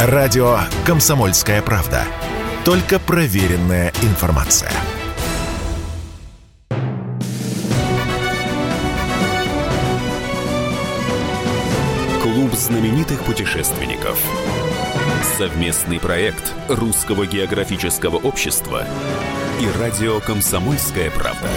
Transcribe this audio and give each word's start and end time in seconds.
Радио 0.00 0.60
«Комсомольская 0.86 1.60
правда». 1.60 2.04
Только 2.64 3.00
проверенная 3.00 3.92
информация. 4.02 4.70
Клуб 12.22 12.54
знаменитых 12.54 13.24
путешественников. 13.24 14.16
Совместный 15.36 15.98
проект 15.98 16.54
Русского 16.68 17.26
географического 17.26 18.18
общества 18.18 18.84
и 19.60 19.68
радио 19.80 20.20
«Комсомольская 20.20 21.10
правда». 21.10 21.48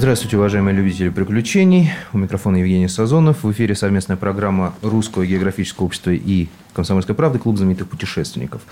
Здравствуйте, 0.00 0.38
уважаемые 0.38 0.74
любители 0.74 1.10
приключений. 1.10 1.90
У 2.14 2.16
микрофона 2.16 2.56
Евгений 2.56 2.88
Сазонов. 2.88 3.44
В 3.44 3.52
эфире 3.52 3.74
совместная 3.74 4.16
программа 4.16 4.72
Русского 4.80 5.26
географического 5.26 5.84
общества 5.84 6.12
и 6.12 6.48
«Комсомольской 6.72 7.14
правды» 7.14 7.38
Клуб 7.38 7.58
знаменитых 7.58 7.86
путешественников. 7.86 8.62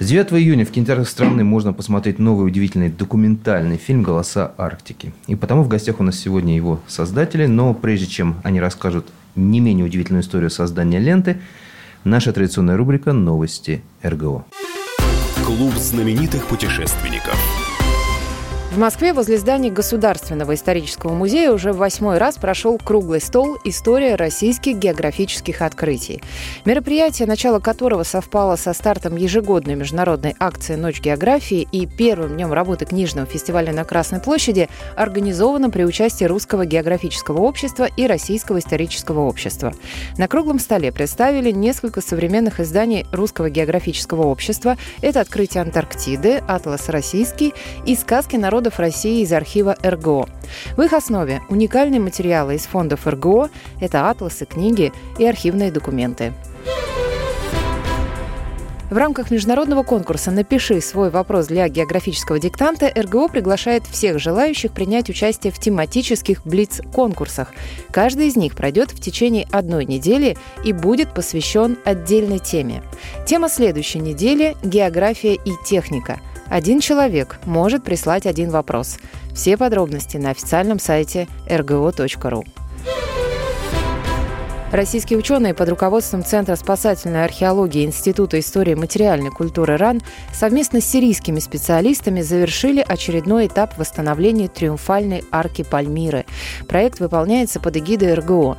С 0.00 0.06
9 0.06 0.34
июня 0.34 0.66
в 0.66 0.70
кинотеатрах 0.70 1.08
страны 1.08 1.44
можно 1.44 1.72
посмотреть 1.72 2.18
новый 2.18 2.46
удивительный 2.46 2.90
документальный 2.90 3.78
фильм 3.78 4.02
«Голоса 4.02 4.52
Арктики». 4.58 5.14
И 5.28 5.34
потому 5.34 5.62
в 5.62 5.68
гостях 5.68 5.98
у 6.00 6.02
нас 6.02 6.18
сегодня 6.18 6.54
его 6.54 6.78
создатели. 6.86 7.46
Но 7.46 7.72
прежде 7.72 8.06
чем 8.06 8.36
они 8.42 8.60
расскажут 8.60 9.06
не 9.36 9.60
менее 9.60 9.86
удивительную 9.86 10.22
историю 10.22 10.50
создания 10.50 10.98
ленты, 10.98 11.38
наша 12.04 12.34
традиционная 12.34 12.76
рубрика 12.76 13.14
«Новости 13.14 13.82
РГО». 14.02 14.44
Клуб 15.46 15.72
знаменитых 15.76 16.44
путешественников– 16.48 17.34
в 18.74 18.78
Москве 18.78 19.12
возле 19.12 19.38
здания 19.38 19.70
Государственного 19.70 20.54
исторического 20.54 21.14
музея 21.14 21.52
уже 21.52 21.72
в 21.72 21.76
восьмой 21.76 22.18
раз 22.18 22.38
прошел 22.38 22.76
круглый 22.76 23.20
стол 23.20 23.56
«История 23.62 24.16
российских 24.16 24.78
географических 24.78 25.62
открытий». 25.62 26.20
Мероприятие, 26.64 27.28
начало 27.28 27.60
которого 27.60 28.02
совпало 28.02 28.56
со 28.56 28.72
стартом 28.72 29.14
ежегодной 29.14 29.76
международной 29.76 30.34
акции 30.40 30.74
«Ночь 30.74 31.00
географии» 31.00 31.68
и 31.70 31.86
первым 31.86 32.34
днем 32.34 32.52
работы 32.52 32.84
книжного 32.84 33.28
фестиваля 33.28 33.72
на 33.72 33.84
Красной 33.84 34.18
площади, 34.18 34.68
организовано 34.96 35.70
при 35.70 35.84
участии 35.84 36.24
Русского 36.24 36.66
географического 36.66 37.42
общества 37.42 37.86
и 37.96 38.08
Российского 38.08 38.58
исторического 38.58 39.20
общества. 39.20 39.72
На 40.18 40.26
круглом 40.26 40.58
столе 40.58 40.90
представили 40.90 41.52
несколько 41.52 42.00
современных 42.00 42.58
изданий 42.58 43.06
Русского 43.12 43.50
географического 43.50 44.22
общества. 44.22 44.76
Это 45.00 45.20
«Открытие 45.20 45.62
Антарктиды», 45.62 46.42
«Атлас 46.48 46.88
российский» 46.88 47.54
и 47.86 47.94
«Сказки 47.94 48.34
народа 48.34 48.63
народов 48.64 48.78
России 48.78 49.22
из 49.22 49.32
архива 49.32 49.76
РГО. 49.82 50.26
В 50.76 50.82
их 50.82 50.94
основе 50.94 51.42
уникальные 51.50 52.00
материалы 52.00 52.54
из 52.54 52.62
фондов 52.62 53.06
РГО– 53.06 53.50
это 53.80 54.08
атласы, 54.08 54.46
книги 54.46 54.90
и 55.18 55.26
архивные 55.26 55.70
документы. 55.70 56.32
В 58.90 58.96
рамках 58.96 59.30
международного 59.30 59.82
конкурса 59.82 60.30
«Напиши 60.30 60.80
свой 60.80 61.10
вопрос 61.10 61.48
для 61.48 61.68
географического 61.68 62.38
диктанта» 62.38 62.90
РГО 62.96 63.28
приглашает 63.28 63.82
всех 63.86 64.18
желающих 64.18 64.72
принять 64.72 65.10
участие 65.10 65.52
в 65.52 65.58
тематических 65.58 66.46
блиц-конкурсах. 66.46 67.52
Каждый 67.90 68.28
из 68.28 68.36
них 68.36 68.54
пройдет 68.54 68.92
в 68.92 69.00
течение 69.00 69.46
одной 69.50 69.84
недели 69.84 70.38
и 70.64 70.72
будет 70.72 71.12
посвящен 71.12 71.76
отдельной 71.84 72.38
теме. 72.38 72.82
Тема 73.26 73.50
следующей 73.50 73.98
недели– 73.98 74.56
география 74.62 75.34
и 75.34 75.52
техника– 75.66 76.20
один 76.48 76.80
человек 76.80 77.38
может 77.44 77.84
прислать 77.84 78.26
один 78.26 78.50
вопрос. 78.50 78.98
Все 79.34 79.56
подробности 79.56 80.16
на 80.16 80.30
официальном 80.30 80.78
сайте 80.78 81.28
rgo.ru. 81.48 82.44
Российские 84.72 85.20
ученые 85.20 85.54
под 85.54 85.68
руководством 85.68 86.24
Центра 86.24 86.56
спасательной 86.56 87.24
археологии 87.24 87.84
Института 87.84 88.40
истории 88.40 88.74
материальной 88.74 89.30
культуры 89.30 89.76
РАН 89.76 90.02
совместно 90.32 90.80
с 90.80 90.84
сирийскими 90.84 91.38
специалистами 91.38 92.22
завершили 92.22 92.84
очередной 92.86 93.46
этап 93.46 93.78
восстановления 93.78 94.48
триумфальной 94.48 95.22
арки 95.30 95.62
Пальмиры. 95.62 96.24
Проект 96.66 96.98
выполняется 96.98 97.60
под 97.60 97.76
эгидой 97.76 98.14
РГО. 98.14 98.58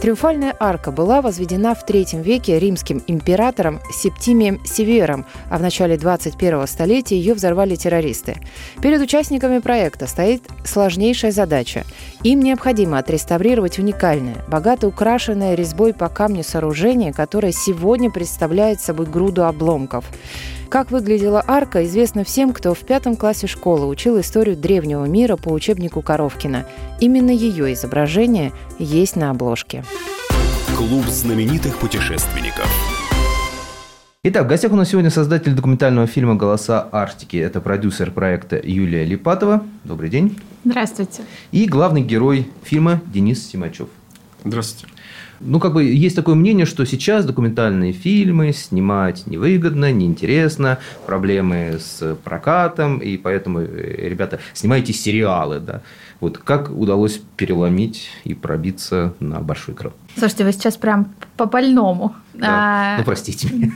Триумфальная 0.00 0.54
арка 0.60 0.92
была 0.92 1.20
возведена 1.20 1.74
в 1.74 1.84
III 1.84 2.22
веке 2.22 2.60
римским 2.60 3.02
императором 3.08 3.80
Септимием 3.92 4.64
Севером, 4.64 5.26
а 5.50 5.58
в 5.58 5.62
начале 5.62 5.96
21 5.96 6.66
столетия 6.68 7.16
ее 7.16 7.34
взорвали 7.34 7.74
террористы. 7.74 8.36
Перед 8.80 9.00
участниками 9.00 9.58
проекта 9.58 10.06
стоит 10.06 10.44
сложнейшая 10.64 11.32
задача. 11.32 11.84
Им 12.22 12.40
необходимо 12.40 12.98
отреставрировать 12.98 13.80
уникальное, 13.80 14.44
богато 14.48 14.86
украшенное 14.86 15.55
резьбой 15.56 15.92
по 15.92 16.08
камню 16.08 16.44
сооружение, 16.44 17.12
которое 17.12 17.50
сегодня 17.50 18.10
представляет 18.10 18.80
собой 18.80 19.06
груду 19.06 19.44
обломков. 19.44 20.04
Как 20.68 20.90
выглядела 20.90 21.42
арка, 21.46 21.84
известно 21.84 22.22
всем, 22.22 22.52
кто 22.52 22.74
в 22.74 22.80
пятом 22.80 23.16
классе 23.16 23.46
школы 23.46 23.86
учил 23.86 24.20
историю 24.20 24.56
древнего 24.56 25.04
мира 25.04 25.36
по 25.36 25.48
учебнику 25.48 26.02
Коровкина. 26.02 26.66
Именно 27.00 27.30
ее 27.30 27.72
изображение 27.72 28.52
есть 28.78 29.16
на 29.16 29.30
обложке. 29.30 29.84
Клуб 30.76 31.06
знаменитых 31.06 31.78
путешественников. 31.78 32.68
Итак, 34.28 34.46
в 34.46 34.48
гостях 34.48 34.72
у 34.72 34.76
нас 34.76 34.88
сегодня 34.90 35.10
создатель 35.10 35.54
документального 35.54 36.08
фильма 36.08 36.34
«Голоса 36.34 36.88
Арктики». 36.90 37.36
Это 37.36 37.60
продюсер 37.60 38.10
проекта 38.10 38.60
Юлия 38.60 39.04
Липатова. 39.04 39.62
Добрый 39.84 40.10
день. 40.10 40.36
Здравствуйте. 40.64 41.22
И 41.52 41.66
главный 41.66 42.02
герой 42.02 42.48
фильма 42.64 43.00
Денис 43.06 43.48
Симачев. 43.48 43.88
Здравствуйте. 44.46 44.94
Ну, 45.40 45.60
как 45.60 45.74
бы 45.74 45.84
есть 45.84 46.16
такое 46.16 46.34
мнение, 46.34 46.64
что 46.64 46.84
сейчас 46.86 47.24
документальные 47.24 47.92
фильмы 47.92 48.52
снимать 48.52 49.26
невыгодно, 49.26 49.92
неинтересно, 49.92 50.78
проблемы 51.04 51.78
с 51.78 52.16
прокатом, 52.24 52.98
и 52.98 53.16
поэтому, 53.18 53.60
э, 53.60 54.08
ребята, 54.08 54.38
снимайте 54.54 54.92
сериалы, 54.92 55.60
да. 55.60 55.82
Вот 56.20 56.38
как 56.38 56.70
удалось 56.70 57.20
переломить 57.36 58.08
и 58.24 58.32
пробиться 58.32 59.12
на 59.20 59.40
большой 59.40 59.74
экран? 59.74 59.92
Слушайте, 60.16 60.44
вы 60.44 60.52
сейчас 60.52 60.76
прям 60.78 61.12
по 61.36 61.44
больному. 61.44 62.14
Да. 62.32 62.46
А... 62.48 62.98
Ну, 62.98 63.04
простите 63.04 63.48
меня. 63.52 63.72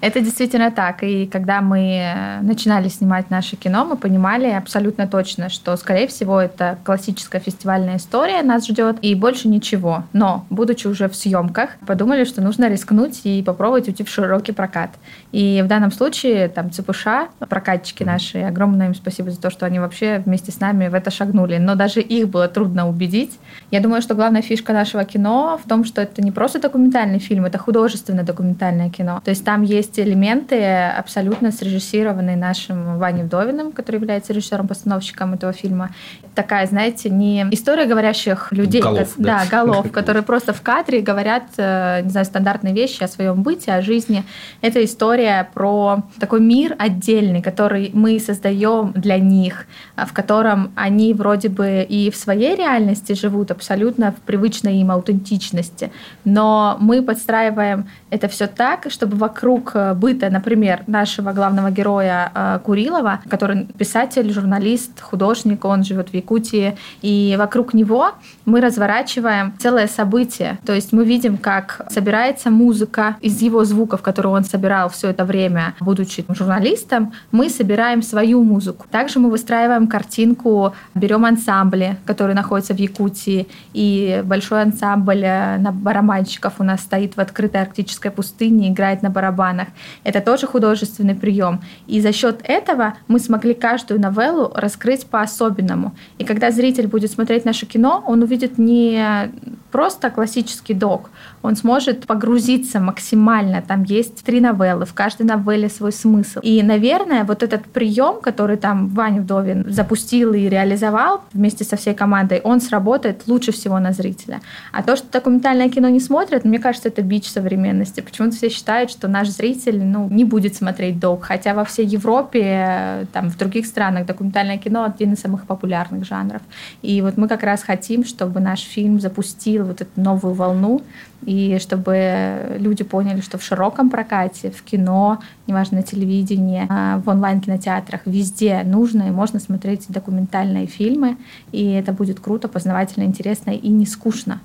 Это 0.00 0.20
действительно 0.20 0.70
так. 0.70 1.02
И 1.02 1.26
когда 1.26 1.60
мы 1.60 2.40
начинали 2.42 2.88
снимать 2.88 3.30
наше 3.30 3.56
кино, 3.56 3.84
мы 3.84 3.96
понимали 3.96 4.50
абсолютно 4.50 5.06
точно, 5.06 5.48
что, 5.48 5.76
скорее 5.76 6.06
всего, 6.06 6.40
это 6.40 6.78
классическая 6.84 7.40
фестивальная 7.40 7.96
история 7.96 8.42
нас 8.42 8.66
ждет 8.66 8.96
и 9.02 9.14
больше 9.14 9.48
ничего. 9.48 10.04
Но, 10.12 10.46
будучи 10.50 10.86
уже 10.86 11.08
в 11.08 11.16
съемках, 11.16 11.70
подумали, 11.86 12.24
что 12.24 12.40
нужно 12.40 12.68
рискнуть 12.68 13.20
и 13.24 13.42
попробовать 13.42 13.88
уйти 13.88 14.04
в 14.04 14.08
широкий 14.08 14.52
прокат. 14.52 14.90
И 15.32 15.62
в 15.64 15.68
данном 15.68 15.92
случае 15.92 16.48
там 16.48 16.70
ЦПШ, 16.70 17.06
прокатчики 17.48 18.02
наши, 18.02 18.38
огромное 18.38 18.88
им 18.88 18.94
спасибо 18.94 19.30
за 19.30 19.40
то, 19.40 19.50
что 19.50 19.66
они 19.66 19.78
вообще 19.78 20.22
вместе 20.24 20.52
с 20.52 20.60
нами 20.60 20.88
в 20.88 20.94
это 20.94 21.10
шагнули. 21.10 21.58
Но 21.58 21.74
даже 21.74 22.00
их 22.00 22.28
было 22.28 22.48
трудно 22.48 22.88
убедить. 22.88 23.38
Я 23.70 23.80
думаю, 23.80 24.02
что 24.02 24.14
главная 24.14 24.42
фишка 24.42 24.72
нашего 24.72 25.04
кино 25.04 25.60
в 25.62 25.68
том, 25.68 25.84
что 25.84 26.00
это 26.00 26.22
не 26.22 26.32
просто 26.32 26.60
документальный 26.60 27.18
фильм, 27.18 27.44
это 27.44 27.58
художественное 27.58 28.24
документальное 28.24 28.90
кино. 28.90 29.20
То 29.24 29.30
есть 29.30 29.44
там 29.44 29.62
есть 29.70 29.98
элементы, 29.98 30.62
абсолютно 30.64 31.52
срежиссированные 31.52 32.36
нашим 32.36 32.98
Ваней 32.98 33.22
Вдовиным, 33.22 33.72
который 33.72 33.96
является 33.96 34.32
режиссером-постановщиком 34.32 35.34
этого 35.34 35.52
фильма. 35.52 35.90
Такая, 36.34 36.66
знаете, 36.66 37.10
не 37.10 37.46
история 37.52 37.86
говорящих 37.86 38.52
людей, 38.52 38.82
голов, 38.82 39.14
как, 39.14 39.24
да, 39.24 39.42
да, 39.44 39.50
голов, 39.50 39.90
которые 39.92 40.22
просто 40.22 40.52
в 40.52 40.62
кадре 40.62 41.00
говорят, 41.00 41.44
э, 41.56 42.02
не 42.02 42.10
знаю, 42.10 42.26
стандартные 42.26 42.74
вещи 42.74 43.02
о 43.02 43.08
своем 43.08 43.42
быте, 43.42 43.72
о 43.72 43.82
жизни. 43.82 44.24
Это 44.60 44.84
история 44.84 45.48
про 45.54 46.02
такой 46.18 46.40
мир 46.40 46.74
отдельный, 46.78 47.42
который 47.42 47.90
мы 47.92 48.18
создаем 48.18 48.92
для 48.94 49.18
них, 49.18 49.66
а, 49.96 50.06
в 50.06 50.12
котором 50.12 50.72
они 50.74 51.14
вроде 51.14 51.48
бы 51.48 51.86
и 51.88 52.10
в 52.10 52.16
своей 52.16 52.56
реальности 52.56 53.12
живут 53.12 53.50
абсолютно 53.50 54.12
в 54.12 54.16
привычной 54.16 54.78
им 54.78 54.90
аутентичности, 54.90 55.92
но 56.24 56.76
мы 56.80 57.02
подстраиваем 57.02 57.88
это 58.10 58.28
все 58.28 58.46
так, 58.46 58.86
чтобы 58.90 59.16
вокруг 59.16 59.59
э, 59.74 59.94
быта, 59.94 60.30
например, 60.30 60.82
нашего 60.86 61.32
главного 61.32 61.70
героя 61.70 62.30
э, 62.34 62.58
Курилова, 62.64 63.20
который 63.28 63.66
писатель, 63.78 64.30
журналист, 64.32 65.00
художник, 65.00 65.64
он 65.64 65.84
живет 65.84 66.10
в 66.10 66.14
Якутии, 66.14 66.76
и 67.02 67.36
вокруг 67.38 67.74
него 67.74 68.12
мы 68.44 68.60
разворачиваем 68.60 69.54
целое 69.58 69.86
событие. 69.86 70.58
То 70.64 70.74
есть 70.74 70.92
мы 70.92 71.04
видим, 71.04 71.36
как 71.36 71.86
собирается 71.90 72.50
музыка 72.50 73.16
из 73.20 73.40
его 73.42 73.64
звуков, 73.64 74.02
которые 74.02 74.32
он 74.32 74.44
собирал 74.44 74.88
все 74.88 75.08
это 75.10 75.24
время, 75.24 75.74
будучи 75.80 76.24
журналистом, 76.28 77.12
мы 77.32 77.48
собираем 77.48 78.02
свою 78.02 78.42
музыку. 78.42 78.86
Также 78.90 79.18
мы 79.18 79.30
выстраиваем 79.30 79.86
картинку, 79.86 80.74
берем 80.94 81.24
ансамбли, 81.24 81.96
которые 82.06 82.34
находятся 82.34 82.74
в 82.74 82.78
Якутии, 82.78 83.46
и 83.72 84.22
большой 84.24 84.62
ансамбль 84.62 85.24
э, 85.24 85.58
на 85.58 85.72
барабанщиков 85.72 86.54
у 86.58 86.64
нас 86.64 86.80
стоит 86.80 87.16
в 87.16 87.20
открытой 87.20 87.62
арктической 87.62 88.10
пустыне, 88.10 88.68
играет 88.68 89.02
на 89.02 89.10
барабанах. 89.50 89.68
Это 90.04 90.20
тоже 90.20 90.46
художественный 90.46 91.14
прием. 91.14 91.60
И 91.86 92.00
за 92.00 92.12
счет 92.12 92.40
этого 92.44 92.94
мы 93.08 93.18
смогли 93.18 93.54
каждую 93.54 94.00
новеллу 94.00 94.52
раскрыть 94.54 95.06
по-особенному. 95.06 95.94
И 96.18 96.24
когда 96.24 96.50
зритель 96.50 96.86
будет 96.86 97.10
смотреть 97.10 97.44
наше 97.44 97.66
кино, 97.66 98.02
он 98.06 98.22
увидит 98.22 98.58
не 98.58 99.30
просто 99.70 100.10
классический 100.10 100.74
док. 100.74 101.10
Он 101.42 101.56
сможет 101.56 102.06
погрузиться 102.06 102.80
максимально. 102.80 103.62
Там 103.62 103.84
есть 103.84 104.22
три 104.24 104.40
новеллы, 104.40 104.84
в 104.84 104.94
каждой 104.94 105.26
новелле 105.26 105.68
свой 105.68 105.92
смысл. 105.92 106.40
И, 106.42 106.62
наверное, 106.62 107.24
вот 107.24 107.42
этот 107.42 107.64
прием, 107.64 108.20
который 108.20 108.56
там 108.56 108.88
Ваня 108.88 109.22
Вдовин 109.22 109.64
запустил 109.68 110.34
и 110.34 110.48
реализовал 110.48 111.22
вместе 111.32 111.64
со 111.64 111.76
всей 111.76 111.94
командой, 111.94 112.40
он 112.44 112.60
сработает 112.60 113.26
лучше 113.26 113.52
всего 113.52 113.78
на 113.78 113.92
зрителя. 113.92 114.40
А 114.72 114.82
то, 114.82 114.96
что 114.96 115.06
документальное 115.10 115.70
кино 115.70 115.88
не 115.88 116.00
смотрят, 116.00 116.44
мне 116.44 116.58
кажется, 116.58 116.88
это 116.88 117.02
бич 117.02 117.28
современности. 117.28 118.00
Почему-то 118.00 118.36
все 118.36 118.48
считают, 118.48 118.90
что 118.90 119.08
наш 119.08 119.28
зритель 119.28 119.82
ну, 119.82 120.08
не 120.10 120.24
будет 120.24 120.56
смотреть 120.56 120.98
док. 120.98 121.24
Хотя 121.24 121.54
во 121.54 121.64
всей 121.64 121.86
Европе, 121.86 123.06
там, 123.12 123.30
в 123.30 123.38
других 123.38 123.66
странах 123.66 124.06
документальное 124.06 124.58
кино 124.58 124.84
один 124.84 125.12
из 125.12 125.20
самых 125.20 125.46
популярных 125.46 126.04
жанров. 126.04 126.42
И 126.82 127.00
вот 127.02 127.16
мы 127.16 127.28
как 127.28 127.42
раз 127.42 127.62
хотим, 127.62 128.04
чтобы 128.04 128.40
наш 128.40 128.60
фильм 128.60 129.00
запустил 129.00 129.59
вот 129.64 129.80
эту 129.80 130.00
новую 130.00 130.34
волну, 130.34 130.82
и 131.24 131.58
чтобы 131.60 132.56
люди 132.58 132.84
поняли, 132.84 133.20
что 133.20 133.38
в 133.38 133.42
широком 133.42 133.90
прокате, 133.90 134.50
в 134.50 134.62
кино, 134.62 135.20
неважно, 135.46 135.78
на 135.78 135.82
телевидении, 135.82 136.66
а, 136.68 136.98
в 136.98 137.08
онлайн-кинотеатрах, 137.08 138.02
везде 138.06 138.62
нужно 138.64 139.08
и 139.08 139.10
можно 139.10 139.40
смотреть 139.40 139.86
документальные 139.88 140.66
фильмы, 140.66 141.16
и 141.52 141.72
это 141.72 141.92
будет 141.92 142.20
круто, 142.20 142.48
познавательно, 142.48 143.04
интересно 143.04 143.50
и 143.50 143.68
не 143.68 143.86
скучно. 143.86 144.40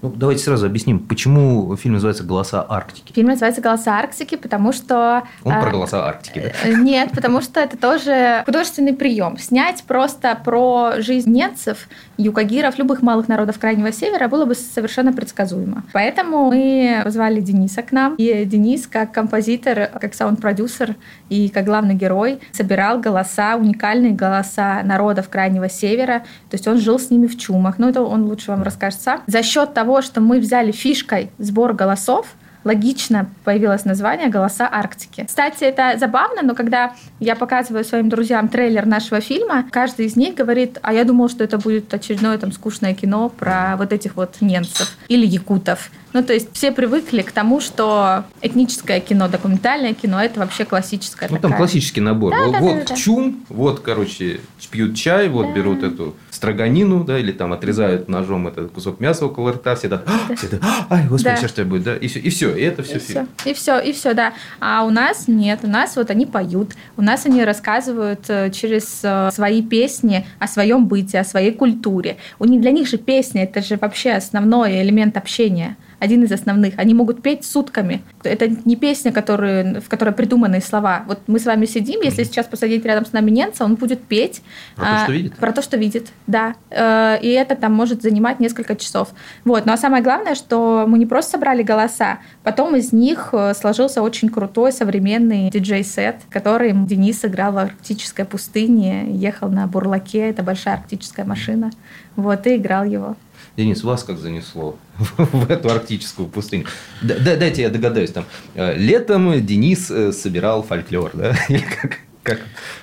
Ну, 0.00 0.12
давайте 0.14 0.42
сразу 0.42 0.66
объясним, 0.66 0.98
почему 1.00 1.74
фильм 1.76 1.94
называется 1.94 2.24
«Голоса 2.24 2.64
Арктики». 2.68 3.12
Фильм 3.12 3.28
называется 3.28 3.60
«Голоса 3.60 3.98
Арктики», 3.98 4.36
потому 4.36 4.72
что... 4.72 5.22
Он 5.44 5.52
про 5.52 5.68
а, 5.68 5.70
голоса 5.70 6.06
Арктики, 6.06 6.40
да? 6.40 6.68
Э, 6.68 6.74
нет, 6.74 7.10
потому 7.14 7.40
что 7.40 7.60
это 7.60 7.76
тоже 7.76 8.42
художественный 8.46 8.94
прием. 8.94 9.38
Снять 9.38 9.84
просто 9.84 10.38
про 10.44 10.94
жизнь 10.98 11.30
немцев, 11.30 11.88
юкагиров, 12.16 12.78
любых 12.78 13.02
малых 13.02 13.28
народов 13.28 13.58
Крайнего 13.58 13.92
Севера 13.92 14.28
было 14.28 14.44
бы 14.44 14.54
совершенно 14.54 15.12
предсказуемо. 15.12 15.84
Поэтому 15.92 16.50
мы 16.50 17.00
позвали 17.04 17.40
Дениса 17.40 17.82
к 17.82 17.92
нам. 17.92 18.14
И 18.16 18.44
Денис, 18.44 18.86
как 18.86 19.12
композитор, 19.12 19.90
как 20.00 20.14
саунд-продюсер 20.14 20.96
и 21.28 21.48
как 21.48 21.64
главный 21.64 21.94
герой, 21.94 22.40
собирал 22.52 23.00
голоса, 23.00 23.56
уникальные 23.56 24.12
голоса 24.12 24.82
народов 24.84 25.28
Крайнего 25.28 25.68
Севера. 25.68 26.20
То 26.50 26.54
есть 26.54 26.66
он 26.68 26.78
жил 26.78 26.98
с 26.98 27.10
ними 27.10 27.26
в 27.26 27.38
чумах. 27.38 27.78
Ну, 27.78 27.88
это 27.88 28.02
он 28.02 28.24
лучше 28.24 28.50
вам 28.50 28.62
расскажет 28.62 29.00
сам. 29.00 29.22
За 29.26 29.42
счет 29.42 29.71
того, 29.72 30.02
что 30.02 30.20
мы 30.20 30.38
взяли 30.38 30.70
фишкой 30.70 31.30
сбор 31.38 31.72
голосов, 31.72 32.26
логично 32.64 33.28
появилось 33.44 33.84
название 33.84 34.28
«Голоса 34.28 34.68
Арктики». 34.70 35.24
Кстати, 35.26 35.64
это 35.64 35.98
забавно, 35.98 36.42
но 36.42 36.54
когда 36.54 36.94
я 37.18 37.34
показываю 37.34 37.84
своим 37.84 38.08
друзьям 38.08 38.48
трейлер 38.48 38.86
нашего 38.86 39.20
фильма, 39.20 39.64
каждый 39.70 40.06
из 40.06 40.16
них 40.16 40.34
говорит, 40.34 40.78
а 40.82 40.92
я 40.92 41.04
думал, 41.04 41.28
что 41.28 41.44
это 41.44 41.58
будет 41.58 41.92
очередное 41.92 42.38
там 42.38 42.52
скучное 42.52 42.94
кино 42.94 43.28
про 43.28 43.76
вот 43.76 43.92
этих 43.92 44.16
вот 44.16 44.36
немцев 44.40 44.96
или 45.08 45.26
якутов. 45.26 45.90
Ну, 46.12 46.22
то 46.22 46.32
есть 46.32 46.48
все 46.52 46.72
привыкли 46.72 47.22
к 47.22 47.32
тому, 47.32 47.60
что 47.60 48.24
этническое 48.42 49.00
кино, 49.00 49.28
документальное 49.28 49.94
кино– 49.94 50.22
это 50.22 50.40
вообще 50.40 50.64
классическое. 50.64 51.28
Ну, 51.28 51.36
такая. 51.36 51.50
там 51.50 51.58
классический 51.58 52.00
набор. 52.00 52.32
Да, 52.32 52.60
вот 52.60 52.78
да, 52.78 52.84
да, 52.88 52.94
чум, 52.94 53.44
вот, 53.48 53.80
короче, 53.80 54.40
пьют 54.70 54.96
чай, 54.96 55.28
вот 55.28 55.48
да. 55.48 55.52
берут 55.52 55.82
эту 55.82 56.14
строганину, 56.30 57.04
да, 57.04 57.18
или 57.18 57.32
там 57.32 57.52
отрезают 57.52 58.08
ножом 58.08 58.48
этот 58.48 58.72
кусок 58.72 59.00
мяса 59.00 59.26
около 59.26 59.52
рта, 59.52 59.74
все 59.74 59.88
так, 59.88 60.04
да. 60.04 60.34
все 60.36 60.48
так, 60.48 60.60
ай, 60.90 61.06
господи, 61.06 61.24
да. 61.24 61.36
сейчас 61.36 61.50
что 61.50 61.64
будет, 61.64 61.84
да, 61.84 61.96
и 61.96 62.08
все, 62.08 62.18
и 62.18 62.30
все, 62.30 62.54
и 62.54 62.62
это 62.62 62.82
все 62.82 62.96
и 62.96 62.98
фильм. 62.98 63.28
Все, 63.36 63.50
и 63.50 63.54
все, 63.54 63.78
и 63.78 63.92
все, 63.92 64.14
да. 64.14 64.32
А 64.60 64.84
у 64.84 64.90
нас 64.90 65.28
нет, 65.28 65.60
у 65.62 65.68
нас 65.68 65.96
вот 65.96 66.10
они 66.10 66.26
поют, 66.26 66.72
у 66.96 67.02
нас 67.02 67.26
они 67.26 67.44
рассказывают 67.44 68.28
э, 68.28 68.50
через 68.50 69.00
э, 69.02 69.30
свои 69.32 69.62
песни 69.62 70.26
о 70.38 70.46
своем 70.46 70.86
быте, 70.86 71.20
о 71.20 71.24
своей 71.24 71.52
культуре. 71.52 72.16
У 72.38 72.44
них 72.44 72.60
для 72.60 72.70
них 72.70 72.88
же 72.88 72.98
песня, 72.98 73.44
это 73.44 73.62
же 73.62 73.76
вообще 73.76 74.12
основной 74.12 74.82
элемент 74.82 75.16
общения 75.16 75.76
один 76.02 76.24
из 76.24 76.32
основных. 76.32 76.74
Они 76.78 76.94
могут 76.94 77.22
петь 77.22 77.44
сутками. 77.44 78.02
Это 78.24 78.48
не 78.64 78.74
песня, 78.74 79.12
которую, 79.12 79.80
в 79.80 79.88
которой 79.88 80.12
придуманные 80.12 80.60
слова. 80.60 81.04
Вот 81.06 81.20
мы 81.28 81.38
с 81.38 81.46
вами 81.46 81.64
сидим, 81.64 82.00
если 82.02 82.24
сейчас 82.24 82.46
посадить 82.46 82.84
рядом 82.84 83.06
с 83.06 83.12
нами 83.12 83.30
немца, 83.30 83.64
он 83.64 83.76
будет 83.76 84.02
петь. 84.02 84.42
Про 84.74 84.84
а, 84.84 84.96
то, 84.96 85.04
что 85.04 85.12
видит? 85.12 85.36
Про 85.36 85.52
то, 85.52 85.62
что 85.62 85.76
видит, 85.76 86.08
да. 86.26 86.56
Э, 86.70 87.18
и 87.22 87.28
это 87.28 87.54
там 87.54 87.72
может 87.72 88.02
занимать 88.02 88.40
несколько 88.40 88.74
часов. 88.74 89.10
Вот. 89.44 89.64
Ну 89.64 89.72
а 89.72 89.76
самое 89.76 90.02
главное, 90.02 90.34
что 90.34 90.86
мы 90.88 90.98
не 90.98 91.06
просто 91.06 91.32
собрали 91.32 91.62
голоса, 91.62 92.18
потом 92.42 92.74
из 92.74 92.92
них 92.92 93.28
э, 93.32 93.54
сложился 93.54 94.02
очень 94.02 94.28
крутой 94.28 94.72
современный 94.72 95.50
диджей-сет, 95.50 96.16
который 96.30 96.72
Денис 96.72 97.20
сыграл 97.20 97.52
в 97.52 97.58
арктической 97.58 98.24
пустыне, 98.24 99.06
ехал 99.12 99.48
на 99.48 99.68
бурлаке, 99.68 100.30
это 100.30 100.42
большая 100.42 100.78
арктическая 100.78 101.24
машина, 101.24 101.70
вот, 102.16 102.44
и 102.48 102.56
играл 102.56 102.84
его. 102.84 103.16
Денис, 103.56 103.82
вас 103.82 104.04
как 104.04 104.18
занесло 104.18 104.78
в 104.98 105.50
эту 105.50 105.70
арктическую 105.70 106.28
пустыню? 106.28 106.66
Дайте 107.02 107.62
я 107.62 107.70
догадаюсь, 107.70 108.10
там 108.10 108.24
э, 108.54 108.76
летом 108.76 109.44
Денис 109.44 109.90
э, 109.90 110.12
собирал 110.12 110.62
фольклор, 110.62 111.10
да? 111.14 111.36
Или 111.48 111.64
как? 111.80 111.98
Как? 112.22 112.40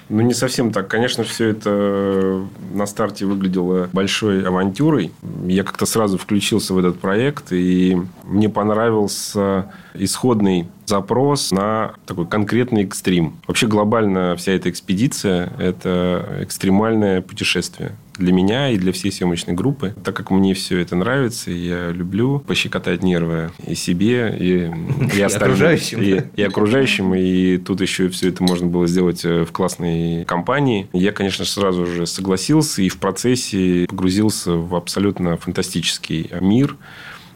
Ну, 0.10 0.22
не 0.22 0.34
совсем 0.34 0.72
так. 0.72 0.88
Конечно, 0.88 1.24
все 1.24 1.50
это 1.50 2.44
на 2.74 2.86
старте 2.86 3.26
выглядело 3.26 3.90
большой 3.94 4.44
авантюрой. 4.46 5.12
Я 5.46 5.64
как-то 5.64 5.86
сразу 5.86 6.18
включился 6.18 6.74
в 6.74 6.80
этот 6.80 7.00
проект, 7.00 7.52
и 7.52 7.98
мне 8.24 8.50
понравился 8.50 9.72
исходный 9.94 10.68
запрос 10.86 11.52
на 11.52 11.94
такой 12.06 12.28
конкретный 12.28 12.84
экстрим. 12.84 13.38
Вообще 13.48 13.68
глобально 13.68 14.36
вся 14.36 14.54
эта 14.54 14.70
экспедиция– 14.70 15.54
это 15.60 16.40
экстремальное 16.42 17.22
путешествие 17.22 17.96
для 18.20 18.34
меня 18.34 18.70
и 18.70 18.78
для 18.78 18.92
всей 18.92 19.12
съемочной 19.12 19.54
группы. 19.54 19.96
Так 20.04 20.16
как 20.16 20.30
мне 20.30 20.54
все 20.54 20.80
это 20.80 20.96
нравится, 20.96 21.52
я 21.52 21.92
люблю 21.92 22.40
пощекотать 22.40 23.02
нервы 23.02 23.52
и 23.66 23.76
себе, 23.76 24.36
и, 24.38 25.18
и, 25.18 25.22
окружающим. 25.22 26.02
И, 26.02 26.22
и 26.36 26.44
окружающим. 26.44 27.16
И 27.16 27.58
тут 27.58 27.82
еще 27.82 28.10
все 28.10 28.30
это 28.30 28.44
можно 28.44 28.68
было 28.68 28.88
сделать 28.88 29.24
э, 29.24 29.46
в 29.46 29.52
классной 29.52 29.99
компании. 30.28 30.90
Я, 30.94 31.12
конечно, 31.12 31.46
сразу 31.46 31.86
же 31.86 32.06
согласился 32.06 32.82
и 32.82 32.90
в 32.90 32.98
процессе 32.98 33.86
погрузился 33.88 34.54
в 34.54 34.76
абсолютно 34.76 35.38
фантастический 35.38 36.32
мир 36.40 36.78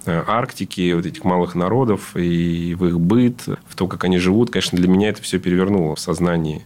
э, 0.06 0.24
Арктики, 0.26 0.94
вот 0.94 1.06
этих 1.06 1.24
малых 1.24 1.56
народов 1.56 2.16
и 2.16 2.76
в 2.76 2.86
их 2.86 3.00
быт, 3.00 3.44
в 3.68 3.76
то, 3.76 3.88
как 3.88 4.04
они 4.04 4.18
живут, 4.18 4.52
конечно, 4.52 4.78
для 4.78 4.88
меня 4.88 5.10
это 5.10 5.22
все 5.22 5.40
перевернуло 5.40 5.96
в 5.96 6.00
сознании. 6.00 6.64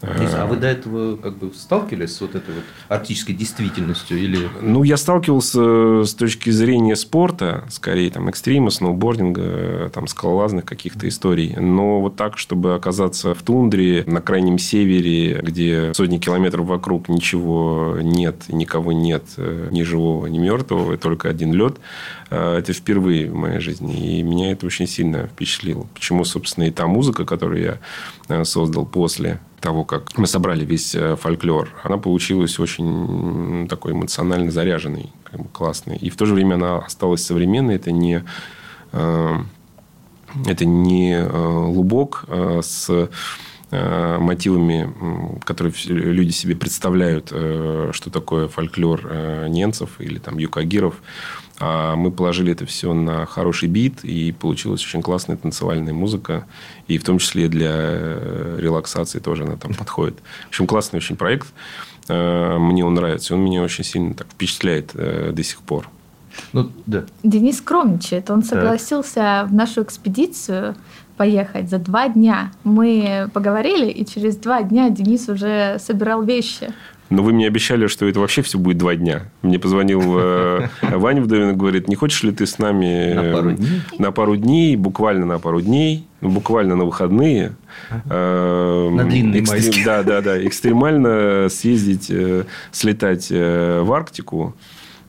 А 0.00 0.46
вы 0.46 0.56
до 0.56 0.68
этого 0.68 1.16
как 1.16 1.38
бы 1.38 1.52
сталкивались 1.52 2.14
с 2.14 2.20
вот 2.20 2.34
этой 2.34 2.54
вот 2.54 2.64
арктической 2.88 3.34
действительностью 3.34 4.18
или? 4.18 4.48
Ну, 4.62 4.84
я 4.84 4.96
сталкивался 4.96 6.04
с 6.04 6.14
точки 6.14 6.50
зрения 6.50 6.94
спорта, 6.94 7.64
скорее 7.68 8.10
там 8.10 8.28
экстрима, 8.28 8.70
сноубординга, 8.70 9.90
там 9.92 10.06
скалолазных 10.06 10.64
каких-то 10.64 11.08
историй. 11.08 11.56
Но 11.56 12.00
вот 12.00 12.16
так, 12.16 12.38
чтобы 12.38 12.74
оказаться 12.74 13.34
в 13.34 13.42
тундре 13.42 14.04
на 14.06 14.20
крайнем 14.20 14.58
севере, 14.58 15.40
где 15.42 15.92
сотни 15.94 16.18
километров 16.18 16.66
вокруг 16.66 17.08
ничего 17.08 17.96
нет, 18.00 18.44
никого 18.48 18.92
нет, 18.92 19.24
э, 19.36 19.68
ни 19.72 19.82
живого, 19.82 20.26
ни 20.26 20.38
мертвого, 20.38 20.96
только 20.96 21.28
один 21.28 21.52
лед, 21.52 21.76
э, 22.30 22.58
это 22.58 22.72
впервые 22.72 23.30
в 23.30 23.34
моей 23.34 23.58
жизни. 23.58 24.18
И 24.18 24.22
меня 24.22 24.52
это 24.52 24.66
очень 24.66 24.86
сильно 24.86 25.26
впечатлило. 25.26 25.86
Почему, 25.94 26.24
собственно, 26.24 26.64
и 26.64 26.70
та 26.70 26.86
музыка, 26.86 27.24
которую 27.24 27.62
я 27.62 27.78
э, 28.28 28.44
создал 28.44 28.86
после 28.86 29.40
того, 29.60 29.84
как 29.84 30.16
мы 30.16 30.26
собрали 30.26 30.64
весь 30.64 30.94
э, 30.94 31.16
фольклор, 31.16 31.70
она 31.82 31.98
получилась 31.98 32.58
очень 32.58 33.66
такой 33.68 33.92
эмоционально 33.92 34.50
заряженной, 34.50 35.10
как 35.24 35.40
бы 35.40 35.48
классной. 35.48 35.96
И 35.96 36.10
в 36.10 36.16
то 36.16 36.26
же 36.26 36.34
время 36.34 36.54
она 36.54 36.78
осталась 36.78 37.24
современной. 37.24 37.76
Это 37.76 37.90
не, 37.90 38.24
э, 38.92 39.34
это 40.46 40.64
не 40.64 41.14
э, 41.14 41.26
лубок 41.26 42.24
с 42.62 43.08
мотивами, 43.70 44.90
которые 45.44 45.74
люди 45.88 46.30
себе 46.30 46.56
представляют, 46.56 47.26
что 47.26 48.10
такое 48.10 48.48
фольклор 48.48 49.46
немцев 49.46 49.90
или 49.98 50.18
там 50.18 50.38
юкагиров. 50.38 50.94
А 51.60 51.96
мы 51.96 52.10
положили 52.10 52.52
это 52.52 52.66
все 52.66 52.92
на 52.92 53.26
хороший 53.26 53.68
бит, 53.68 54.04
и 54.04 54.32
получилась 54.32 54.84
очень 54.84 55.02
классная 55.02 55.36
танцевальная 55.36 55.92
музыка. 55.92 56.46
И 56.86 56.98
в 56.98 57.04
том 57.04 57.18
числе 57.18 57.48
для 57.48 57.72
э, 57.72 58.58
релаксации 58.60 59.18
тоже 59.18 59.42
она 59.42 59.56
там 59.56 59.74
подходит. 59.74 60.18
В 60.46 60.48
общем, 60.48 60.66
классный 60.66 60.98
очень 60.98 61.16
проект. 61.16 61.48
Э, 62.08 62.58
мне 62.58 62.84
он 62.84 62.94
нравится. 62.94 63.34
Он 63.34 63.40
меня 63.40 63.62
очень 63.62 63.84
сильно 63.84 64.14
так 64.14 64.28
впечатляет 64.28 64.92
э, 64.94 65.32
до 65.32 65.42
сих 65.42 65.58
пор. 65.60 65.88
Ну, 66.52 66.70
да. 66.86 67.04
Денис 67.24 67.58
скромничает. 67.58 68.30
Он 68.30 68.44
согласился 68.44 69.14
так. 69.14 69.48
в 69.48 69.54
нашу 69.54 69.82
экспедицию 69.82 70.76
поехать 71.16 71.68
за 71.68 71.78
два 71.78 72.08
дня. 72.08 72.52
Мы 72.62 73.28
поговорили, 73.34 73.90
и 73.90 74.06
через 74.06 74.36
два 74.36 74.62
дня 74.62 74.88
Денис 74.88 75.28
уже 75.28 75.78
собирал 75.80 76.22
вещи. 76.22 76.72
Но 77.10 77.22
вы 77.22 77.32
мне 77.32 77.46
обещали, 77.46 77.86
что 77.86 78.06
это 78.06 78.20
вообще 78.20 78.42
все 78.42 78.58
будет 78.58 78.78
два 78.78 78.94
дня. 78.94 79.30
Мне 79.42 79.58
позвонил 79.58 80.02
э, 80.18 80.68
Ваня 80.82 81.22
Вдовин 81.22 81.50
и 81.50 81.54
говорит, 81.54 81.88
не 81.88 81.94
хочешь 81.94 82.22
ли 82.22 82.32
ты 82.32 82.46
с 82.46 82.58
нами 82.58 83.14
на 83.14 83.32
пару 83.32 83.52
дней, 83.52 83.82
на 83.98 84.12
пару 84.12 84.36
дней 84.36 84.76
буквально 84.76 85.26
на 85.26 85.38
пару 85.38 85.60
дней, 85.60 86.06
буквально 86.20 86.76
на 86.76 86.84
выходные. 86.84 87.52
Э, 87.90 88.88
на 88.90 89.04
длинные 89.04 89.42
Да, 89.84 90.02
да, 90.02 90.20
да. 90.20 90.46
Экстремально 90.46 91.48
съездить, 91.48 92.10
э, 92.10 92.44
слетать 92.72 93.28
э, 93.30 93.80
в 93.82 93.92
Арктику 93.92 94.54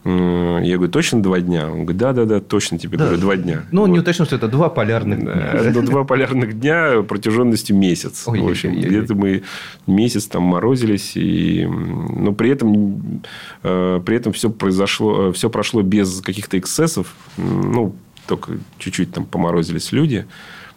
Я 0.06 0.76
говорю, 0.76 0.92
точно 0.92 1.22
два 1.22 1.42
дня? 1.42 1.68
Он 1.68 1.82
говорит, 1.84 1.98
да-да-да, 1.98 2.40
точно 2.40 2.80
тебе 2.80 2.98
да. 2.98 3.06
говорю, 3.06 3.22
два 3.22 3.36
дня. 3.36 3.64
Ну, 3.72 3.82
он 3.82 3.90
вот. 3.90 3.96
не 3.96 4.00
уточнил, 4.00 4.26
что 4.26 4.38
это 4.38 4.48
два 4.48 4.70
полярных 4.70 5.20
дня. 5.20 5.34
Это 5.34 5.82
два 5.82 6.06
полярных 6.06 6.58
дня 6.58 7.02
протяженностью 7.02 7.76
месяц. 7.76 8.24
Ой, 8.26 8.40
в 8.40 8.48
общем, 8.48 8.80
где-то 8.80 9.14
мы 9.16 9.44
месяц 9.88 10.28
там 10.28 10.44
морозились. 10.44 11.14
И... 11.16 11.66
Но 11.66 12.32
при 12.32 12.50
этом, 12.50 13.22
э, 13.64 14.02
при 14.06 14.16
этом 14.16 14.32
все 14.32 14.50
произошло, 14.50 15.34
все 15.34 15.50
прошло 15.50 15.82
без 15.82 16.22
каких-то 16.22 16.58
эксцессов. 16.58 17.14
Ну, 17.38 17.94
только 18.26 18.54
чуть-чуть 18.78 19.12
там 19.12 19.26
поморозились 19.26 19.92
люди 19.92 20.26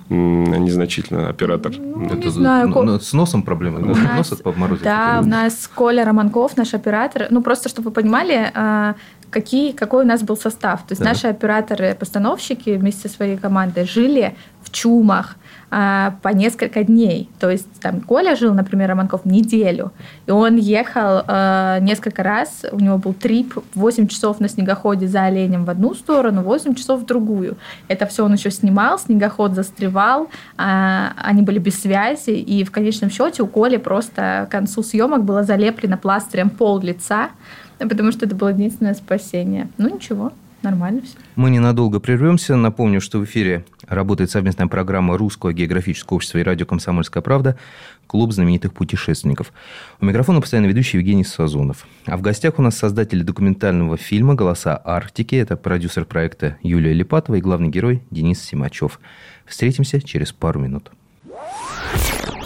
незначительно 0.09 1.29
оператор. 1.29 1.73
Ну, 1.79 2.07
это 2.07 2.17
не 2.17 2.29
знаю. 2.29 2.69
Ну, 2.69 2.99
с 2.99 3.13
носом 3.13 3.43
проблемы? 3.43 3.81
У 3.81 3.95
да? 3.95 4.17
Нос 4.17 4.33
от 4.33 4.43
Да, 4.83 5.21
у 5.23 5.27
нас 5.27 5.69
Коля 5.75 6.05
Романков, 6.05 6.57
наш 6.57 6.75
оператор. 6.75 7.27
Ну, 7.31 7.43
просто, 7.43 7.69
чтобы 7.69 7.89
вы 7.89 7.95
понимали, 7.95 8.51
а, 8.55 8.95
какие, 9.31 9.73
какой 9.73 10.05
у 10.05 10.07
нас 10.07 10.23
был 10.23 10.37
состав. 10.37 10.81
То 10.81 10.93
есть, 10.93 11.03
да. 11.03 11.09
наши 11.09 11.27
операторы-постановщики 11.29 12.71
вместе 12.71 13.09
со 13.09 13.15
своей 13.15 13.37
командой 13.37 13.85
жили 13.85 14.37
чумах, 14.73 15.37
а, 15.75 16.17
по 16.21 16.29
несколько 16.29 16.85
дней. 16.85 17.31
То 17.41 17.51
есть 17.51 17.67
там 17.81 18.03
Коля 18.03 18.37
жил, 18.37 18.53
например, 18.53 18.91
Романков 18.91 19.25
неделю, 19.25 19.91
и 20.27 20.31
он 20.31 20.57
ехал 20.57 21.23
а, 21.27 21.79
несколько 21.81 22.23
раз, 22.23 22.67
у 22.71 22.79
него 22.79 22.99
был 22.99 23.15
трип 23.15 23.55
8 23.75 24.07
часов 24.07 24.39
на 24.39 24.51
снегоходе 24.51 25.07
за 25.07 25.23
оленем 25.25 25.65
в 25.65 25.71
одну 25.71 25.95
сторону, 25.95 26.43
8 26.43 26.75
часов 26.75 27.01
в 27.01 27.07
другую. 27.07 27.57
Это 27.89 28.05
все 28.05 28.23
он 28.23 28.35
еще 28.35 28.51
снимал, 28.51 28.99
снегоход 28.99 29.55
застревал, 29.55 30.29
а, 30.59 31.15
они 31.17 31.41
были 31.41 31.59
без 31.59 31.81
связи, 31.81 32.33
и 32.33 32.65
в 32.65 32.71
конечном 32.71 33.09
счете 33.09 33.43
у 33.43 33.47
Коли 33.47 33.79
просто 33.79 34.47
к 34.51 34.53
концу 34.53 34.83
съемок 34.83 35.25
было 35.25 35.43
залеплено 35.43 35.97
пластырем 35.97 36.51
пол 36.51 36.81
лица, 36.81 37.31
потому 37.79 38.13
что 38.13 38.27
это 38.27 38.35
было 38.35 38.49
единственное 38.49 38.95
спасение. 38.95 39.71
Ну 39.79 39.89
ничего. 39.89 40.33
Нормально 40.63 41.03
все. 41.03 41.17
Мы 41.35 41.51
ненадолго 41.51 41.99
прервемся. 41.99 42.55
Напомню, 42.57 43.01
что 43.01 43.19
в 43.19 43.25
эфире 43.25 43.65
работает 43.89 44.31
совместная 44.31 44.69
программа 44.69 45.19
Русского 45.19 45.53
географического 45.53 46.17
общества 46.17 46.39
и 46.39 46.43
радио 46.43 46.67
«Комсомольская 46.67 47.23
правда» 47.23 47.59
«Клуб 48.07 48.33
знаменитых 48.33 48.73
путешественников». 48.73 49.53
У 50.01 50.05
микрофона 50.05 50.41
постоянно 50.41 50.67
ведущий 50.67 50.99
Евгений 50.99 51.25
Сазонов. 51.25 51.87
А 52.07 52.17
в 52.17 52.23
гостях 52.23 52.59
у 52.59 52.63
нас 52.63 52.77
создатели 52.77 53.23
документального 53.23 53.97
фильма 53.97 54.35
«Голоса 54.35 54.81
Арктики». 54.85 55.35
Это 55.35 55.57
продюсер 55.57 56.05
проекта 56.05 56.57
Юлия 56.63 56.93
Липатова 56.93 57.37
и 57.37 57.41
главный 57.41 57.69
герой 57.69 58.03
Денис 58.11 58.41
Симачев. 58.41 59.01
Встретимся 59.47 60.01
через 60.01 60.33
пару 60.33 60.61
минут. 60.61 60.93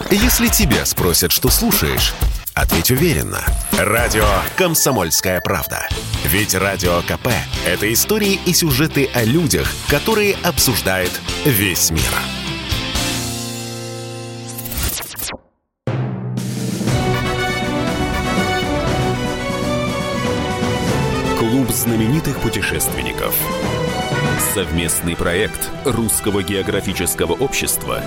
Если 0.09 0.47
тебя 0.47 0.85
спросят, 0.85 1.31
что 1.31 1.49
слушаешь, 1.49 2.13
ответь 2.59 2.91
уверенно. 2.91 3.41
Радио 3.77 4.25
«Комсомольская 4.55 5.39
правда». 5.41 5.87
Ведь 6.25 6.55
Радио 6.55 7.01
КП– 7.03 7.27
это 7.65 7.91
истории 7.93 8.39
и 8.45 8.53
сюжеты 8.53 9.09
о 9.13 9.23
людях, 9.23 9.71
которые 9.87 10.35
обсуждает 10.43 11.11
весь 11.45 11.91
мир. 11.91 12.01
Клуб 21.37 21.69
знаменитых 21.69 22.39
путешественников. 22.39 23.35
Совместный 24.53 25.15
проект 25.15 25.69
Русского 25.85 26.41
географического 26.43 27.33
общества 27.33 28.01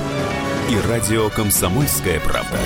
и 0.69 0.89
радио 0.89 1.31
«Комсомольская 1.31 2.21
правда». 2.21 2.59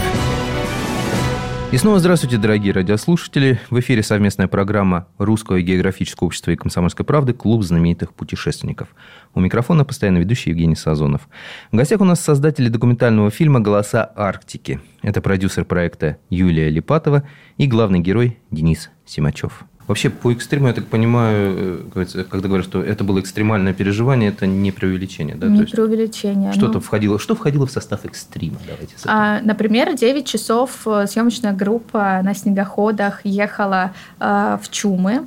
И 1.75 1.77
снова 1.77 1.99
здравствуйте, 1.99 2.37
дорогие 2.37 2.73
радиослушатели. 2.73 3.59
В 3.69 3.81
эфире 3.81 4.05
совместная 4.05 4.47
программа 4.47 5.09
Русского 5.19 5.61
географического 5.61 6.29
общества 6.29 6.53
и 6.53 6.57
«Комсомольской 6.57 7.05
правды» 7.05 7.33
«Клуб 7.33 7.65
знаменитых 7.65 8.15
путешественников». 8.15 8.95
У 9.35 9.41
микрофона 9.41 9.85
постоянно 9.85 10.19
ведущий 10.19 10.51
Евгений 10.51 10.77
Сазонов. 10.77 11.29
В 11.73 11.77
гостях 11.77 12.01
у 12.01 12.05
нас 12.05 12.21
создатели 12.21 12.69
документального 12.69 13.29
фильма 13.33 13.59
«Голоса 13.59 14.09
Арктики». 14.15 14.81
Это 15.03 15.21
продюсер 15.21 15.65
проекта 15.65 16.19
Юлия 16.31 16.69
Липатова 16.71 17.25
и 17.57 17.67
главный 17.67 17.99
герой 17.99 18.39
Денис 18.53 18.91
Симачев. 19.05 19.65
Вообще, 19.87 20.09
по 20.09 20.33
экстриму, 20.33 20.69
я 20.69 20.73
так 20.73 20.87
понимаю, 20.87 21.87
э, 21.95 22.25
когда 22.31 22.49
говорят, 22.49 22.67
что 22.67 22.83
это 22.83 23.05
было 23.05 23.21
экстремальное 23.21 23.75
переживание, 23.75 24.31
это 24.31 24.47
не 24.47 24.73
преувеличение, 24.73 25.37
да? 25.37 25.47
Не 25.47 25.65
преувеличение. 25.65 26.53
Что-то 26.53 26.75
ну... 26.75 26.81
входило, 26.81 27.19
что 27.19 27.35
входило 27.35 27.67
в 27.67 27.71
состав 27.71 28.07
экстрима? 28.07 28.57
Давайте 28.67 28.95
а, 29.05 29.41
например, 29.43 29.95
9 29.95 30.27
часов 30.27 30.87
э, 30.87 31.07
съемочная 31.07 31.53
группа 31.53 32.21
на 32.23 32.35
снегоходах 32.35 33.21
ехала 33.25 33.93
э, 34.21 34.59
в 34.63 34.71
Чумы, 34.71 35.27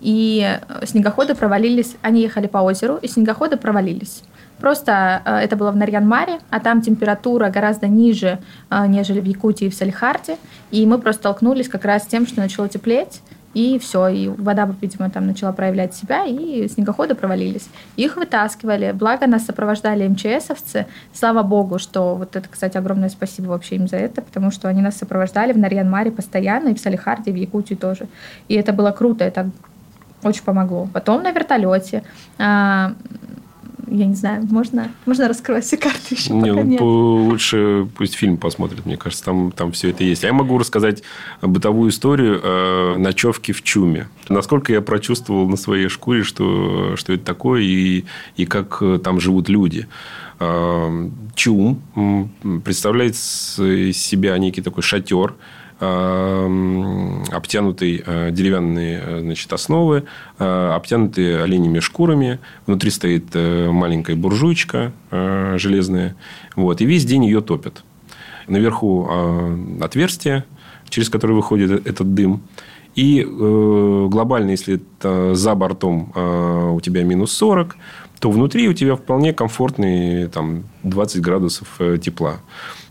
и 0.00 0.58
снегоходы 0.84 1.34
провалились, 1.34 1.96
они 2.02 2.20
ехали 2.20 2.46
по 2.46 2.58
озеру, 2.58 2.98
и 3.00 3.08
снегоходы 3.08 3.56
провалились. 3.56 4.22
Просто 4.58 5.22
э, 5.24 5.36
это 5.38 5.56
было 5.56 5.70
в 5.70 5.76
Нарьян-Маре, 5.76 6.40
а 6.50 6.60
там 6.60 6.82
температура 6.82 7.48
гораздо 7.48 7.88
ниже, 7.88 8.38
нежели 8.70 9.20
в 9.20 9.24
Якутии 9.24 9.68
и 9.68 9.70
в 9.70 9.74
Салихарде. 9.74 10.36
И 10.70 10.84
мы 10.84 10.98
просто 10.98 11.22
столкнулись 11.22 11.68
как 11.68 11.86
раз 11.86 12.02
с 12.02 12.06
тем, 12.06 12.26
что 12.26 12.40
начало 12.40 12.68
теплеть. 12.68 13.22
И 13.54 13.78
все, 13.78 14.08
и 14.08 14.28
вода, 14.28 14.68
видимо, 14.80 15.10
там 15.10 15.26
начала 15.26 15.52
проявлять 15.52 15.94
себя, 15.94 16.24
и 16.26 16.68
снегоходы 16.68 17.14
провалились. 17.14 17.68
Их 17.96 18.16
вытаскивали, 18.16 18.92
благо 18.92 19.26
нас 19.26 19.46
сопровождали 19.46 20.06
МЧСовцы. 20.06 20.86
Слава 21.12 21.42
богу, 21.42 21.78
что 21.78 22.14
вот 22.14 22.36
это, 22.36 22.46
кстати, 22.48 22.76
огромное 22.76 23.08
спасибо 23.08 23.48
вообще 23.48 23.76
им 23.76 23.88
за 23.88 23.96
это, 23.96 24.20
потому 24.20 24.50
что 24.50 24.68
они 24.68 24.82
нас 24.82 24.96
сопровождали 24.96 25.52
в 25.52 25.58
Нарьян-Маре 25.58 26.10
постоянно, 26.10 26.68
и 26.68 26.74
в 26.74 26.80
Салихарде, 26.80 27.30
и 27.30 27.34
в 27.34 27.36
Якутии 27.36 27.74
тоже. 27.74 28.06
И 28.48 28.54
это 28.54 28.72
было 28.72 28.90
круто, 28.90 29.24
это 29.24 29.50
очень 30.22 30.42
помогло. 30.42 30.88
Потом 30.92 31.22
на 31.22 31.30
вертолете 31.30 32.02
а, 32.38 32.92
я 33.90 34.06
не 34.06 34.14
знаю, 34.14 34.46
можно, 34.50 34.90
можно 35.06 35.28
раскрывать 35.28 35.64
все 35.64 35.76
карты 35.76 36.14
еще 36.14 36.32
не, 36.32 36.50
пока 36.50 36.54
ну, 36.54 36.62
нет. 36.62 36.80
Лучше 36.80 37.88
пусть 37.96 38.14
фильм 38.14 38.36
посмотрит, 38.36 38.86
мне 38.86 38.96
кажется, 38.96 39.24
там, 39.24 39.52
там 39.52 39.72
все 39.72 39.90
это 39.90 40.04
есть. 40.04 40.24
А 40.24 40.26
я 40.28 40.32
могу 40.32 40.58
рассказать 40.58 41.02
бытовую 41.42 41.90
историю 41.90 42.40
э, 42.42 42.96
ночевки 42.98 43.52
в 43.52 43.62
Чуме. 43.62 44.08
Насколько 44.28 44.72
я 44.72 44.80
прочувствовал 44.80 45.48
на 45.48 45.56
своей 45.56 45.88
шкуре, 45.88 46.22
что, 46.22 46.96
что 46.96 47.12
это 47.12 47.24
такое 47.24 47.62
и, 47.62 48.04
и 48.36 48.46
как 48.46 48.78
э, 48.80 48.98
там 49.02 49.20
живут 49.20 49.48
люди. 49.48 49.86
Э, 50.40 51.08
Чум 51.34 51.82
представляет 52.64 53.14
из 53.14 53.96
себя 53.96 54.36
некий 54.38 54.62
такой 54.62 54.82
шатер, 54.82 55.34
Эм, 55.80 57.22
обтянутый 57.30 58.02
э, 58.04 58.30
деревянные 58.32 59.00
э, 59.00 59.20
значит, 59.20 59.52
основы, 59.52 60.04
э, 60.40 60.72
обтянутые 60.74 61.40
оленями 61.40 61.78
шкурами. 61.78 62.40
Внутри 62.66 62.90
стоит 62.90 63.32
маленькая 63.34 64.16
буржуйка 64.16 64.92
железная. 65.10 66.16
Вот, 66.56 66.80
и 66.80 66.84
весь 66.84 67.04
день 67.04 67.24
ее 67.24 67.40
топят. 67.42 67.84
Наверху 68.48 69.08
отверстие, 69.80 70.44
через 70.88 71.10
которое 71.10 71.34
выходит 71.34 71.86
этот 71.86 72.14
дым. 72.14 72.42
И 72.94 73.22
глобально, 73.22 74.50
если 74.50 74.76
это 74.76 75.34
за 75.34 75.54
бортом 75.54 76.12
у 76.74 76.80
тебя 76.80 77.04
минус 77.04 77.32
40, 77.32 77.76
то 78.20 78.30
внутри 78.30 78.68
у 78.68 78.72
тебя 78.72 78.96
вполне 78.96 79.32
комфортные 79.32 80.28
там, 80.28 80.64
20 80.82 81.20
градусов 81.20 81.78
тепла. 82.02 82.40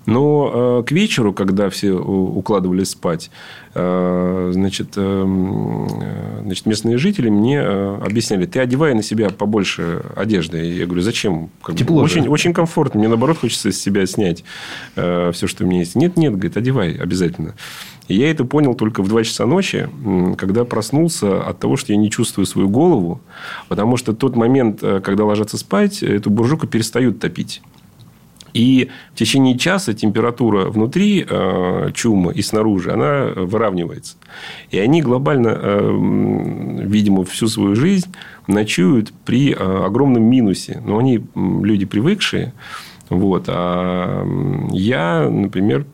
Но 0.08 0.80
э, 0.80 0.84
к 0.88 0.92
вечеру, 0.94 1.34
когда 1.34 1.70
все 1.70 1.92
укладывались 1.92 2.92
спать, 2.92 3.30
э, 3.76 4.52
значит, 4.54 4.94
э, 4.96 5.88
значит, 6.44 6.66
местные 6.66 6.98
жители 6.98 7.30
мне 7.30 7.62
объясняли, 7.62 8.46
ты 8.46 8.62
одевай 8.62 8.94
на 8.94 9.04
себя 9.04 9.30
побольше 9.30 10.06
одежды. 10.16 10.64
Я 10.64 10.86
говорю, 10.86 11.02
зачем? 11.02 11.50
Как 11.62 11.76
Тепло. 11.76 12.02
Очень, 12.02 12.30
очень 12.30 12.54
комфортно. 12.54 13.02
Мне, 13.02 13.10
наоборот, 13.10 13.40
хочется 13.40 13.68
из 13.68 13.82
себя 13.82 14.06
снять 14.06 14.46
все, 14.96 15.46
что 15.46 15.66
у 15.66 15.68
меня 15.68 15.80
есть. 15.80 15.96
Нет, 15.96 16.16
нет, 16.16 16.32
говорит, 16.32 16.56
одевай 16.56 16.96
обязательно. 16.96 17.56
И 18.08 18.16
я 18.16 18.32
это 18.32 18.46
понял 18.46 18.76
только 18.76 19.04
в 19.04 19.10
2 19.10 19.26
часа 19.26 19.46
ночи, 19.46 19.90
когда 20.38 20.64
проснулся 20.64 21.44
от 21.46 21.60
того, 21.60 21.76
что 21.76 21.92
я 21.92 21.98
не 21.98 22.10
чувствую 22.10 22.46
свою 22.46 22.70
голову. 22.70 23.20
Потому 23.68 23.98
что 23.98 24.14
тот 24.14 24.38
момент, 24.38 24.80
когда 24.80 25.26
ложатся 25.26 25.58
спать, 25.58 26.02
эту 26.02 26.30
буржуйку 26.30 26.66
перестают 26.66 27.20
топить. 27.20 27.62
И 28.58 28.90
в 29.14 29.16
течение 29.20 29.56
часа 29.56 29.94
температура 29.94 30.72
внутри 30.72 31.24
э, 31.30 31.92
чума 31.94 32.32
и 32.32 32.42
снаружи, 32.42 32.92
она 32.92 33.28
выравнивается. 33.36 34.16
И 34.72 34.80
они 34.80 35.04
глобально, 35.04 35.50
э, 35.62 36.80
видимо, 36.86 37.24
всю 37.24 37.48
свою 37.50 37.76
жизнь 37.76 38.12
ночуют 38.48 39.14
при 39.26 39.54
э, 39.54 39.56
огромном 39.56 40.24
минусе. 40.24 40.82
Но 40.84 40.98
они 40.98 41.24
люди 41.36 41.86
привыкшие. 41.86 42.54
Вот. 43.10 43.44
А 43.48 44.26
я, 44.72 45.30
например, 45.30 45.86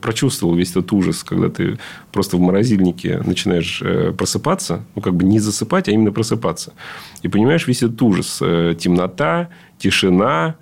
прочувствовал 0.00 0.54
весь 0.54 0.70
этот 0.70 0.92
ужас, 0.92 1.24
когда 1.24 1.48
ты 1.48 1.78
просто 2.12 2.36
в 2.36 2.40
морозильнике 2.40 3.22
начинаешь 3.26 3.82
просыпаться, 4.16 4.84
ну, 4.94 5.02
как 5.02 5.16
бы 5.16 5.24
не 5.24 5.40
засыпать, 5.40 5.88
а 5.88 5.90
именно 5.90 6.12
просыпаться. 6.12 6.74
И 7.22 7.28
понимаешь 7.28 7.66
весь 7.66 7.82
этот 7.82 8.00
ужас. 8.00 8.38
Темнота, 8.38 9.48
тишина, 9.78 10.54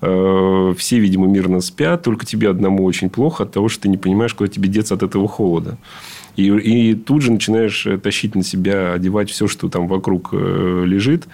все, 0.00 0.98
видимо, 0.98 1.26
мирно 1.26 1.60
спят, 1.60 2.02
только 2.02 2.26
тебе 2.26 2.50
одному 2.50 2.84
очень 2.84 3.08
плохо 3.08 3.44
от 3.44 3.52
того, 3.52 3.68
что 3.68 3.82
ты 3.82 3.88
не 3.88 3.96
понимаешь, 3.96 4.34
куда 4.34 4.48
тебе 4.48 4.68
деться 4.68 4.94
от 4.94 5.02
этого 5.02 5.28
холода. 5.28 5.78
И, 6.36 6.48
и 6.48 6.94
тут 6.94 7.22
же 7.22 7.32
начинаешь 7.32 7.86
э, 7.86 7.96
тащить 7.98 8.34
на 8.34 8.42
себя, 8.42 8.92
одевать 8.92 9.30
все, 9.30 9.46
что 9.46 9.68
там 9.68 9.86
вокруг 9.86 10.30
э, 10.32 10.82
лежит, 10.84 11.26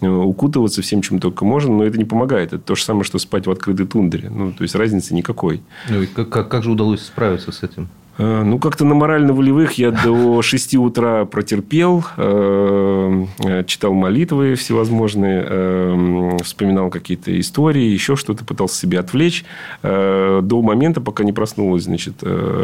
укутываться 0.00 0.80
всем, 0.80 1.02
чем 1.02 1.18
только 1.18 1.44
можно, 1.44 1.76
но 1.76 1.84
это 1.84 1.98
не 1.98 2.04
помогает. 2.04 2.52
Это 2.52 2.62
то 2.62 2.74
же 2.74 2.84
самое, 2.84 3.04
что 3.04 3.18
спать 3.18 3.46
в 3.46 3.50
открытой 3.50 3.86
тундре. 3.86 4.30
Ну, 4.30 4.52
то 4.52 4.62
есть, 4.62 4.74
разницы 4.74 5.14
никакой. 5.14 5.60
Ну, 5.88 6.02
и 6.02 6.06
как, 6.06 6.28
как, 6.28 6.48
как 6.48 6.62
же 6.62 6.70
удалось 6.70 7.02
справиться 7.02 7.52
с 7.52 7.62
этим? 7.62 7.88
Э, 8.18 8.42
ну, 8.42 8.58
как-то 8.58 8.84
на 8.84 8.94
морально-волевых 8.94 9.74
я 9.74 9.92
до 9.92 10.42
6 10.42 10.74
утра 10.76 11.24
протерпел, 11.24 12.04
э, 12.16 13.24
э, 13.44 13.64
читал 13.64 13.94
молитвы 13.94 14.56
всевозможные, 14.56 16.38
вспоминал 16.42 16.90
какие-то 16.90 17.38
истории, 17.38 17.84
еще 17.84 18.16
что-то, 18.16 18.44
пытался 18.44 18.76
себя 18.76 19.00
отвлечь. 19.00 19.44
До 19.82 20.62
момента, 20.62 21.00
пока 21.00 21.24
не 21.24 21.32
проснулась, 21.32 21.84
значит, 21.84 22.22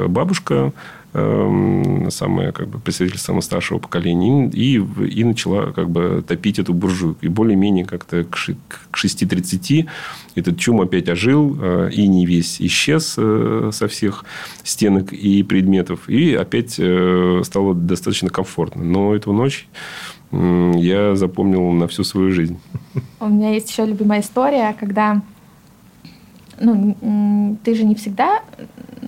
бабушка, 0.08 0.72
Эм, 1.16 2.10
самая 2.10 2.50
как 2.50 2.66
бы 2.66 2.80
представитель 2.80 3.20
самого 3.20 3.40
старшего 3.40 3.78
поколения 3.78 4.48
и, 4.48 4.74
и 4.78 5.22
начала 5.22 5.70
как 5.70 5.88
бы 5.88 6.24
топить 6.26 6.58
эту 6.58 6.74
буржуйку. 6.74 7.24
И 7.24 7.28
более-менее 7.28 7.84
как-то 7.84 8.24
к 8.24 8.36
6.30 8.36 9.86
этот 10.34 10.58
чум 10.58 10.80
опять 10.80 11.08
ожил, 11.08 11.56
э, 11.60 11.90
и 11.92 12.08
не 12.08 12.26
весь 12.26 12.60
исчез 12.60 13.14
э, 13.16 13.70
со 13.72 13.86
всех 13.86 14.24
стенок 14.64 15.12
и 15.12 15.44
предметов. 15.44 16.08
И 16.08 16.34
опять 16.34 16.74
э, 16.78 17.42
стало 17.44 17.76
достаточно 17.76 18.28
комфортно. 18.28 18.82
Но 18.82 19.14
эту 19.14 19.32
ночь 19.32 19.68
я 20.32 21.14
запомнил 21.14 21.70
на 21.70 21.86
всю 21.86 22.02
свою 22.02 22.32
жизнь. 22.32 22.58
У 23.20 23.28
меня 23.28 23.52
есть 23.52 23.70
еще 23.70 23.86
любимая 23.86 24.20
история, 24.20 24.74
когда 24.80 25.22
ну, 26.60 27.56
ты 27.62 27.76
же 27.76 27.84
не 27.84 27.94
всегда 27.94 28.42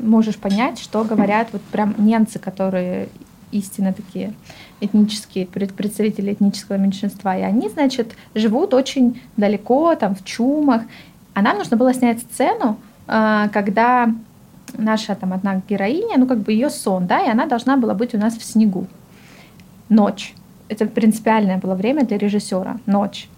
можешь 0.00 0.36
понять, 0.36 0.78
что 0.78 1.04
говорят 1.04 1.48
вот 1.52 1.62
прям 1.62 1.94
немцы, 1.98 2.38
которые 2.38 3.08
истинно 3.52 3.92
такие 3.92 4.34
этнические 4.80 5.46
представители 5.46 6.32
этнического 6.32 6.76
меньшинства. 6.76 7.36
И 7.36 7.42
они, 7.42 7.68
значит, 7.68 8.14
живут 8.34 8.74
очень 8.74 9.22
далеко, 9.36 9.94
там, 9.94 10.14
в 10.14 10.24
чумах. 10.24 10.82
А 11.34 11.42
нам 11.42 11.58
нужно 11.58 11.76
было 11.76 11.94
снять 11.94 12.20
сцену, 12.20 12.78
а, 13.06 13.48
когда 13.48 14.12
наша 14.76 15.14
там 15.14 15.32
одна 15.32 15.62
героиня, 15.68 16.18
ну, 16.18 16.26
как 16.26 16.38
бы 16.38 16.52
ее 16.52 16.70
сон, 16.70 17.06
да, 17.06 17.20
и 17.20 17.30
она 17.30 17.46
должна 17.46 17.76
была 17.76 17.94
быть 17.94 18.14
у 18.14 18.18
нас 18.18 18.36
в 18.36 18.44
снегу. 18.44 18.86
Ночь. 19.88 20.34
Это 20.68 20.86
принципиальное 20.86 21.58
было 21.58 21.74
время 21.74 22.04
для 22.04 22.18
режиссера. 22.18 22.78
Ночь. 22.86 23.28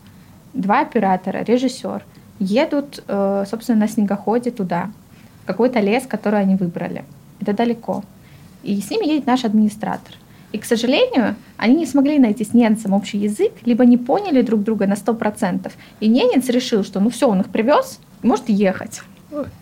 Два 0.55 0.81
оператора, 0.81 1.45
режиссер– 1.45 2.05
едут, 2.38 3.03
э, 3.07 3.45
собственно, 3.49 3.81
на 3.81 3.88
снегоходе 3.88 4.50
туда, 4.50 4.91
какой-то 5.49 5.81
лес, 5.81 6.05
который 6.07 6.40
они 6.40 6.57
выбрали. 6.57 7.05
Это 7.40 7.55
далеко. 7.55 8.05
И 8.62 8.81
с 8.81 8.90
ними 8.90 9.07
едет 9.07 9.26
наш 9.26 9.45
администратор. 9.45 10.14
И, 10.52 10.59
к 10.59 10.64
сожалению, 10.64 11.37
они 11.57 11.76
не 11.76 11.87
смогли 11.87 12.19
найти 12.19 12.45
с 12.45 12.55
немцем 12.55 12.93
общий 12.93 13.19
язык, 13.19 13.52
либо 13.64 13.85
не 13.87 13.97
поняли 13.97 14.43
друг 14.43 14.62
друга 14.62 14.87
на 14.87 14.95
100%. 14.95 15.71
И 16.00 16.09
немец 16.09 16.49
решил, 16.49 16.85
что 16.85 17.00
ну 17.00 17.09
все, 17.09 17.28
он 17.28 17.40
их 17.40 17.49
привез, 17.49 17.99
может 18.23 18.49
ехать. 18.49 19.00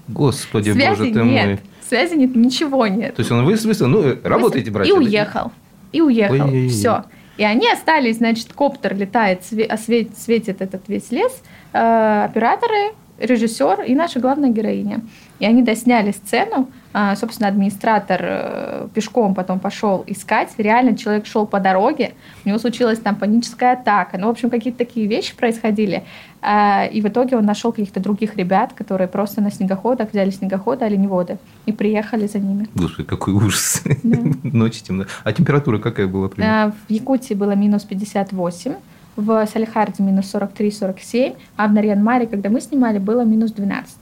Господи, 0.09 0.73
связи 0.73 0.89
боже 0.89 1.13
ты 1.13 1.23
нет, 1.23 1.47
мой. 1.47 1.61
Связи 1.89 2.15
нет, 2.15 2.37
ничего 2.37 2.87
нет. 2.87 3.15
То 3.15 3.21
есть 3.21 3.31
он 3.31 3.45
выставил, 3.45 3.89
ну, 3.89 4.17
работайте, 4.25 4.71
братья. 4.71 4.93
И 4.93 4.97
уехал. 4.97 5.53
И 5.93 6.01
уехал. 6.01 6.35
Ой-ой-ой. 6.35 6.69
Все. 6.69 7.05
И 7.37 7.45
они 7.45 7.71
остались, 7.71 8.17
значит, 8.17 8.53
коптер 8.53 8.97
летает, 8.97 9.43
светит 9.45 10.63
этот 10.63 10.89
весь 10.89 11.11
лес, 11.13 11.33
э, 11.73 12.25
операторы, 12.25 12.93
режиссер 13.19 13.83
и 13.83 13.95
наша 13.95 14.21
главная 14.21 14.51
героиня. 14.51 15.01
И 15.39 15.45
они 15.45 15.63
досняли 15.63 16.13
сцену. 16.13 16.69
А, 16.93 17.15
собственно, 17.15 17.49
администратор 17.49 18.21
э, 18.23 18.89
пешком 18.95 19.35
потом 19.35 19.61
пошел 19.61 20.03
искать. 20.07 20.55
Реально 20.57 20.97
человек 20.97 21.27
шел 21.27 21.47
по 21.47 21.61
дороге, 21.61 22.15
у 22.45 22.49
него 22.49 22.59
случилась 22.59 22.99
там 22.99 23.17
паническая 23.17 23.75
атака. 23.75 24.17
Ну, 24.17 24.29
в 24.29 24.31
общем, 24.31 24.49
какие-то 24.49 24.79
такие 24.79 25.07
вещи 25.07 25.37
происходили. 25.37 26.05
А, 26.41 26.87
и 26.87 27.03
в 27.03 27.09
итоге 27.09 27.37
он 27.37 27.45
нашел 27.45 27.71
каких-то 27.73 28.01
других 28.01 28.37
ребят, 28.37 28.73
которые 28.73 29.09
просто 29.09 29.43
на 29.43 29.51
снегоходах 29.51 30.13
взяли 30.13 30.31
снегоходы, 30.31 30.87
оленеводы 30.87 31.37
и 31.67 31.73
приехали 31.73 32.27
за 32.27 32.39
ними. 32.39 32.69
Господи, 32.75 33.07
какой 33.07 33.35
ужас. 33.35 33.83
Да. 34.03 34.19
Ночь 34.43 34.81
темно. 34.81 35.05
А 35.23 35.33
температура 35.35 35.79
какая 35.79 36.07
была? 36.07 36.31
А, 36.39 36.71
в 36.71 36.91
Якутии 36.91 37.35
было 37.35 37.53
минус 37.53 37.83
58 37.83 38.73
в 39.17 39.47
Салихарде 39.47 40.03
минус 40.03 40.35
43-47, 40.35 41.37
а 41.57 41.69
в 41.69 41.73
Нарьян-Маре, 41.73 42.27
когда 42.27 42.51
мы 42.51 42.61
снимали, 42.61 42.99
было 42.99 43.23
минус 43.23 43.53
12. 43.53 43.97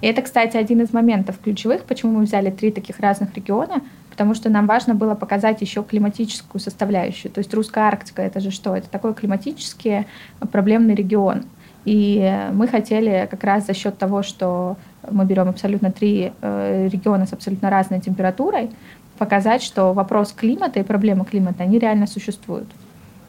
И 0.00 0.06
это, 0.06 0.22
кстати, 0.22 0.56
один 0.56 0.82
из 0.82 0.92
моментов 0.92 1.38
ключевых, 1.42 1.84
почему 1.84 2.12
мы 2.12 2.24
взяли 2.24 2.50
три 2.50 2.70
таких 2.70 3.00
разных 3.00 3.34
региона, 3.34 3.82
потому 4.10 4.34
что 4.34 4.48
нам 4.50 4.66
важно 4.66 4.94
было 4.94 5.14
показать 5.14 5.60
еще 5.60 5.82
климатическую 5.82 6.60
составляющую. 6.60 7.30
То 7.30 7.38
есть 7.38 7.52
русская 7.54 7.84
Арктика 7.84 8.22
это 8.22 8.40
же 8.40 8.50
что? 8.50 8.76
Это 8.76 8.88
такой 8.88 9.14
климатический 9.14 10.06
проблемный 10.52 10.94
регион. 10.94 11.44
И 11.84 12.48
мы 12.52 12.66
хотели 12.66 13.28
как 13.30 13.44
раз 13.44 13.66
за 13.66 13.72
счет 13.74 13.96
того, 13.96 14.22
что 14.22 14.76
мы 15.08 15.24
берем 15.24 15.48
абсолютно 15.48 15.92
три 15.92 16.32
э, 16.40 16.88
региона 16.88 17.26
с 17.26 17.32
абсолютно 17.32 17.70
разной 17.70 18.00
температурой, 18.00 18.70
показать, 19.18 19.62
что 19.62 19.92
вопрос 19.92 20.32
климата 20.32 20.80
и 20.80 20.82
проблема 20.82 21.24
климата, 21.24 21.62
они 21.62 21.78
реально 21.78 22.06
существуют. 22.06 22.68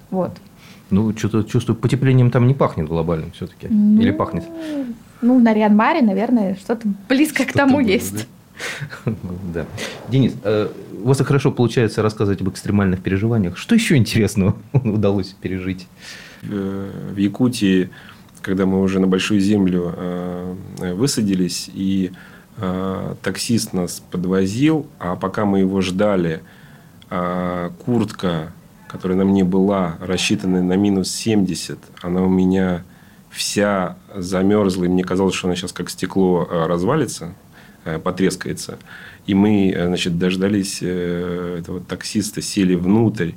Вот. 0.09 0.31
Ну, 0.89 1.15
что-то 1.15 1.43
чувствую, 1.43 1.75
потеплением 1.75 2.31
там 2.31 2.47
не 2.47 2.53
пахнет 2.53 2.87
глобальным 2.87 3.31
все-таки. 3.31 3.67
Ну, 3.69 4.01
Или 4.01 4.11
пахнет? 4.11 4.45
Ну, 5.21 5.39
на 5.39 5.53
Риан-Маре, 5.53 6.01
наверное, 6.01 6.55
что-то 6.55 6.87
близко 7.09 7.43
что 7.43 7.51
к 7.51 7.55
тому 7.55 7.77
было, 7.77 7.87
есть. 7.87 8.27
Да? 9.05 9.13
да. 9.53 9.65
Денис, 10.09 10.33
э, 10.43 10.69
у 11.03 11.07
вас 11.07 11.19
хорошо 11.19 11.51
получается 11.51 12.01
рассказывать 12.01 12.41
об 12.41 12.49
экстремальных 12.49 13.01
переживаниях. 13.01 13.57
Что 13.57 13.75
еще 13.75 13.95
интересного 13.95 14.55
удалось 14.73 15.35
пережить? 15.41 15.87
В 16.41 17.17
Якутии, 17.17 17.89
когда 18.41 18.65
мы 18.65 18.81
уже 18.81 18.99
на 18.99 19.07
Большую 19.07 19.39
Землю 19.39 19.93
э, 19.95 20.55
высадились, 20.93 21.69
и 21.73 22.11
э, 22.57 23.15
таксист 23.23 23.73
нас 23.73 24.03
подвозил, 24.11 24.87
а 24.99 25.15
пока 25.15 25.45
мы 25.45 25.59
его 25.59 25.81
ждали, 25.81 26.41
куртка 27.85 28.51
которая 28.87 29.17
на 29.17 29.25
мне 29.25 29.43
была, 29.43 29.97
рассчитанная 29.99 30.63
на 30.63 30.73
минус 30.73 31.11
70, 31.11 31.77
она 32.01 32.23
у 32.23 32.29
меня 32.29 32.83
вся 33.37 33.97
замерзла, 34.15 34.85
и 34.85 34.87
мне 34.87 35.03
казалось, 35.03 35.35
что 35.35 35.47
она 35.47 35.55
сейчас 35.55 35.71
как 35.71 35.89
стекло 35.89 36.47
э, 36.49 36.65
развалится, 36.65 37.35
э, 37.85 37.99
потрескается. 37.99 38.79
И 39.27 39.35
мы, 39.35 39.69
э, 39.69 39.85
значит, 39.85 40.17
дождались 40.17 40.81
этого 40.81 41.79
таксиста, 41.81 42.41
сели 42.41 42.73
внутрь, 42.73 43.31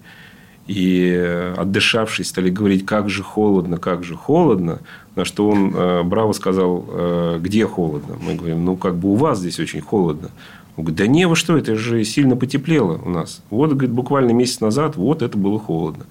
и, 0.67 1.53
отдышавшись, 1.57 2.29
стали 2.29 2.49
говорить, 2.49 2.87
как 2.87 3.11
же 3.11 3.23
холодно, 3.23 3.77
как 3.77 4.05
же 4.05 4.15
холодно. 4.15 4.79
На 5.17 5.25
что 5.25 5.49
он 5.49 5.73
браво 6.09 6.33
сказал, 6.33 7.39
где 7.41 7.67
холодно. 7.67 8.17
Мы 8.21 8.37
говорим, 8.37 8.65
ну, 8.65 8.77
как 8.77 8.95
бы 8.95 9.09
у 9.09 9.17
вас 9.17 9.41
здесь 9.41 9.59
очень 9.59 9.81
холодно. 9.81 10.31
Он 10.77 10.85
говорит, 10.85 10.99
да 10.99 11.07
не, 11.09 11.27
вы 11.27 11.35
что, 11.35 11.57
это 11.57 11.75
же 11.75 12.05
сильно 12.05 12.37
потеплело 12.37 13.01
у 13.05 13.09
нас. 13.09 13.43
Вот, 13.51 13.73
говорит, 13.73 13.91
буквально 13.91 14.31
месяц 14.31 14.61
назад, 14.61 14.95
вот 14.95 15.23
это 15.23 15.37
было 15.37 15.59
холодно. 15.59 16.05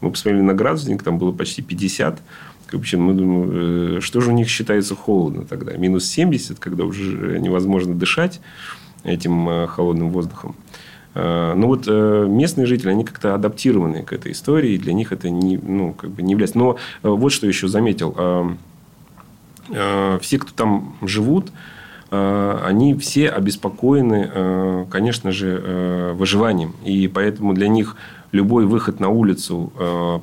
Мы 0.00 0.10
посмотрели 0.10 0.42
на 0.42 0.54
градусник, 0.54 1.04
там 1.04 1.18
было 1.18 1.30
почти 1.30 1.62
50. 1.62 2.20
В 2.72 2.78
общем, 2.78 3.02
мы 3.02 3.14
думаем, 3.14 3.96
э, 3.96 4.00
что 4.00 4.20
же 4.20 4.30
у 4.30 4.32
них 4.32 4.48
считается 4.48 4.94
холодно 4.94 5.44
тогда? 5.44 5.72
Минус 5.72 6.06
70, 6.06 6.58
когда 6.58 6.84
уже 6.84 7.38
невозможно 7.38 7.94
дышать 7.94 8.40
этим 9.02 9.48
э, 9.48 9.66
холодным 9.66 10.10
воздухом. 10.10 10.54
Э, 11.14 11.54
ну 11.56 11.66
вот 11.66 11.86
местные 11.86 12.66
жители, 12.66 12.90
они 12.90 13.04
как-то 13.04 13.34
адаптированы 13.34 14.02
к 14.02 14.12
этой 14.12 14.32
истории, 14.32 14.78
для 14.78 14.92
них 14.92 15.12
это 15.12 15.30
не, 15.30 15.56
ну, 15.56 15.92
как 15.92 16.10
бы 16.10 16.22
не 16.22 16.32
является. 16.32 16.58
Но 16.58 16.76
вот 17.02 17.32
что 17.32 17.46
еще 17.46 17.68
заметил. 17.68 18.56
Все, 20.20 20.38
кто 20.38 20.52
там 20.52 20.96
живут, 21.00 21.52
они 22.10 22.96
все 22.96 23.28
обеспокоены, 23.28 24.86
конечно 24.90 25.30
же, 25.30 26.12
выживанием. 26.16 26.74
И 26.84 27.06
поэтому 27.06 27.54
для 27.54 27.68
них 27.68 27.94
любой 28.32 28.66
выход 28.66 29.00
на 29.00 29.08
улицу, 29.08 29.72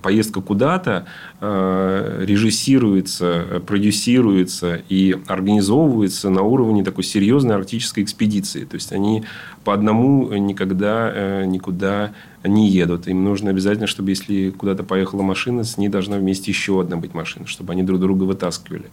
поездка 0.01 0.41
куда-то 0.41 1.05
режиссируется, 1.41 3.61
продюсируется 3.65 4.81
и 4.89 5.17
организовывается 5.27 6.29
на 6.29 6.41
уровне 6.41 6.83
такой 6.83 7.03
серьезной 7.03 7.55
арктической 7.55 8.03
экспедиции. 8.03 8.65
То 8.65 8.75
есть, 8.75 8.93
они 8.93 9.23
по 9.63 9.73
одному 9.73 10.31
никогда 10.33 11.43
никуда 11.45 12.13
не 12.43 12.69
едут. 12.69 13.07
Им 13.07 13.23
нужно 13.23 13.49
обязательно, 13.49 13.87
чтобы 13.87 14.11
если 14.11 14.51
куда-то 14.51 14.83
поехала 14.83 15.21
машина, 15.21 15.63
с 15.63 15.77
ней 15.77 15.89
должна 15.89 16.17
вместе 16.17 16.51
еще 16.51 16.79
одна 16.79 16.95
быть 16.95 17.13
машина, 17.13 17.45
чтобы 17.45 17.73
они 17.73 17.83
друг 17.83 17.99
друга 17.99 18.23
вытаскивали. 18.23 18.85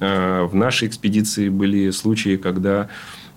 В 0.00 0.50
нашей 0.52 0.88
экспедиции 0.88 1.48
были 1.48 1.90
случаи, 1.90 2.36
когда 2.36 2.88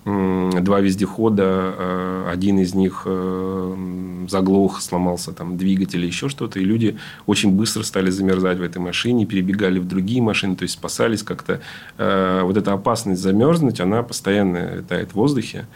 два 0.04 0.80
вездехода, 0.80 1.74
э, 1.78 2.28
один 2.32 2.58
из 2.58 2.74
них 2.74 3.02
э, 3.04 4.26
заглох, 4.28 4.80
сломался 4.80 5.32
там 5.32 5.56
двигатель, 5.56 6.04
еще 6.04 6.28
что-то, 6.28 6.58
и 6.58 6.64
люди 6.64 6.96
очень 7.26 7.52
быстро 7.52 7.84
стали 7.84 8.10
замерзать 8.10 8.58
в 8.58 8.62
этой 8.62 8.78
машине, 8.78 9.26
перебегали 9.26 9.78
в 9.78 9.86
другие 9.86 10.20
машины, 10.20 10.56
то 10.56 10.64
есть 10.64 10.74
спасались 10.74 11.22
как-то. 11.22 11.60
Э, 11.98 12.42
вот 12.42 12.56
эта 12.56 12.72
опасность 12.72 13.22
замерзнуть, 13.22 13.80
она 13.80 14.02
постоянно 14.02 14.76
летает 14.76 15.12
в 15.12 15.14
воздухе, 15.14 15.66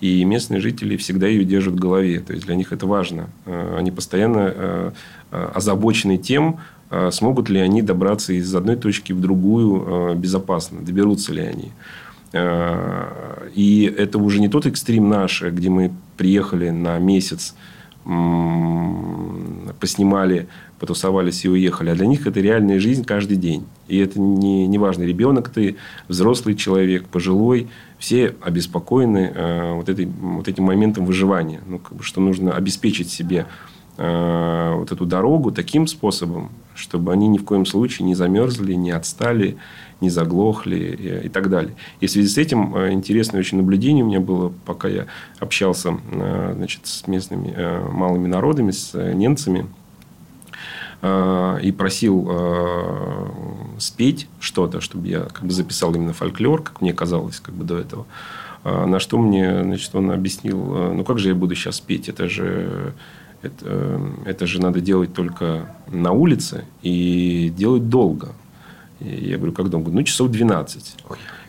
и 0.00 0.24
местные 0.24 0.60
жители 0.60 0.96
всегда 0.96 1.28
ее 1.28 1.44
держат 1.44 1.74
в 1.74 1.78
голове, 1.78 2.18
то 2.18 2.32
есть 2.32 2.44
для 2.44 2.56
них 2.56 2.72
это 2.72 2.86
важно. 2.86 3.28
Они 3.46 3.90
постоянно 3.90 4.92
озабочены 5.30 6.18
тем, 6.18 6.58
смогут 7.12 7.48
ли 7.48 7.60
они 7.60 7.80
добраться 7.80 8.34
из 8.34 8.54
одной 8.54 8.76
точки 8.76 9.14
в 9.14 9.20
другую 9.22 10.14
безопасно, 10.16 10.82
доберутся 10.82 11.32
ли 11.32 11.40
они. 11.40 11.72
Э, 12.32 13.48
и 13.54 13.84
это 13.84 14.18
уже 14.18 14.40
не 14.40 14.48
тот 14.48 14.66
экстрим 14.66 15.08
наш, 15.08 15.42
где 15.42 15.70
мы 15.70 15.92
приехали 16.16 16.70
на 16.70 16.98
месяц, 16.98 17.54
поснимали, 19.80 20.46
потусовались 20.78 21.44
и 21.44 21.48
уехали. 21.48 21.90
А 21.90 21.94
для 21.94 22.06
них 22.06 22.26
это 22.26 22.40
реальная 22.40 22.78
жизнь 22.78 23.04
каждый 23.04 23.36
день. 23.36 23.66
И 23.88 23.98
это 23.98 24.20
не, 24.20 24.66
не 24.66 24.78
важно, 24.78 25.02
ребенок 25.02 25.48
ты, 25.48 25.76
взрослый 26.08 26.54
человек, 26.54 27.08
пожилой. 27.08 27.68
Все 27.98 28.34
обеспокоены 28.42 29.32
э, 29.34 29.72
вот, 29.72 29.88
этой, 29.88 30.06
вот 30.06 30.46
этим 30.46 30.64
моментом 30.64 31.04
выживания. 31.04 31.60
Ну, 31.66 31.78
как 31.78 31.96
бы, 31.96 32.02
что 32.04 32.20
нужно 32.20 32.52
обеспечить 32.52 33.10
себе 33.10 33.46
э, 33.96 34.74
вот 34.76 34.92
эту 34.92 35.06
дорогу 35.06 35.52
таким 35.52 35.86
способом, 35.86 36.50
чтобы 36.74 37.12
они 37.12 37.28
ни 37.28 37.38
в 37.38 37.44
коем 37.44 37.66
случае 37.66 38.06
не 38.06 38.14
замерзли, 38.14 38.74
не 38.74 38.90
отстали, 38.90 39.56
не 40.00 40.10
заглохли 40.10 41.22
и, 41.24 41.28
так 41.28 41.48
далее. 41.48 41.74
И 42.00 42.06
в 42.06 42.10
связи 42.10 42.28
с 42.28 42.36
этим 42.38 42.76
э, 42.76 42.92
интересное 42.92 43.40
очень 43.40 43.58
наблюдение 43.58 44.04
у 44.04 44.08
меня 44.08 44.20
было, 44.20 44.52
пока 44.64 44.88
я 44.88 45.06
общался 45.38 45.98
э, 46.12 46.52
значит, 46.56 46.86
с 46.86 47.06
местными 47.06 47.52
э, 47.56 47.88
малыми 47.90 48.26
народами, 48.26 48.70
с 48.70 48.92
немцами, 49.14 49.66
и 51.02 51.74
просил 51.76 52.26
спеть 53.78 54.28
что-то, 54.40 54.80
чтобы 54.80 55.06
я 55.06 55.20
как 55.20 55.44
бы 55.44 55.52
записал 55.52 55.94
именно 55.94 56.14
фольклор, 56.14 56.62
как 56.62 56.80
мне 56.80 56.94
казалось 56.94 57.38
как 57.38 57.54
бы 57.54 57.64
до 57.64 57.78
этого. 57.78 58.06
На 58.64 58.98
что 58.98 59.18
мне, 59.18 59.62
значит, 59.62 59.94
он 59.94 60.10
объяснил, 60.10 60.58
ну 60.94 61.04
как 61.04 61.18
же 61.18 61.28
я 61.28 61.34
буду 61.34 61.54
сейчас 61.54 61.80
петь, 61.80 62.08
это 62.08 62.28
же 62.30 62.94
это, 63.46 64.00
это 64.24 64.46
же 64.46 64.60
надо 64.60 64.80
делать 64.80 65.12
только 65.12 65.74
на 65.90 66.12
улице 66.12 66.64
и 66.82 67.52
делать 67.56 67.88
долго. 67.88 68.34
И 69.00 69.28
я 69.30 69.36
говорю, 69.36 69.52
как 69.52 69.68
долго? 69.68 69.90
Ну, 69.90 70.02
часов 70.02 70.30
12. 70.30 70.96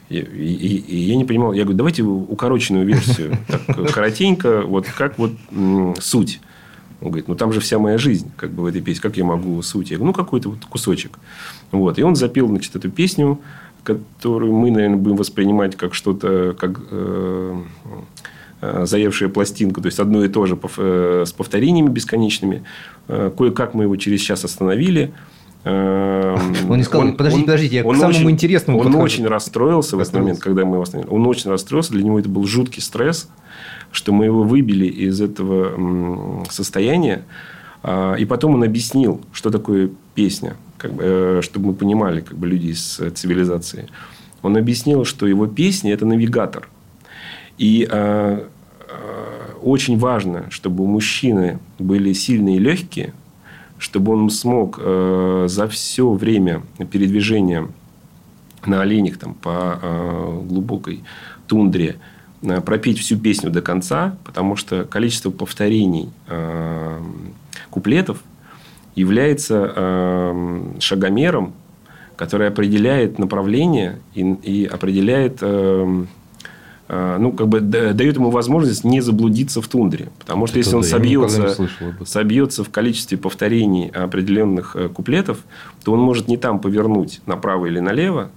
И, 0.10 0.18
и, 0.18 0.78
и 0.78 0.98
я 0.98 1.16
не 1.16 1.26
понимал. 1.26 1.54
Я 1.54 1.64
говорю, 1.64 1.78
давайте 1.78 2.04
укороченную 2.04 2.86
версию. 2.86 3.38
Так, 3.68 3.92
коротенько, 3.92 4.62
вот 4.62 4.88
как 4.88 5.18
вот 5.18 5.32
суть. 6.00 6.40
Он 7.00 7.10
говорит, 7.10 7.28
ну 7.28 7.36
там 7.36 7.54
же 7.54 7.60
вся 7.60 7.78
моя 7.78 8.00
жизнь, 8.00 8.32
как 8.36 8.52
бы 8.52 8.64
в 8.64 8.66
этой 8.66 8.82
песне, 8.82 9.02
как 9.02 9.18
я 9.18 9.24
могу 9.24 9.62
суть? 9.62 9.92
Я 9.92 9.98
говорю, 9.98 10.08
ну 10.08 10.14
какой-то 10.14 10.50
вот 10.50 10.66
кусочек. 10.66 11.20
Вот. 11.72 12.00
И 12.00 12.04
он 12.04 12.16
запел, 12.16 12.48
значит, 12.48 12.76
эту 12.76 12.90
песню, 12.90 13.40
которую 13.84 14.54
мы, 14.54 14.72
наверное, 14.72 14.98
будем 14.98 15.16
воспринимать 15.16 15.76
как 15.76 15.94
что-то, 15.94 16.56
как 16.58 16.80
э, 16.90 17.62
э, 17.86 17.90
заевшая 18.62 19.30
пластинку, 19.30 19.82
то 19.82 19.88
есть 19.88 20.00
одно 20.00 20.24
и 20.24 20.30
то 20.30 20.46
же 20.46 20.58
э, 20.78 21.24
с 21.28 21.32
повторениями 21.32 21.90
бесконечными. 21.90 22.64
Э, 23.08 23.32
кое-как 23.36 23.74
мы 23.74 23.84
его 23.84 23.96
через 23.98 24.22
час 24.22 24.44
остановили. 24.46 25.14
Эм, 25.64 26.70
он 26.70 26.78
не 26.78 26.84
сказал, 26.84 27.08
он, 27.08 27.18
подождите, 27.18 27.46
подождите, 27.46 27.76
я 27.78 27.86
он 27.86 27.96
к 27.96 28.00
самому 28.00 28.18
очень, 28.18 28.32
интересному 28.32 28.80
Он 28.80 28.86
подхожу. 28.86 29.04
очень 29.04 29.28
расстроился 29.28 29.98
в 29.98 30.00
этот 30.00 30.14
момент, 30.14 30.40
когда 30.40 30.66
мы 30.66 30.76
его 30.76 30.84
остановили. 30.84 31.14
Он 31.14 31.28
очень 31.28 31.52
расстроился, 31.52 31.92
для 31.92 32.04
него 32.04 32.20
это 32.20 32.30
был 32.30 32.46
жуткий 32.46 32.82
стресс, 32.82 33.30
что 33.92 34.12
мы 34.12 34.26
его 34.26 34.44
выбили 34.44 34.86
из 34.86 35.22
этого 35.22 36.44
состояния. 36.50 37.26
А, 37.84 38.16
и 38.16 38.26
потом 38.26 38.56
он 38.56 38.64
объяснил, 38.64 39.22
что 39.34 39.52
такое 39.52 39.92
песня, 40.16 40.56
как 40.78 40.94
бы, 40.94 41.04
э, 41.06 41.42
чтобы 41.44 41.68
мы 41.68 41.74
понимали, 41.74 42.22
как 42.22 42.38
бы 42.38 42.48
люди 42.48 42.68
из 42.68 43.02
цивилизации. 43.14 43.88
Он 44.42 44.58
объяснил, 44.58 45.06
что 45.06 45.28
его 45.28 45.48
песня– 45.48 45.94
это 45.94 46.06
навигатор. 46.06 46.70
И 47.58 47.88
э, 47.90 48.48
очень 49.62 49.98
важно, 49.98 50.50
чтобы 50.50 50.84
у 50.84 50.88
мужчины 50.88 51.60
были 51.80 52.14
сильные 52.14 52.58
и 52.58 52.60
легкие– 52.60 53.14
чтобы 53.80 54.14
он 54.14 54.30
смог 54.30 54.80
э, 54.82 55.46
за 55.48 55.68
все 55.68 56.12
время 56.12 56.64
передвижения 56.92 57.68
на 58.66 58.82
оленях 58.82 59.18
там, 59.18 59.34
по 59.36 59.80
э, 59.82 60.42
глубокой 60.46 61.04
тундре 61.48 61.98
э, 62.42 62.62
пропеть 62.62 63.00
всю 63.00 63.18
песню 63.18 63.52
до 63.52 63.62
конца, 63.62 64.18
потому 64.24 64.56
что 64.56 64.84
количество 64.84 65.30
повторений 65.30 66.10
э, 66.28 67.02
куплетов 67.70 68.24
является 68.96 69.72
э, 69.76 70.64
шагомером, 70.80 71.54
который 72.16 72.48
определяет 72.48 73.20
направление 73.20 74.00
и, 74.16 74.22
и 74.22 74.66
определяет 74.66 75.38
Э, 75.42 76.06
ну, 76.90 77.34
как 77.34 77.50
бы 77.50 77.60
дает 77.60 78.16
ему 78.16 78.30
возможность 78.30 78.84
не 78.86 79.02
заблудиться 79.02 79.62
в 79.62 79.68
тундре. 79.68 80.10
Потому 80.20 80.48
что 80.48 80.58
Это 80.58 80.66
если 80.66 80.76
он 80.78 80.84
собьется, 80.84 81.70
собьется 82.06 82.64
в 82.64 82.70
количестве 82.70 83.18
повторений 83.18 83.90
определенных 83.90 84.76
э, 84.76 84.88
куплетов, 84.88 85.40
то 85.84 85.92
он 85.92 86.00
может 86.00 86.28
не 86.30 86.38
там 86.38 86.60
повернуть 86.60 87.22
направо 87.26 87.66
или 87.66 87.80
налево, 87.80 88.30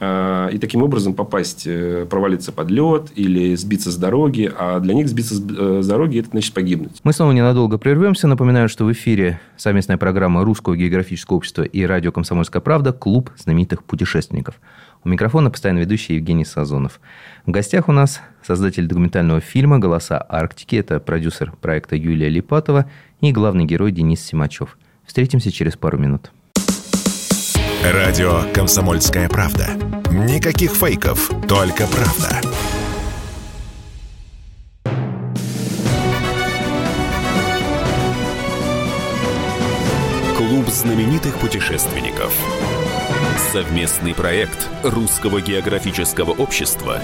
э, 0.00 0.50
и 0.52 0.58
таким 0.58 0.82
образом 0.82 1.14
попасть, 1.14 1.68
провалиться 2.10 2.50
под 2.50 2.68
лед 2.70 3.12
или 3.14 3.54
сбиться 3.54 3.92
с 3.92 3.96
дороги. 3.96 4.50
А 4.58 4.80
для 4.80 4.94
них 4.94 5.08
сбиться 5.08 5.36
с 5.36 5.86
дороги– 5.86 6.18
это 6.20 6.30
значит 6.30 6.54
погибнуть. 6.54 6.98
Мы 7.04 7.12
снова 7.12 7.30
ненадолго 7.30 7.78
прервемся. 7.78 8.26
Напоминаю, 8.26 8.68
что 8.68 8.86
в 8.86 8.92
эфире 8.92 9.40
совместная 9.56 9.98
программа 9.98 10.42
Русского 10.42 10.76
географического 10.76 11.36
общества 11.36 11.62
и 11.62 11.84
радио 11.84 12.10
«Комсомольская 12.10 12.60
правда» 12.60 12.92
«Клуб 12.92 13.30
знаменитых 13.38 13.84
путешественников». 13.84 14.56
У 15.04 15.08
микрофона 15.08 15.50
постоянно 15.50 15.78
ведущий 15.78 16.14
Евгений 16.14 16.44
Сазонов. 16.44 17.00
В 17.46 17.50
гостях 17.50 17.88
у 17.88 17.92
нас 17.92 18.20
создатель 18.42 18.86
документального 18.86 19.40
фильма 19.40 19.78
«Голоса 19.78 20.24
Арктики». 20.28 20.76
Это 20.76 21.00
продюсер 21.00 21.52
проекта 21.52 21.96
Юлия 21.96 22.28
Липатова 22.28 22.90
и 23.20 23.32
главный 23.32 23.64
герой 23.64 23.92
Денис 23.92 24.20
Симачев. 24.20 24.76
Встретимся 25.06 25.50
через 25.50 25.76
пару 25.76 25.98
минут. 25.98 26.32
Радио 27.84 28.42
«Комсомольская 28.52 29.28
правда». 29.28 29.68
Никаких 30.10 30.72
фейков, 30.72 31.30
только 31.46 31.86
правда. 31.86 32.40
Знаменитых 40.78 41.34
путешественников– 41.38 42.32
Совместный 43.52 44.14
проект 44.14 44.68
Русского 44.82 45.40
географического 45.40 46.30
общества 46.32 47.00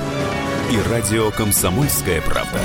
и 0.70 0.90
радио 0.90 1.30
«Комсомольская 1.30 2.20
правда». 2.20 2.60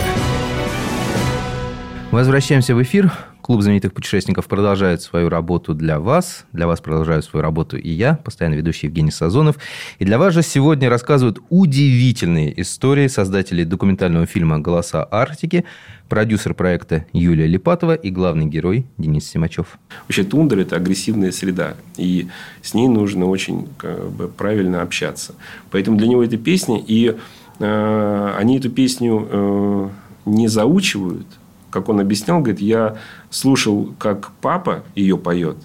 Возвращаемся 2.11 2.75
в 2.75 2.83
эфир. 2.83 3.11
Клуб 3.41 3.61
знаменитых 3.61 3.93
путешественников 3.93 4.47
продолжает 4.47 5.01
свою 5.01 5.29
работу 5.29 5.73
для 5.73 5.99
вас. 5.99 6.45
Для 6.51 6.67
вас 6.67 6.81
продолжаю 6.81 7.23
свою 7.23 7.41
работу 7.41 7.77
и 7.77 7.89
я, 7.89 8.15
постоянно 8.15 8.55
ведущий 8.55 8.87
Евгений 8.87 9.11
Сазонов. 9.11 9.57
И 9.97 10.05
для 10.05 10.17
вас 10.19 10.33
же 10.33 10.43
сегодня 10.43 10.89
рассказывают 10.89 11.39
удивительные 11.49 12.61
истории 12.61 13.07
создателей 13.07 13.63
документального 13.63 14.25
фильма 14.25 14.59
«Голоса 14.59 15.07
Арктики», 15.09 15.63
продюсер 16.09 16.53
проекта 16.53 17.05
Юлия 17.13 17.47
Липатова 17.47 17.95
и 17.95 18.09
главный 18.09 18.45
герой 18.45 18.85
Денис 18.97 19.25
Симачев. 19.29 19.79
Вообще 20.07 20.23
тундра– 20.23 20.59
это 20.61 20.75
агрессивная 20.75 21.31
среда, 21.31 21.75
и 21.97 22.27
с 22.61 22.73
ней 22.73 22.87
нужно 22.87 23.27
очень 23.27 23.69
как 23.77 24.11
бы, 24.11 24.27
правильно 24.27 24.81
общаться. 24.81 25.33
Поэтому 25.71 25.97
для 25.97 26.07
него 26.07 26.23
эта 26.23 26.37
песня, 26.37 26.81
и 26.85 27.15
э, 27.59 28.33
они 28.37 28.57
эту 28.57 28.69
песню 28.69 29.27
э, 29.29 29.89
не 30.25 30.47
заучивают, 30.47 31.27
как 31.69 31.89
он 31.89 31.99
объяснял, 31.99 32.39
говорит, 32.39 32.61
я 32.61 32.97
слушал, 33.29 33.93
как 33.97 34.31
папа 34.41 34.83
ее 34.95 35.17
поет, 35.17 35.57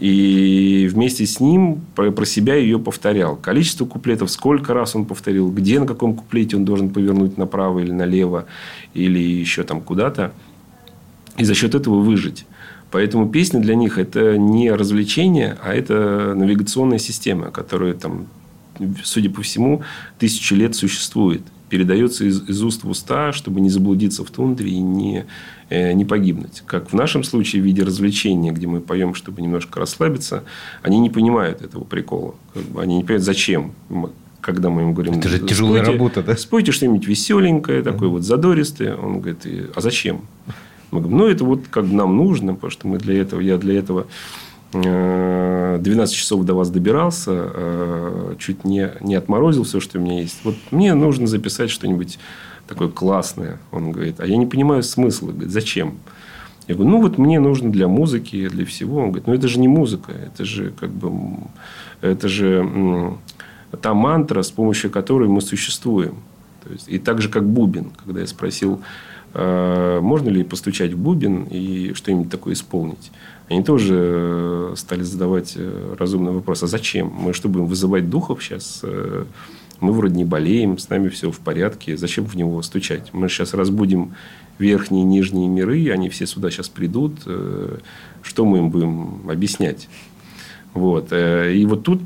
и 0.00 0.88
вместе 0.92 1.26
с 1.26 1.40
ним 1.40 1.80
про, 1.94 2.24
себя 2.24 2.54
ее 2.54 2.78
повторял. 2.78 3.34
Количество 3.36 3.84
куплетов, 3.84 4.30
сколько 4.30 4.72
раз 4.72 4.94
он 4.94 5.06
повторил, 5.06 5.50
где 5.50 5.80
на 5.80 5.86
каком 5.86 6.14
куплете 6.14 6.56
он 6.56 6.64
должен 6.64 6.90
повернуть 6.90 7.36
направо 7.36 7.80
или 7.80 7.90
налево, 7.90 8.46
или 8.94 9.18
еще 9.18 9.64
там 9.64 9.80
куда-то. 9.80 10.32
И 11.36 11.44
за 11.44 11.54
счет 11.54 11.74
этого 11.74 12.00
выжить. 12.00 12.46
Поэтому 12.90 13.28
песня 13.28 13.60
для 13.60 13.74
них 13.74 13.98
это 13.98 14.38
не 14.38 14.70
развлечение, 14.70 15.58
а 15.62 15.74
это 15.74 16.32
навигационная 16.34 16.98
система, 16.98 17.50
которая 17.50 17.94
там, 17.94 18.28
судя 19.02 19.30
по 19.30 19.42
всему, 19.42 19.82
тысячи 20.18 20.54
лет 20.54 20.76
существует. 20.76 21.42
Передается 21.68 22.24
из, 22.24 22.48
из 22.48 22.62
уст 22.62 22.84
в 22.84 22.90
уста, 22.90 23.32
чтобы 23.32 23.60
не 23.60 23.70
заблудиться 23.70 24.24
в 24.24 24.30
тундре 24.30 24.70
и 24.70 24.80
не 24.80 25.26
Э, 25.70 25.92
не 25.92 26.06
погибнуть. 26.06 26.62
Как 26.64 26.90
в 26.90 26.94
нашем 26.94 27.22
случае 27.22 27.60
в 27.60 27.64
виде 27.66 27.82
развлечения, 27.82 28.52
где 28.52 28.66
мы 28.66 28.80
поем, 28.80 29.14
чтобы 29.14 29.42
немножко 29.42 29.80
расслабиться, 29.80 30.44
они 30.80 30.98
не 30.98 31.10
понимают 31.10 31.60
этого 31.60 31.84
прикола. 31.84 32.36
Как 32.54 32.62
бы 32.62 32.80
они 32.80 32.96
не 32.96 33.02
понимают, 33.02 33.24
зачем. 33.24 33.72
когда 34.40 34.70
мы 34.70 34.82
ему 34.82 34.94
говорим... 34.94 35.18
Это 35.18 35.28
же 35.28 35.40
тяжелая 35.40 35.84
работа, 35.84 36.22
да? 36.22 36.38
Спойте 36.38 36.72
что-нибудь 36.72 37.06
веселенькое, 37.06 37.82
такое 37.82 38.08
вот 38.08 38.22
задористое. 38.22 38.96
Он 38.96 39.20
говорит, 39.20 39.44
а 39.74 39.80
зачем? 39.82 40.22
Мы 40.90 41.00
говорим, 41.00 41.18
ну, 41.18 41.26
это 41.26 41.44
вот 41.44 41.64
как 41.68 41.84
нам 41.84 42.16
нужно, 42.16 42.54
потому 42.54 42.70
что 42.70 42.88
мы 42.88 42.96
для 42.96 43.20
этого, 43.20 43.40
я 43.40 43.58
для 43.58 43.78
этого 43.78 44.06
12 44.72 45.82
э, 45.84 46.16
часов 46.16 46.44
до 46.44 46.54
вас 46.54 46.70
добирался, 46.70 47.30
э, 47.32 48.34
чуть 48.38 48.64
не, 48.64 48.90
не 49.00 49.14
отморозил 49.14 49.64
все, 49.64 49.80
что 49.80 49.98
у 49.98 50.02
меня 50.02 50.20
есть. 50.20 50.40
Вот 50.44 50.56
мне 50.70 50.94
нужно 50.94 51.26
записать 51.26 51.70
что-нибудь 51.70 52.18
такое 52.66 52.88
классное. 52.88 53.58
Он 53.72 53.92
говорит, 53.92 54.20
а 54.20 54.26
я 54.26 54.36
не 54.36 54.46
понимаю 54.46 54.82
смысла. 54.82 55.28
Говорит, 55.30 55.50
зачем? 55.50 55.98
Я 56.66 56.74
говорю, 56.74 56.90
ну, 56.90 57.00
вот 57.00 57.16
мне 57.16 57.40
нужно 57.40 57.72
для 57.72 57.88
музыки, 57.88 58.48
для 58.48 58.66
всего. 58.66 58.98
Он 58.98 59.08
говорит, 59.08 59.26
ну, 59.26 59.32
это 59.32 59.48
же 59.48 59.58
не 59.58 59.68
музыка, 59.68 60.12
это 60.12 60.44
же 60.44 60.72
как 60.78 60.90
бы, 60.90 61.38
это 62.02 62.28
же 62.28 63.16
та 63.80 63.94
мантра, 63.94 64.42
с 64.42 64.50
помощью 64.50 64.90
которой 64.90 65.28
мы 65.28 65.40
существуем. 65.40 66.16
То 66.62 66.72
есть, 66.72 66.88
и 66.88 66.98
так 66.98 67.22
же, 67.22 67.30
как 67.30 67.48
бубен. 67.48 67.92
Когда 68.04 68.20
я 68.20 68.26
спросил, 68.26 68.82
э, 69.32 70.00
можно 70.02 70.28
ли 70.28 70.44
постучать 70.44 70.92
в 70.92 70.98
бубен 70.98 71.44
и 71.44 71.94
что-нибудь 71.94 72.30
такое 72.30 72.52
исполнить, 72.52 73.10
они 73.48 73.62
тоже 73.64 73.94
э, 73.96 74.74
стали 74.76 75.02
задавать 75.02 75.54
э, 75.56 75.94
разумный 75.98 76.32
вопрос, 76.32 76.62
а 76.62 76.66
зачем? 76.66 77.08
Мы 77.08 77.32
что, 77.32 77.48
будем 77.48 77.66
вызывать 77.66 78.10
духов 78.10 78.42
сейчас? 78.42 78.82
Мы 79.80 79.92
вроде 79.92 80.16
не 80.16 80.24
болеем, 80.24 80.76
с 80.76 80.88
нами 80.88 81.08
все 81.08 81.30
в 81.30 81.38
порядке. 81.38 81.96
Зачем 81.96 82.24
в 82.24 82.34
него 82.34 82.60
стучать? 82.62 83.12
Мы 83.12 83.28
сейчас 83.28 83.54
разбудим 83.54 84.14
верхние 84.58 85.02
и 85.02 85.06
нижние 85.06 85.46
миры, 85.46 85.90
они 85.92 86.08
все 86.08 86.26
сюда 86.26 86.50
сейчас 86.50 86.68
придут. 86.68 87.20
Что 88.22 88.44
мы 88.44 88.58
им 88.58 88.70
будем 88.70 89.30
объяснять? 89.30 89.88
Вот. 90.74 91.12
И 91.12 91.64
вот 91.68 91.84
тут 91.84 92.02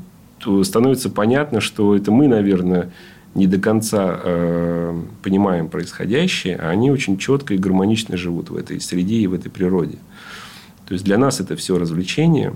становится 0.63 1.09
понятно, 1.09 1.61
что 1.61 1.95
это 1.95 2.11
мы, 2.11 2.27
наверное, 2.27 2.91
не 3.35 3.47
до 3.47 3.57
конца 3.57 4.19
э, 4.23 5.01
понимаем 5.23 5.67
происходящее, 5.67 6.55
а 6.57 6.69
они 6.69 6.91
очень 6.91 7.17
четко 7.17 7.55
и 7.55 7.57
гармонично 7.57 8.17
живут 8.17 8.49
в 8.49 8.55
этой 8.55 8.79
среде 8.79 9.15
и 9.17 9.27
в 9.27 9.33
этой 9.33 9.49
природе. 9.49 9.97
То 10.87 10.93
есть 10.93 11.05
для 11.05 11.17
нас 11.17 11.39
это 11.39 11.55
все 11.55 11.77
развлечение 11.77 12.53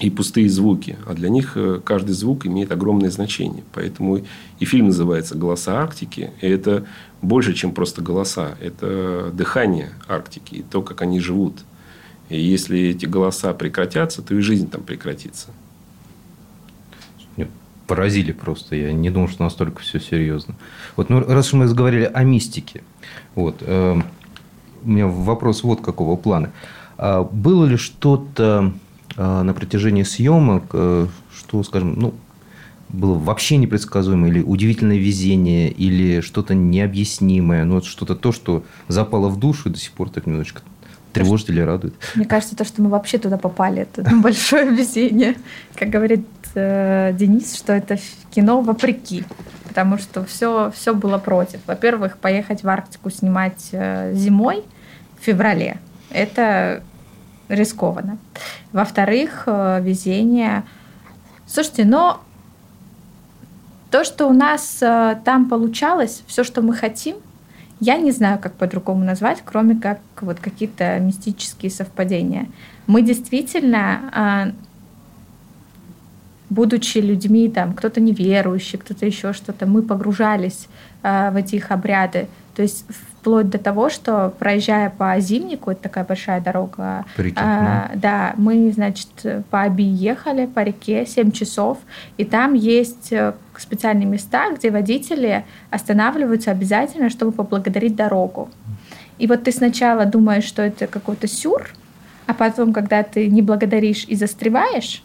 и 0.00 0.10
пустые 0.10 0.48
звуки, 0.50 0.98
а 1.06 1.14
для 1.14 1.28
них 1.28 1.52
э, 1.56 1.80
каждый 1.82 2.12
звук 2.12 2.46
имеет 2.46 2.70
огромное 2.70 3.10
значение. 3.10 3.64
Поэтому 3.72 4.20
и 4.58 4.64
фильм 4.64 4.86
называется 4.86 5.36
«Голоса 5.36 5.80
Арктики», 5.80 6.32
и 6.40 6.46
это 6.46 6.84
больше, 7.22 7.54
чем 7.54 7.72
просто 7.72 8.02
голоса, 8.02 8.56
это 8.60 9.30
дыхание 9.32 9.90
Арктики 10.06 10.56
и 10.56 10.62
то, 10.62 10.82
как 10.82 11.02
они 11.02 11.20
живут. 11.20 11.64
И 12.28 12.38
если 12.38 12.78
эти 12.78 13.06
голоса 13.06 13.54
прекратятся, 13.54 14.20
то 14.20 14.34
и 14.34 14.40
жизнь 14.40 14.68
там 14.68 14.82
прекратится 14.82 15.50
поразили 17.86 18.32
просто. 18.32 18.76
Я 18.76 18.92
не 18.92 19.10
думал, 19.10 19.28
что 19.28 19.44
настолько 19.44 19.80
все 19.80 20.00
серьезно. 20.00 20.54
Вот, 20.96 21.08
ну, 21.08 21.20
раз 21.20 21.52
мы 21.52 21.66
заговорили 21.66 22.10
о 22.12 22.24
мистике, 22.24 22.82
вот, 23.34 23.56
э, 23.60 24.00
у 24.84 24.88
меня 24.88 25.06
вопрос 25.06 25.62
вот 25.62 25.80
какого 25.80 26.16
плана. 26.16 26.52
Было 26.98 27.64
ли 27.66 27.76
что-то 27.76 28.72
э, 29.16 29.42
на 29.42 29.52
протяжении 29.54 30.02
съемок, 30.02 30.64
э, 30.72 31.06
что, 31.34 31.62
скажем, 31.62 31.94
ну, 31.98 32.14
было 32.88 33.18
вообще 33.18 33.56
непредсказуемое, 33.56 34.30
или 34.30 34.42
удивительное 34.42 34.96
везение, 34.96 35.70
или 35.70 36.20
что-то 36.20 36.54
необъяснимое, 36.54 37.64
ну, 37.64 37.82
что-то 37.82 38.14
то, 38.14 38.32
что 38.32 38.64
запало 38.88 39.28
в 39.28 39.38
душу 39.38 39.68
и 39.68 39.72
до 39.72 39.78
сих 39.78 39.92
пор 39.92 40.10
так 40.10 40.26
немножечко 40.26 40.62
тревожит 41.12 41.50
или 41.50 41.60
радует? 41.60 41.94
Мне 42.14 42.26
кажется, 42.26 42.56
то, 42.56 42.64
что 42.64 42.82
мы 42.82 42.88
вообще 42.88 43.18
туда 43.18 43.36
попали, 43.38 43.82
это 43.82 44.08
большое 44.22 44.70
везение. 44.70 45.36
Как 45.74 45.90
говорит 45.90 46.26
э, 46.54 47.12
Денис, 47.18 47.56
что 47.56 47.72
это 47.72 47.98
кино 48.30 48.60
вопреки, 48.60 49.24
потому 49.68 49.98
что 49.98 50.24
все, 50.24 50.72
все 50.74 50.94
было 50.94 51.18
против. 51.18 51.60
Во-первых, 51.66 52.18
поехать 52.18 52.62
в 52.62 52.68
Арктику 52.68 53.10
снимать 53.10 53.68
э, 53.72 54.14
зимой 54.14 54.62
в 55.20 55.24
феврале– 55.24 55.78
это 56.10 56.82
рискованно. 57.48 58.18
Во-вторых, 58.72 59.44
э, 59.46 59.80
везение. 59.82 60.64
Слушайте, 61.46 61.84
но 61.84 62.20
то, 63.90 64.04
что 64.04 64.26
у 64.26 64.32
нас 64.32 64.78
э, 64.82 65.18
там 65.24 65.48
получалось, 65.48 66.22
все, 66.26 66.44
что 66.44 66.62
мы 66.62 66.74
хотим, 66.74 67.16
я 67.78 67.96
не 67.98 68.10
знаю, 68.10 68.38
как 68.38 68.54
по-другому 68.54 69.04
назвать, 69.04 69.42
кроме 69.44 69.76
как 69.76 70.00
вот 70.20 70.40
какие-то 70.40 70.98
мистические 70.98 71.70
совпадения. 71.70 72.46
Мы 72.86 73.02
действительно 73.02 74.54
будучи 76.48 76.98
людьми, 76.98 77.48
там, 77.48 77.74
кто-то 77.74 78.00
неверующий, 78.00 78.78
кто-то 78.78 79.04
еще 79.06 79.32
что-то, 79.32 79.66
мы 79.66 79.82
погружались 79.82 80.68
э, 81.02 81.30
в 81.30 81.36
эти 81.36 81.56
их 81.56 81.70
обряды. 81.70 82.28
То 82.54 82.62
есть 82.62 82.84
вплоть 83.26 83.50
до 83.50 83.58
того, 83.58 83.90
что 83.90 84.32
проезжая 84.38 84.88
по 84.88 85.18
Зимнику, 85.18 85.72
это 85.72 85.82
такая 85.82 86.04
большая 86.04 86.40
дорога, 86.40 87.04
реке, 87.16 87.40
э, 87.40 87.96
да, 87.96 88.34
мы, 88.36 88.70
значит, 88.70 89.08
по 89.50 89.62
Аби 89.62 89.82
ехали 89.82 90.46
по 90.46 90.60
реке 90.60 91.04
7 91.04 91.32
часов, 91.32 91.78
и 92.18 92.24
там 92.24 92.54
есть 92.54 93.12
э, 93.12 93.32
специальные 93.58 94.06
места, 94.06 94.52
где 94.52 94.70
водители 94.70 95.44
останавливаются 95.70 96.52
обязательно, 96.52 97.10
чтобы 97.10 97.32
поблагодарить 97.32 97.96
дорогу. 97.96 98.48
И 99.18 99.26
вот 99.26 99.42
ты 99.42 99.50
сначала 99.50 100.06
думаешь, 100.06 100.44
что 100.44 100.62
это 100.62 100.86
какой-то 100.86 101.26
сюр, 101.26 101.70
а 102.28 102.32
потом, 102.32 102.72
когда 102.72 103.02
ты 103.02 103.26
не 103.26 103.42
благодаришь 103.42 104.04
и 104.06 104.14
застреваешь, 104.14 105.02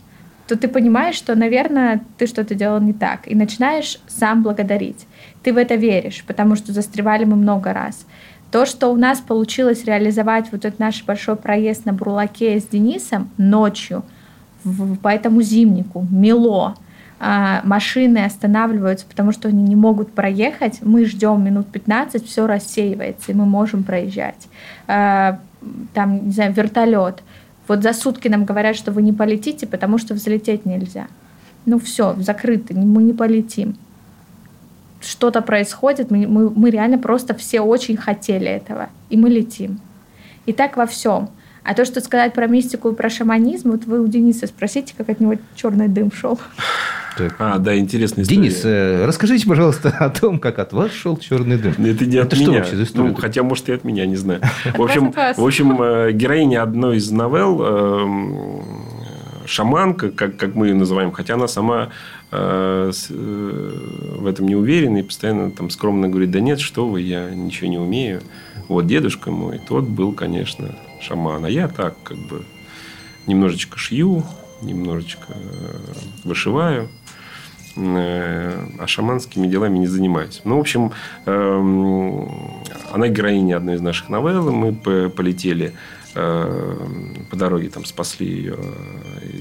то 0.48 0.58
ты 0.58 0.68
понимаешь, 0.68 1.16
что, 1.16 1.36
наверное, 1.36 2.02
ты 2.18 2.28
что-то 2.28 2.56
делал 2.56 2.80
не 2.80 2.94
так, 2.94 3.28
и 3.28 3.36
начинаешь 3.36 4.00
сам 4.08 4.44
благодарить. 4.44 5.08
Ты 5.44 5.54
в 5.54 5.58
это 5.58 5.76
веришь, 5.76 6.24
потому 6.28 6.56
что 6.56 6.74
застревали 6.74 7.26
мы 7.26 7.36
много 7.36 7.74
раз. 7.74 8.06
То, 8.52 8.66
что 8.66 8.90
у 8.90 8.98
нас 8.98 9.20
получилось 9.20 9.86
реализовать 9.86 10.52
вот 10.52 10.66
этот 10.66 10.80
наш 10.80 11.04
большой 11.04 11.38
проезд 11.38 11.86
на 11.86 11.94
Бурлаке 11.94 12.60
с 12.60 12.66
Денисом 12.66 13.30
ночью, 13.38 14.04
в, 14.64 14.98
по 14.98 15.08
этому 15.08 15.42
зимнику, 15.42 16.06
мело, 16.12 16.76
а, 17.24 17.62
машины 17.64 18.26
останавливаются, 18.26 19.06
потому 19.06 19.32
что 19.32 19.48
они 19.48 19.64
не 19.64 19.76
могут 19.76 20.12
проехать, 20.12 20.80
мы 20.82 21.06
ждем 21.06 21.44
минут 21.44 21.68
15, 21.68 22.26
все 22.26 22.48
рассеивается, 22.48 23.32
и 23.32 23.36
мы 23.36 23.46
можем 23.46 23.84
проезжать. 23.84 24.48
А, 24.88 25.40
там, 25.94 26.26
не 26.26 26.32
знаю, 26.32 26.54
вертолет. 26.54 27.22
Вот 27.68 27.84
за 27.84 27.94
сутки 27.94 28.28
нам 28.28 28.46
говорят, 28.46 28.76
что 28.76 28.92
вы 28.92 29.02
не 29.02 29.14
полетите, 29.14 29.68
потому 29.68 29.98
что 29.98 30.14
взлететь 30.14 30.66
нельзя. 30.66 31.08
Ну 31.66 31.80
все, 31.80 32.16
закрыто, 32.18 32.74
мы 32.74 33.04
не 33.04 33.14
полетим. 33.14 33.76
Что-то 35.00 35.42
происходит, 35.42 36.12
мы, 36.12 36.28
мы, 36.28 36.50
мы 36.50 36.70
реально 36.70 36.98
просто 36.98 37.34
все 37.34 37.62
очень 37.62 37.98
хотели 37.98 38.48
этого, 38.48 38.90
и 39.10 39.18
мы 39.18 39.30
летим. 39.30 39.80
И 40.46 40.54
так 40.54 40.78
во 40.78 40.86
всем. 40.86 41.30
А 41.64 41.74
то, 41.76 41.86
что 41.86 42.02
сказать 42.02 42.34
про 42.34 42.48
мистику 42.48 42.90
и 42.90 42.96
про 42.96 43.10
шаманизм, 43.10 43.72
вот 43.72 43.86
вы 43.86 44.02
у 44.02 44.08
Дениса 44.08 44.48
спросите, 44.48 44.94
как 44.98 45.10
от 45.10 45.20
него 45.20 45.36
черный 45.56 45.88
дым 45.88 46.12
шел. 46.12 46.40
Так. 47.18 47.36
А, 47.40 47.58
да, 47.60 47.78
интересная 47.78 48.24
история. 48.24 48.42
Денис, 48.42 48.62
э, 48.64 49.06
расскажите, 49.06 49.46
пожалуйста, 49.46 49.90
о 50.00 50.10
том, 50.10 50.40
как 50.40 50.60
от 50.60 50.74
вас 50.74 50.92
шел 50.92 51.18
черный 51.18 51.58
дым. 51.58 51.74
Это 51.74 52.06
не 52.06 52.18
от 52.18 52.28
Это 52.28 52.36
меня. 52.38 52.46
что 52.46 52.52
вообще 52.54 52.76
за 52.78 52.84
история? 52.84 53.10
Ну, 53.10 53.16
хотя, 53.16 53.44
может, 53.44 53.70
и 53.70 53.74
от 53.74 53.84
меня, 53.84 54.06
не 54.06 54.16
знаю. 54.16 54.42
В 54.76 54.82
общем, 54.82 55.12
в 55.12 55.46
общем 55.46 55.82
э, 55.82 56.12
героиня 56.14 56.64
одной 56.64 56.98
из 56.98 57.12
новелл 57.12 57.62
эм, 57.62 58.64
шаманка, 59.46 60.10
как, 60.10 60.38
как 60.38 60.56
мы 60.56 60.68
ее 60.68 60.76
называем, 60.76 61.12
хотя 61.12 61.36
она 61.36 61.48
сама 61.48 61.90
э, 62.32 62.92
э, 63.10 63.72
в 64.18 64.26
этом 64.26 64.48
не 64.48 64.56
уверена 64.56 65.00
и 65.00 65.04
постоянно 65.04 65.52
там 65.52 65.70
скромно 65.70 66.08
говорит, 66.08 66.32
да 66.32 66.40
нет, 66.40 66.60
что 66.60 66.88
вы, 66.88 67.02
я 67.02 67.30
ничего 67.30 67.70
не 67.70 67.78
умею. 67.78 68.22
Вот 68.68 68.88
дедушка 68.88 69.32
мой, 69.32 69.60
тот 69.68 69.84
был, 69.84 70.14
конечно, 70.14 70.76
шаман, 71.02 71.46
а 71.46 71.50
я 71.50 71.68
так 71.68 71.96
как 72.04 72.18
бы 72.18 72.44
немножечко 73.28 73.78
шью, 73.78 74.24
немножечко 74.62 75.28
э, 75.30 75.78
вышиваю. 76.24 76.90
Э, 77.76 78.68
а 78.80 78.88
шаманскими 78.88 79.48
делами 79.48 79.80
не 79.80 79.88
занимаюсь. 79.88 80.42
Ну, 80.44 80.58
в 80.58 80.60
общем, 80.60 80.92
эм, 81.26 82.30
она 82.92 83.08
героиня 83.08 83.58
одной 83.58 83.76
из 83.76 83.82
наших 83.82 84.10
новелл. 84.10 84.52
Мы 84.52 84.74
полетели 85.10 85.74
э, 86.14 86.88
по 87.30 87.36
дороге, 87.36 87.70
там 87.70 87.86
спасли 87.86 88.28
ее 88.28 88.58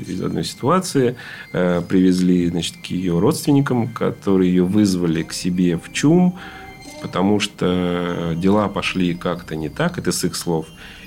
из 0.07 0.23
одной 0.23 0.45
ситуации, 0.45 1.17
привезли, 1.51 2.47
значит, 2.49 2.77
к 2.77 2.87
ее 2.87 3.19
родственникам, 3.19 3.89
которые 3.89 4.51
ее 4.51 4.65
вызвали 4.65 5.23
к 5.25 5.33
себе 5.33 5.77
в 5.77 5.93
ЧУМ, 5.93 6.39
потому 7.03 7.41
что 7.41 8.35
дела 8.37 8.69
пошли 8.69 9.15
как-то 9.15 9.57
не 9.57 9.69
так, 9.69 9.99
это 9.99 10.13
с 10.13 10.23
их 10.25 10.37
слов, 10.37 10.67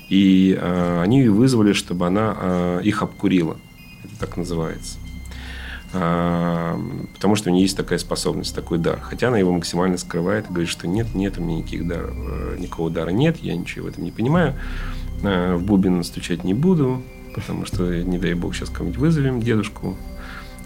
и 0.09 0.57
они 0.61 1.19
ее 1.19 1.31
вызвали, 1.31 1.73
чтобы 1.73 2.07
она 2.07 2.79
их 2.83 3.01
обкурила. 3.01 3.57
Это 4.03 4.19
так 4.19 4.37
называется. 4.37 4.97
А, 5.95 6.79
потому 7.13 7.35
что 7.35 7.49
у 7.49 7.53
нее 7.53 7.63
есть 7.63 7.77
такая 7.77 7.99
способность, 7.99 8.55
такой 8.55 8.79
дар. 8.79 8.99
Хотя 8.99 9.27
она 9.27 9.37
его 9.37 9.51
максимально 9.51 9.97
скрывает 9.97 10.45
и 10.45 10.49
говорит, 10.49 10.69
что 10.69 10.87
нет, 10.87 11.13
нет, 11.13 11.37
у 11.37 11.43
меня 11.43 11.57
никаких 11.57 11.87
дар, 11.87 12.11
э, 12.11 12.57
никакого 12.59 12.89
дара 12.89 13.11
нет, 13.11 13.37
я 13.43 13.55
ничего 13.55 13.85
в 13.85 13.89
этом 13.89 14.03
не 14.03 14.11
понимаю. 14.11 14.55
В 15.21 15.59
бубен 15.59 16.03
стучать 16.03 16.43
не 16.43 16.55
буду, 16.55 17.03
потому 17.35 17.65
что, 17.65 18.03
не 18.03 18.17
дай 18.17 18.33
бог, 18.33 18.55
сейчас 18.55 18.69
кому-нибудь 18.69 18.99
вызовем 18.99 19.39
дедушку. 19.39 19.95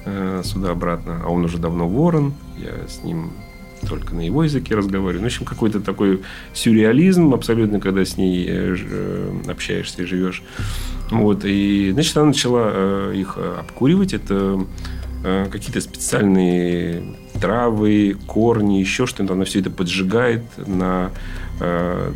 э, 0.07 0.41
сюда-обратно, 0.43 1.21
а 1.23 1.29
он 1.29 1.45
уже 1.45 1.57
давно 1.57 1.87
ворон, 1.87 2.33
я 2.57 2.87
с 2.87 3.03
ним 3.03 3.31
только 3.87 4.15
на 4.15 4.21
его 4.21 4.43
языке 4.43 4.75
разговариваю. 4.75 5.21
Ну, 5.21 5.23
в 5.23 5.25
общем, 5.27 5.45
какой-то 5.45 5.79
такой 5.79 6.21
сюрреализм 6.53 7.33
абсолютно, 7.33 7.79
когда 7.79 8.05
с 8.05 8.17
ней 8.17 8.45
э, 8.47 8.75
э, 8.79 9.41
общаешься 9.47 10.03
и 10.03 10.05
живешь. 10.05 10.43
Вот, 11.11 11.45
и, 11.45 11.91
значит, 11.91 12.17
она 12.17 12.27
начала 12.27 13.13
их 13.13 13.37
обкуривать. 13.37 14.13
Это 14.13 14.59
какие-то 15.23 15.81
специальные 15.81 17.15
травы, 17.39 18.17
корни, 18.27 18.79
еще 18.79 19.05
что-то. 19.05 19.33
Она 19.33 19.45
все 19.45 19.59
это 19.59 19.69
поджигает 19.69 20.43
на 20.65 21.11
Э, 21.59 22.11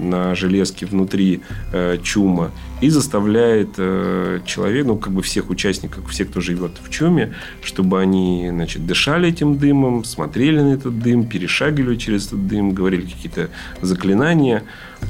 на 0.00 0.34
железке 0.34 0.86
внутри 0.86 1.40
э, 1.72 1.98
чума 2.02 2.50
и 2.80 2.88
заставляет 2.88 3.74
э, 3.76 4.40
человека, 4.46 4.88
ну, 4.88 4.96
как 4.96 5.12
бы 5.12 5.20
всех 5.20 5.50
участников, 5.50 6.08
всех, 6.10 6.30
кто 6.30 6.40
живет 6.40 6.78
в 6.82 6.88
чуме, 6.88 7.34
чтобы 7.62 8.00
они, 8.00 8.46
значит, 8.50 8.86
дышали 8.86 9.28
этим 9.28 9.58
дымом, 9.58 10.04
смотрели 10.04 10.60
на 10.60 10.72
этот 10.72 10.98
дым, 10.98 11.26
перешагивали 11.26 11.96
через 11.96 12.28
этот 12.28 12.46
дым, 12.46 12.70
говорили 12.70 13.02
какие-то 13.02 13.50
заклинания. 13.82 14.62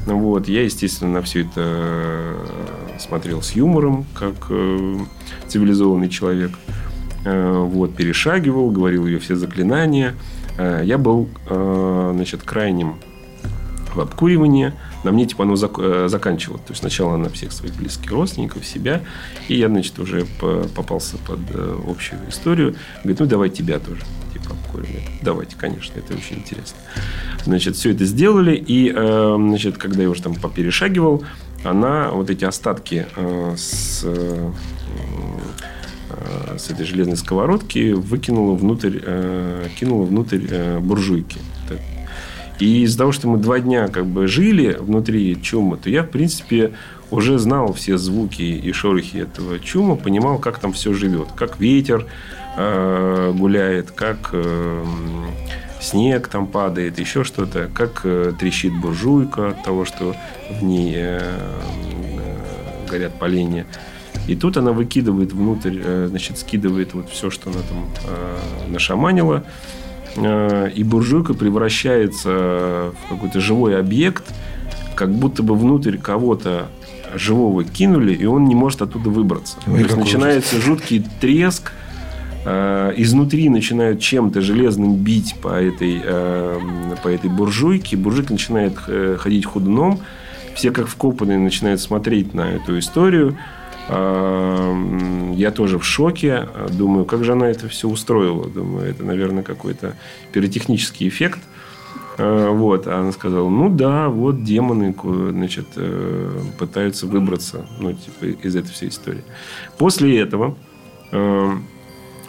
Вот. 0.06 0.48
Я, 0.48 0.64
естественно, 0.64 1.12
на 1.12 1.22
все 1.22 1.42
это 1.42 2.34
смотрел 2.98 3.40
с 3.40 3.52
юмором, 3.52 4.04
как 4.14 4.50
цивилизованный 5.46 6.08
человек. 6.08 6.50
Вот, 7.26 7.94
перешагивал, 7.96 8.70
говорил 8.70 9.06
ее 9.06 9.18
все 9.18 9.36
заклинания. 9.36 10.14
Я 10.58 10.96
был, 10.96 11.28
значит, 11.48 12.42
крайним 12.42 12.96
в 13.96 14.00
обкуривание. 14.00 14.74
На 15.04 15.10
мне 15.10 15.26
типа 15.26 15.44
оно 15.44 15.54
зак- 15.54 15.80
э, 15.80 16.08
заканчивало. 16.08 16.58
То 16.58 16.70
есть 16.70 16.80
сначала 16.80 17.16
на 17.16 17.28
всех 17.30 17.52
своих 17.52 17.74
близких 17.74 18.10
родственников, 18.10 18.64
себя. 18.64 19.00
И 19.48 19.56
я, 19.56 19.68
значит, 19.68 19.98
уже 19.98 20.26
попался 20.74 21.16
под 21.18 21.40
э, 21.50 21.78
общую 21.88 22.20
историю. 22.28 22.76
Говорит, 23.02 23.20
ну 23.20 23.26
давай 23.26 23.50
тебя 23.50 23.78
тоже 23.78 24.02
типа 24.32 24.50
обкуривать. 24.50 25.02
Давайте, 25.22 25.56
конечно, 25.56 25.98
это 25.98 26.14
очень 26.14 26.36
интересно. 26.38 26.76
Значит, 27.44 27.76
все 27.76 27.92
это 27.92 28.04
сделали. 28.04 28.54
И, 28.54 28.92
э, 28.94 29.36
значит, 29.38 29.78
когда 29.78 30.02
я 30.02 30.10
уже 30.10 30.22
там 30.22 30.34
поперешагивал, 30.34 31.24
она 31.64 32.10
вот 32.10 32.30
эти 32.30 32.44
остатки 32.44 33.06
с 33.56 34.06
с 36.58 36.70
этой 36.70 36.84
железной 36.84 37.16
сковородки 37.16 37.92
выкинула 37.92 38.54
внутрь, 38.54 38.98
кинула 39.78 40.04
внутрь 40.04 40.78
буржуйки. 40.80 41.38
И 42.58 42.82
из-за 42.84 42.98
того, 42.98 43.12
что 43.12 43.28
мы 43.28 43.38
два 43.38 43.60
дня 43.60 43.88
как 43.88 44.06
бы 44.06 44.26
жили 44.26 44.76
внутри 44.78 45.40
чума, 45.42 45.76
то 45.76 45.90
я, 45.90 46.02
в 46.02 46.08
принципе, 46.08 46.72
уже 47.10 47.38
знал 47.38 47.72
все 47.72 47.98
звуки 47.98 48.42
и 48.42 48.72
шорохи 48.72 49.18
этого 49.18 49.58
чума, 49.58 49.96
понимал, 49.96 50.38
как 50.38 50.58
там 50.58 50.72
все 50.72 50.94
живет. 50.94 51.28
Как 51.36 51.60
ветер 51.60 52.06
э, 52.56 53.32
гуляет, 53.36 53.90
как 53.90 54.30
э, 54.32 54.84
снег 55.80 56.28
там 56.28 56.46
падает, 56.46 56.98
еще 56.98 57.24
что-то, 57.24 57.70
как 57.72 58.00
э, 58.04 58.32
трещит 58.38 58.72
буржуйка 58.72 59.50
от 59.50 59.62
того, 59.62 59.84
что 59.84 60.16
в 60.50 60.64
ней 60.64 60.94
э, 60.96 61.20
э, 61.20 62.88
горят 62.90 63.18
поленья. 63.18 63.66
И 64.28 64.34
тут 64.34 64.56
она 64.56 64.72
выкидывает 64.72 65.32
внутрь, 65.32 65.78
э, 65.82 66.06
значит, 66.10 66.38
скидывает 66.38 66.94
вот 66.94 67.08
все, 67.10 67.30
что 67.30 67.50
она 67.50 67.60
там 67.60 67.88
э, 68.08 68.72
нашаманила. 68.72 69.44
Э, 70.16 70.68
и 70.74 70.82
буржуйка 70.82 71.34
превращается 71.34 72.92
в 72.92 73.08
какой-то 73.08 73.40
живой 73.40 73.78
объект, 73.78 74.24
как 74.94 75.12
будто 75.14 75.42
бы 75.42 75.54
внутрь 75.54 75.96
кого-то 75.96 76.68
живого 77.14 77.62
кинули, 77.62 78.14
и 78.14 78.24
он 78.24 78.46
не 78.46 78.54
может 78.54 78.82
оттуда 78.82 79.10
выбраться. 79.10 79.58
Ой, 79.66 79.74
То 79.74 79.84
есть 79.84 79.96
начинается 79.96 80.56
ужас. 80.56 80.66
жуткий 80.66 81.04
треск, 81.20 81.72
изнутри 82.44 83.48
начинают 83.48 84.00
чем-то 84.00 84.40
железным 84.40 84.96
бить 84.96 85.34
по 85.40 85.48
этой, 85.48 86.00
по 87.02 87.08
этой 87.08 87.30
буржуйке, 87.30 87.96
буржуйка 87.96 88.32
начинает 88.32 88.76
ходить 89.18 89.46
ходуном, 89.46 90.00
все 90.54 90.70
как 90.70 90.88
вкопанные 90.88 91.38
начинают 91.38 91.80
смотреть 91.80 92.34
на 92.34 92.52
эту 92.52 92.78
историю, 92.78 93.36
я 93.88 95.52
тоже 95.54 95.78
в 95.78 95.84
шоке. 95.84 96.48
Думаю, 96.70 97.04
как 97.04 97.24
же 97.24 97.32
она 97.32 97.48
это 97.48 97.68
все 97.68 97.88
устроила. 97.88 98.46
Думаю, 98.48 98.90
это, 98.90 99.04
наверное, 99.04 99.44
какой-то 99.44 99.94
пиротехнический 100.32 101.08
эффект. 101.08 101.40
А, 102.18 102.50
вот. 102.50 102.86
А 102.86 103.00
она 103.00 103.12
сказала, 103.12 103.48
ну 103.48 103.68
да, 103.68 104.08
вот 104.08 104.42
демоны 104.42 104.94
значит, 105.30 105.66
э, 105.76 106.40
пытаются 106.58 107.06
выбраться 107.06 107.66
ну, 107.78 107.92
типа, 107.92 108.24
из 108.42 108.56
этой 108.56 108.70
всей 108.70 108.88
истории. 108.88 109.24
После 109.78 110.18
этого 110.18 110.56
э, 111.12 111.50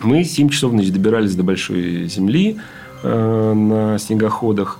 мы 0.02 0.24
7 0.24 0.50
часов 0.50 0.72
значит, 0.72 0.94
добирались 0.94 1.36
до 1.36 1.44
Большой 1.44 2.08
Земли 2.08 2.58
э, 3.04 3.54
на 3.54 3.98
снегоходах. 3.98 4.80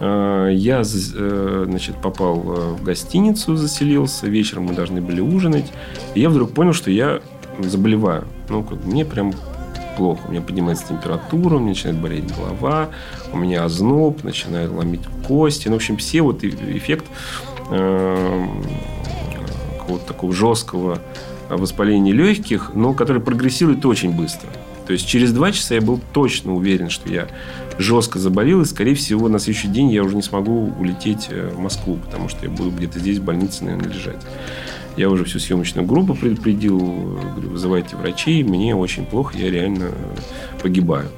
Э, 0.00 0.50
я 0.52 0.80
э, 0.80 1.64
значит, 1.68 1.96
попал 1.96 2.36
э, 2.36 2.72
в 2.74 2.82
гостиницу, 2.82 3.56
заселился. 3.56 4.26
Вечером 4.26 4.64
мы 4.64 4.74
должны 4.74 5.00
были 5.00 5.20
ужинать. 5.20 5.72
И 6.14 6.20
я 6.20 6.30
вдруг 6.30 6.52
понял, 6.52 6.72
что 6.72 6.90
я 6.90 7.20
заболеваю. 7.58 8.24
Ну, 8.48 8.62
как, 8.62 8.84
мне 8.84 9.04
прям 9.04 9.32
плохо. 9.96 10.20
У 10.28 10.30
меня 10.30 10.40
поднимается 10.40 10.88
температура, 10.88 11.56
у 11.56 11.58
меня 11.58 11.70
начинает 11.70 11.98
болеть 11.98 12.24
голова, 12.36 12.88
у 13.32 13.36
меня 13.36 13.64
озноб, 13.64 14.22
начинает 14.22 14.70
ломить 14.70 15.02
кости. 15.26 15.68
Ну, 15.68 15.74
в 15.74 15.76
общем, 15.76 15.96
все 15.96 16.22
вот 16.22 16.44
эффект 16.44 17.06
какого-то 17.68 18.46
такого 20.06 20.32
жесткого 20.32 21.00
воспаления 21.50 22.12
легких, 22.12 22.70
но 22.74 22.94
который 22.94 23.20
прогрессирует 23.20 23.84
очень 23.84 24.16
быстро. 24.16 24.48
То 24.88 24.94
есть 24.94 25.06
через 25.06 25.32
два 25.32 25.52
часа 25.52 25.74
я 25.74 25.82
был 25.82 26.00
точно 26.14 26.54
уверен, 26.54 26.88
что 26.88 27.12
я 27.12 27.28
жестко 27.76 28.18
заболел, 28.18 28.62
и, 28.62 28.64
скорее 28.64 28.94
всего, 28.94 29.28
на 29.28 29.38
следующий 29.38 29.68
день 29.68 29.90
я 29.90 30.02
уже 30.02 30.16
не 30.16 30.22
смогу 30.22 30.72
улететь 30.80 31.26
э, 31.28 31.50
в 31.54 31.58
Москву, 31.58 31.98
потому 32.02 32.30
что 32.30 32.46
я 32.46 32.50
буду 32.50 32.70
где-то 32.70 32.98
здесь 32.98 33.18
в 33.18 33.22
больнице, 33.22 33.64
наверное, 33.64 33.92
лежать. 33.92 34.26
Я 34.96 35.10
уже 35.10 35.24
всю 35.26 35.40
съемочную 35.40 35.86
группу 35.86 36.14
предупредил, 36.14 36.78
говорю, 36.78 37.50
вызывайте 37.50 37.96
врачей, 37.96 38.42
мне 38.42 38.74
очень 38.74 39.04
плохо, 39.04 39.36
я 39.36 39.50
реально 39.50 39.90
погибаю. 40.62 41.10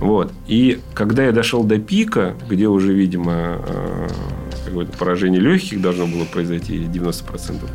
Вот. 0.00 0.32
И 0.46 0.80
когда 0.94 1.26
я 1.26 1.32
дошел 1.32 1.64
до 1.64 1.78
пика, 1.78 2.36
где 2.48 2.68
уже, 2.68 2.94
видимо, 2.94 3.60
э, 3.68 4.08
какое-то 4.64 4.96
поражение 4.96 5.42
легких 5.42 5.82
должно 5.82 6.06
было 6.06 6.24
произойти, 6.24 6.78
90%, 6.78 7.68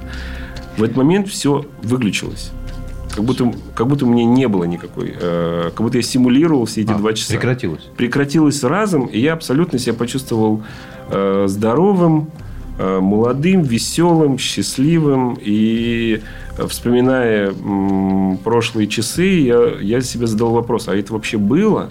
в 0.76 0.82
этот 0.82 0.98
момент 0.98 1.28
все 1.28 1.68
выключилось. 1.84 2.50
Как 3.16 3.24
будто, 3.24 3.54
как 3.76 3.88
будто 3.88 4.06
у 4.06 4.10
меня 4.10 4.26
не 4.26 4.48
было 4.48 4.64
никакой. 4.64 5.14
Э, 5.20 5.70
как 5.74 5.86
будто 5.86 5.98
я 5.98 6.04
симулировал 6.04 6.66
все 6.66 6.82
эти 6.82 6.92
а, 6.92 6.96
два 6.96 7.14
часа. 7.14 7.34
Прекратилось. 7.34 7.84
Прекратилось 7.96 8.64
разом, 8.64 9.06
и 9.06 9.20
я 9.20 9.34
абсолютно 9.34 9.78
себя 9.78 9.94
почувствовал 9.94 10.64
э, 11.10 11.46
здоровым, 11.48 12.30
э, 12.80 13.00
молодым, 13.00 13.62
веселым, 13.62 14.40
счастливым. 14.40 15.38
И 15.40 16.22
э, 16.58 16.68
вспоминая 16.68 17.52
м, 17.52 18.40
прошлые 18.44 18.88
часы, 18.88 19.26
я, 19.26 19.76
я 19.80 20.02
себе 20.02 20.26
задал 20.26 20.52
вопрос, 20.52 20.88
а 20.88 20.96
это 20.96 21.14
вообще 21.14 21.38
было? 21.38 21.90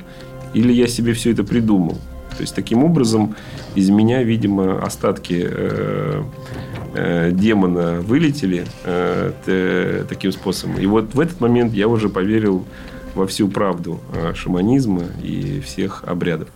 Или 0.55 0.73
я 0.73 0.89
себе 0.89 1.13
все 1.13 1.31
это 1.31 1.45
придумал? 1.45 1.99
То 2.37 2.43
есть, 2.43 2.55
таким 2.55 2.85
образом, 2.85 3.35
из 3.75 3.91
меня, 3.91 4.23
видимо, 4.23 4.83
остатки... 4.83 5.47
Э, 5.49 6.23
Э, 6.95 7.31
демона 7.33 8.03
вылетели 8.03 8.67
э, 8.85 10.05
таким 10.09 10.31
способом. 10.33 10.79
И 10.79 10.85
вот 10.85 11.15
в 11.15 11.21
этот 11.21 11.41
момент 11.41 11.73
я 11.73 11.89
уже 11.89 12.11
поверил 12.11 12.67
во 13.15 13.27
всю 13.27 13.49
правду 13.49 14.01
э, 14.15 14.35
шаманизма 14.35 15.05
и 15.23 15.61
всех 15.61 16.05
обрядов. 16.07 16.49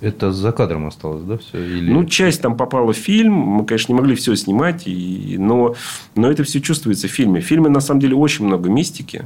Это 0.00 0.30
за 0.30 0.52
кадром 0.52 0.86
осталось, 0.86 1.24
да, 1.24 1.38
все? 1.38 1.58
Или... 1.58 1.92
Ну, 1.92 2.04
часть 2.04 2.40
там 2.40 2.56
попала 2.56 2.92
в 2.92 2.96
фильм. 2.96 3.32
Мы, 3.32 3.64
конечно, 3.64 3.92
не 3.92 3.98
могли 3.98 4.14
все 4.14 4.36
снимать, 4.36 4.86
и... 4.86 5.34
но, 5.38 5.74
но 6.14 6.30
это 6.30 6.44
все 6.44 6.60
чувствуется 6.60 7.08
в 7.08 7.10
фильме. 7.10 7.40
В 7.40 7.44
фильме, 7.44 7.68
на 7.68 7.80
самом 7.80 7.98
деле, 7.98 8.14
очень 8.14 8.44
много 8.44 8.70
мистики, 8.70 9.24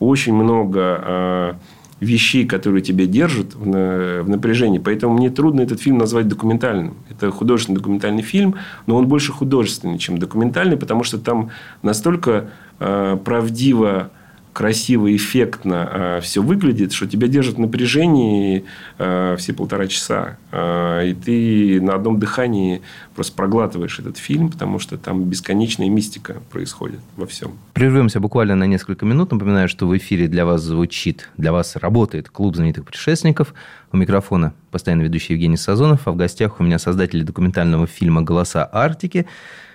очень 0.00 0.34
много 0.34 1.56
вещей, 2.00 2.46
которые 2.46 2.82
тебя 2.82 3.06
держат 3.06 3.54
в, 3.54 4.28
напряжении. 4.28 4.78
Поэтому 4.78 5.14
мне 5.14 5.30
трудно 5.30 5.60
этот 5.60 5.80
фильм 5.80 5.98
назвать 5.98 6.28
документальным. 6.28 6.94
Это 7.10 7.30
художественный 7.30 7.76
документальный 7.76 8.22
фильм, 8.22 8.56
но 8.86 8.96
он 8.96 9.06
больше 9.06 9.32
художественный, 9.32 9.98
чем 9.98 10.18
документальный, 10.18 10.76
потому 10.76 11.04
что 11.04 11.18
там 11.18 11.50
настолько 11.82 12.50
э, 12.78 13.18
правдиво 13.22 14.10
красиво, 14.52 15.14
эффектно 15.14 15.88
э, 15.92 16.20
все 16.22 16.42
выглядит, 16.42 16.92
что 16.92 17.06
тебя 17.06 17.28
держит 17.28 17.56
в 17.56 17.58
напряжении 17.58 18.64
э, 18.98 19.36
все 19.38 19.52
полтора 19.52 19.86
часа. 19.86 20.38
Э, 20.52 21.08
и 21.08 21.14
ты 21.14 21.80
на 21.80 21.94
одном 21.94 22.18
дыхании 22.18 22.82
просто 23.14 23.34
проглатываешь 23.34 23.98
этот 23.98 24.18
фильм, 24.18 24.50
потому 24.50 24.78
что 24.78 24.98
там 24.98 25.24
бесконечная 25.24 25.88
мистика 25.88 26.36
происходит 26.50 27.00
во 27.16 27.26
всем. 27.26 27.52
Прервемся 27.72 28.20
буквально 28.20 28.56
на 28.56 28.64
несколько 28.64 29.06
минут. 29.06 29.32
Напоминаю, 29.32 29.68
что 29.68 29.86
в 29.86 29.96
эфире 29.96 30.26
для 30.26 30.44
вас 30.44 30.62
звучит, 30.62 31.30
для 31.36 31.52
вас 31.52 31.76
работает 31.76 32.28
клуб 32.28 32.56
знаменитых 32.56 32.84
путешественников. 32.84 33.54
У 33.92 33.96
микрофона 33.96 34.54
постоянно 34.70 35.02
ведущий 35.02 35.34
Евгений 35.34 35.56
Сазонов, 35.56 36.06
а 36.06 36.12
в 36.12 36.16
гостях 36.16 36.60
у 36.60 36.64
меня 36.64 36.78
создатели 36.78 37.22
документального 37.22 37.86
фильма 37.86 38.22
«Голоса 38.22 38.68
Арктики» 38.72 39.26
А 39.26 39.26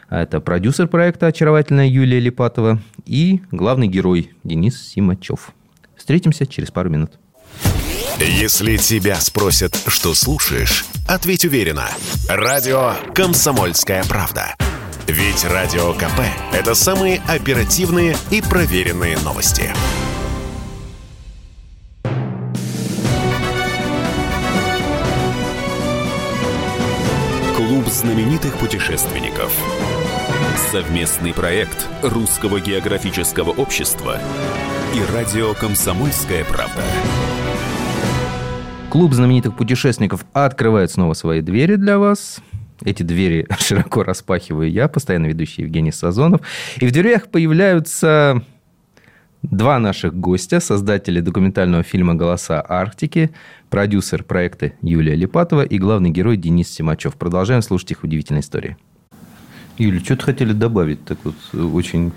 это 0.09 0.39
продюсер 0.39 0.87
проекта 0.87 1.27
очаровательная 1.27 1.87
Юлия 1.87 2.19
Липатова 2.19 2.79
и 3.05 3.41
главный 3.51 3.87
герой 3.87 4.31
Денис 4.43 4.81
Симачев. 4.89 5.51
Встретимся 5.95 6.45
через 6.45 6.71
пару 6.71 6.89
минут. 6.89 7.11
Если 8.19 8.77
тебя 8.77 9.15
спросят, 9.15 9.75
что 9.87 10.13
слушаешь, 10.13 10.85
ответь 11.07 11.43
уверенно. 11.43 11.87
Радио 12.29 12.93
«Комсомольская 13.13 14.03
правда». 14.05 14.55
Ведь 15.07 15.43
Радио 15.45 15.93
КП– 15.93 16.21
это 16.53 16.73
самые 16.73 17.21
оперативные 17.27 18.15
и 18.31 18.41
проверенные 18.41 19.17
новости. 19.19 19.71
Клуб 27.55 27.87
знаменитых 27.87 28.57
путешественников. 28.57 29.53
Совместный 30.71 31.33
проект 31.33 31.87
Русского 32.01 32.59
географического 32.59 33.51
общества 33.51 34.19
и 34.93 35.13
радио 35.13 35.53
«Комсомольская 35.53 36.43
правда». 36.43 36.81
Клуб 38.89 39.13
знаменитых 39.13 39.55
путешественников 39.55 40.25
открывает 40.33 40.91
снова 40.91 41.13
свои 41.13 41.41
двери 41.41 41.75
для 41.75 41.99
вас. 41.99 42.39
Эти 42.83 43.03
двери 43.03 43.47
широко 43.59 44.03
распахиваю 44.03 44.69
я, 44.69 44.87
постоянно 44.87 45.27
ведущий 45.27 45.61
Евгений 45.61 45.91
Сазонов. 45.91 46.41
И 46.77 46.87
в 46.87 46.91
дверях 46.91 47.29
появляются 47.29 48.43
два 49.41 49.79
наших 49.79 50.13
гостя, 50.13 50.59
создатели 50.59 51.21
документального 51.21 51.83
фильма 51.83 52.15
«Голоса 52.15 52.63
Арктики», 52.67 53.31
продюсер 53.69 54.23
проекта 54.23 54.73
Юлия 54.81 55.15
Липатова 55.15 55.63
и 55.63 55.77
главный 55.77 56.09
герой 56.09 56.37
Денис 56.37 56.69
Симачев. 56.69 57.15
Продолжаем 57.15 57.61
слушать 57.61 57.91
их 57.91 58.03
удивительные 58.03 58.41
истории. 58.41 58.77
Юля, 59.77 59.99
что-то 59.99 60.25
хотели 60.25 60.53
добавить 60.53 61.03
так 61.05 61.17
вот 61.23 61.35
очень 61.53 62.11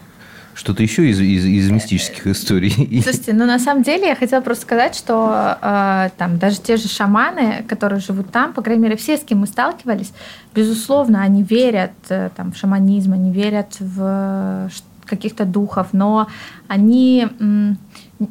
что-то 0.59 0.83
еще 0.83 1.09
из, 1.09 1.21
из, 1.21 1.45
из 1.45 1.71
мистических 1.71 2.27
историй. 2.27 2.73
Слушайте, 3.03 3.33
ну 3.33 3.47
на 3.47 3.61
самом 3.61 3.85
деле 3.85 4.09
я 4.09 4.17
хотела 4.17 4.41
просто 4.41 4.63
сказать, 4.63 4.97
что 4.97 5.57
э, 5.63 6.11
там 6.19 6.39
даже 6.39 6.61
те 6.61 6.77
же 6.77 6.89
шаманы, 6.89 7.65
которые 7.69 8.01
живут 8.01 8.33
там, 8.33 8.53
по 8.53 8.61
крайней 8.61 8.83
мере, 8.83 8.97
все, 8.97 9.17
с 9.17 9.21
кем 9.21 9.39
мы 9.39 9.47
сталкивались, 9.47 10.13
безусловно, 10.57 11.23
они 11.23 11.45
верят 11.45 11.93
э, 12.09 12.31
там, 12.35 12.53
в 12.53 12.57
шаманизм, 12.57 13.13
они 13.13 13.31
верят 13.31 13.77
в 13.79 14.69
каких-то 15.05 15.45
духов, 15.45 15.89
но 15.93 16.29
они... 16.67 17.29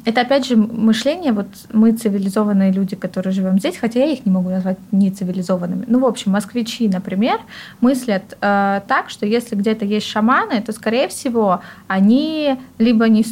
Это 0.04 0.20
опять 0.20 0.46
же 0.46 0.56
мышление, 0.56 1.32
вот 1.32 1.46
мы 1.72 1.92
цивилизованные 1.92 2.72
люди, 2.72 2.94
которые 2.94 3.32
живем 3.32 3.58
здесь, 3.58 3.78
хотя 3.78 4.00
я 4.00 4.12
их 4.12 4.26
не 4.26 4.32
могу 4.32 4.50
назвать 4.50 4.76
не 4.92 5.10
цивилизованными. 5.10 5.84
Ну, 5.86 6.00
в 6.00 6.04
общем, 6.04 6.32
москвичи, 6.32 6.88
например, 6.88 7.38
мыслят 7.80 8.36
э, 8.40 8.80
так, 8.86 9.08
что 9.08 9.24
если 9.24 9.56
где-то 9.56 9.86
есть 9.86 10.06
шаманы, 10.06 10.60
то, 10.60 10.72
скорее 10.72 11.08
всего, 11.08 11.60
они 11.86 12.56
либо 12.78 13.08
не 13.08 13.24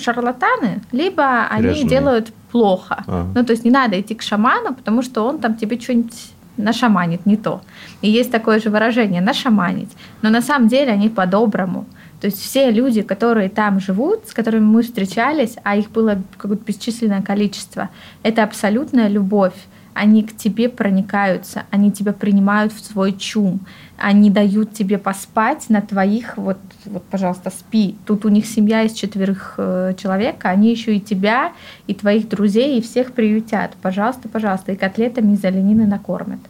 шарлатаны, 0.00 0.80
либо 0.92 1.46
они 1.50 1.84
делают 1.84 2.32
плохо. 2.50 3.04
А. 3.06 3.26
Ну, 3.34 3.44
то 3.44 3.52
есть 3.52 3.64
не 3.64 3.70
надо 3.70 4.00
идти 4.00 4.14
к 4.14 4.22
шаману, 4.22 4.74
потому 4.74 5.02
что 5.02 5.26
он 5.26 5.38
там 5.38 5.56
тебе 5.56 5.78
что-нибудь 5.78 6.32
нашаманит, 6.56 7.26
не 7.26 7.36
то. 7.36 7.60
И 8.02 8.10
есть 8.10 8.30
такое 8.30 8.60
же 8.60 8.70
выражение 8.70 9.20
«нашаманить». 9.20 9.90
Но 10.22 10.30
на 10.30 10.42
самом 10.42 10.68
деле 10.68 10.92
они 10.92 11.08
по-доброму. 11.08 11.84
То 12.22 12.26
есть 12.26 12.40
все 12.40 12.70
люди, 12.70 13.02
которые 13.02 13.48
там 13.48 13.80
живут, 13.80 14.28
с 14.28 14.32
которыми 14.32 14.64
мы 14.64 14.82
встречались, 14.82 15.56
а 15.64 15.74
их 15.74 15.90
было 15.90 16.22
какое-то 16.38 16.64
бесчисленное 16.64 17.20
количество, 17.20 17.90
это 18.22 18.44
абсолютная 18.44 19.08
любовь. 19.08 19.56
Они 19.92 20.22
к 20.22 20.36
тебе 20.36 20.68
проникаются, 20.68 21.64
они 21.72 21.90
тебя 21.90 22.12
принимают 22.12 22.72
в 22.72 22.78
свой 22.78 23.12
чум, 23.12 23.58
они 23.98 24.30
дают 24.30 24.72
тебе 24.72 24.98
поспать 24.98 25.68
на 25.68 25.80
твоих, 25.80 26.36
вот, 26.36 26.58
вот 26.84 27.02
пожалуйста, 27.02 27.50
спи. 27.50 27.96
Тут 28.06 28.24
у 28.24 28.28
них 28.28 28.46
семья 28.46 28.84
из 28.84 28.92
четверых 28.92 29.54
э, 29.56 29.94
человек, 30.00 30.44
они 30.44 30.70
еще 30.70 30.94
и 30.94 31.00
тебя, 31.00 31.52
и 31.88 31.94
твоих 31.94 32.28
друзей, 32.28 32.78
и 32.78 32.82
всех 32.82 33.14
приютят. 33.14 33.72
Пожалуйста, 33.82 34.28
пожалуйста, 34.28 34.70
и 34.70 34.76
котлетами 34.76 35.32
из 35.32 35.44
оленины 35.44 35.88
накормят. 35.88 36.40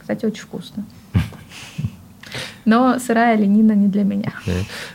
Кстати, 0.00 0.26
очень 0.26 0.42
вкусно. 0.42 0.84
Но 2.64 2.98
сырая 2.98 3.36
ленина 3.36 3.72
не 3.72 3.88
для 3.88 4.04
меня. 4.04 4.32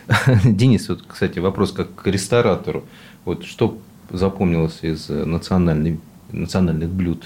Денис, 0.44 0.88
вот, 0.88 1.02
кстати, 1.06 1.38
вопрос 1.38 1.72
как 1.72 1.94
к 1.94 2.06
ресторатору. 2.06 2.84
Вот 3.24 3.44
что 3.44 3.78
запомнилось 4.10 4.78
из 4.82 5.10
э, 5.10 5.24
национальной, 5.24 5.98
национальных 6.30 6.90
блюд? 6.90 7.24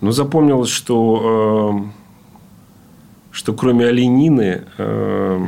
Ну, 0.00 0.10
запомнилось, 0.10 0.68
что, 0.70 1.82
э, 1.82 3.32
что 3.32 3.54
кроме 3.54 3.86
оленины 3.86 4.64
э, 4.76 5.46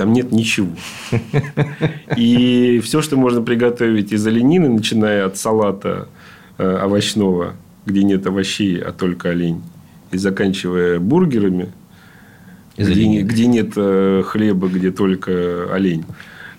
там 0.00 0.14
нет 0.14 0.32
ничего. 0.32 0.72
И 2.16 2.80
все, 2.82 3.02
что 3.02 3.18
можно 3.18 3.42
приготовить 3.42 4.12
из 4.12 4.26
оленины, 4.26 4.70
начиная 4.70 5.26
от 5.26 5.36
салата 5.36 6.08
э, 6.56 6.84
овощного, 6.84 7.54
где 7.84 8.02
нет 8.02 8.26
овощей, 8.26 8.80
а 8.80 8.92
только 8.92 9.28
олень, 9.28 9.62
и 10.10 10.18
заканчивая 10.18 10.98
бургерами, 10.98 11.72
где, 12.76 13.22
где 13.22 13.46
нет 13.46 13.72
э, 13.76 14.22
хлеба, 14.24 14.68
где 14.68 14.90
только 14.90 15.72
олень. 15.72 16.04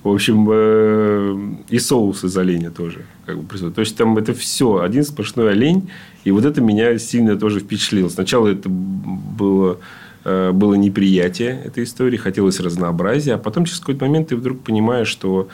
В 0.04 0.10
общем, 0.10 0.48
э, 0.52 1.38
и 1.70 1.80
соус 1.80 2.24
из 2.24 2.38
оленя 2.38 2.72
тоже. 2.72 3.06
Как 3.26 3.40
бы, 3.40 3.72
то 3.72 3.82
есть, 3.82 3.96
там 3.98 4.18
это 4.18 4.34
все, 4.34 4.82
один 4.82 5.04
сплошной 5.04 5.52
олень. 5.52 5.90
И 6.24 6.32
вот 6.32 6.46
это 6.46 6.62
меня 6.62 6.98
сильно 6.98 7.38
тоже 7.38 7.60
впечатлило. 7.60 8.10
Сначала 8.10 8.48
это 8.48 8.70
было, 8.70 9.78
э, 10.24 10.52
было 10.52 10.76
неприятие 10.76 11.62
этой 11.66 11.84
истории, 11.84 12.18
хотелось 12.18 12.60
разнообразия. 12.60 13.36
А 13.36 13.38
потом 13.38 13.66
через 13.66 13.80
какой-то 13.80 14.06
момент 14.06 14.30
ты 14.30 14.36
вдруг 14.36 14.62
понимаешь, 14.62 15.08
что 15.08 15.48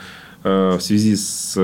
в 0.44 0.78
связи 0.80 1.16
с 1.16 1.58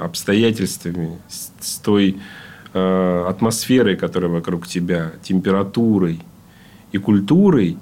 обстоятельствами, 0.00 1.18
с 1.28 1.76
той 1.76 2.16
Э, 2.78 3.24
атмосферой, 3.28 3.96
которая 3.96 4.30
вокруг 4.30 4.66
тебя, 4.66 5.12
температурой 5.22 6.20
и 6.92 6.98
культурой, 6.98 7.76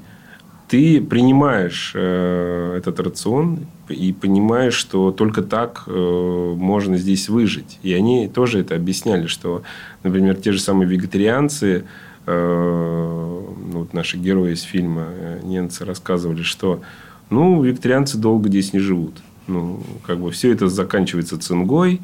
ты 0.68 1.00
принимаешь 1.00 1.92
э, 1.94 2.74
этот 2.78 2.98
рацион 3.00 3.66
и 3.88 4.12
понимаешь, 4.12 4.74
что 4.74 5.12
только 5.12 5.42
так 5.42 5.84
э, 5.86 6.54
можно 6.56 6.96
здесь 6.96 7.28
выжить. 7.28 7.78
И 7.82 7.92
они 7.92 8.28
тоже 8.28 8.60
это 8.60 8.74
объясняли, 8.74 9.26
что, 9.26 9.62
например, 10.02 10.34
те 10.36 10.52
же 10.52 10.60
самые 10.60 10.88
вегетарианцы, 10.88 11.84
ну, 12.26 13.54
вот 13.72 13.94
наши 13.94 14.16
герои 14.16 14.54
из 14.54 14.62
фильма 14.62 15.06
немцы 15.44 15.84
рассказывали, 15.84 16.42
что 16.42 16.80
ну, 17.30 17.62
вегетарианцы 17.62 18.18
долго 18.18 18.48
здесь 18.48 18.72
не 18.72 18.80
живут. 18.80 19.14
Ну, 19.46 19.80
как 20.04 20.18
бы 20.18 20.32
все 20.32 20.50
это 20.52 20.66
заканчивается 20.68 21.38
цингой, 21.38 22.00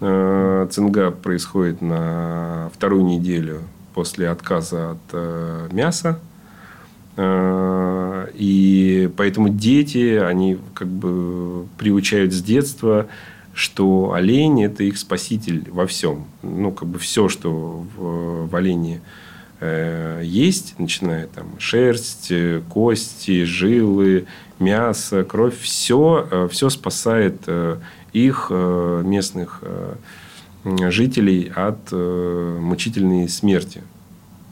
цинга 0.00 1.10
происходит 1.10 1.80
на 1.80 2.70
вторую 2.74 3.04
неделю 3.04 3.62
после 3.94 4.28
отказа 4.28 4.92
от 4.92 4.98
э, 5.12 5.68
мяса. 5.72 6.18
Э, 7.16 8.28
и 8.34 9.10
поэтому 9.16 9.48
дети, 9.48 10.16
они 10.16 10.58
как 10.74 10.88
бы 10.88 11.66
приучают 11.78 12.32
с 12.32 12.42
детства, 12.42 13.06
что 13.54 14.12
олень– 14.12 14.64
это 14.64 14.82
их 14.82 14.98
спаситель 14.98 15.70
во 15.70 15.86
всем. 15.86 16.24
Ну, 16.42 16.72
как 16.72 16.88
бы 16.88 16.98
все, 16.98 17.28
что 17.28 17.86
в, 17.96 18.48
в 18.48 18.56
олене 18.56 19.00
есть, 20.22 20.74
начиная 20.78 21.26
там 21.26 21.58
шерсть, 21.58 22.32
кости, 22.68 23.44
жилы, 23.44 24.26
мясо, 24.58 25.24
кровь, 25.24 25.58
все, 25.58 26.48
все 26.50 26.68
спасает 26.70 27.48
их 28.14 28.46
э, 28.48 29.02
местных 29.04 29.58
э, 29.62 29.96
жителей 30.90 31.52
от 31.54 31.78
э, 31.92 32.58
мучительной 32.62 33.28
смерти. 33.28 33.82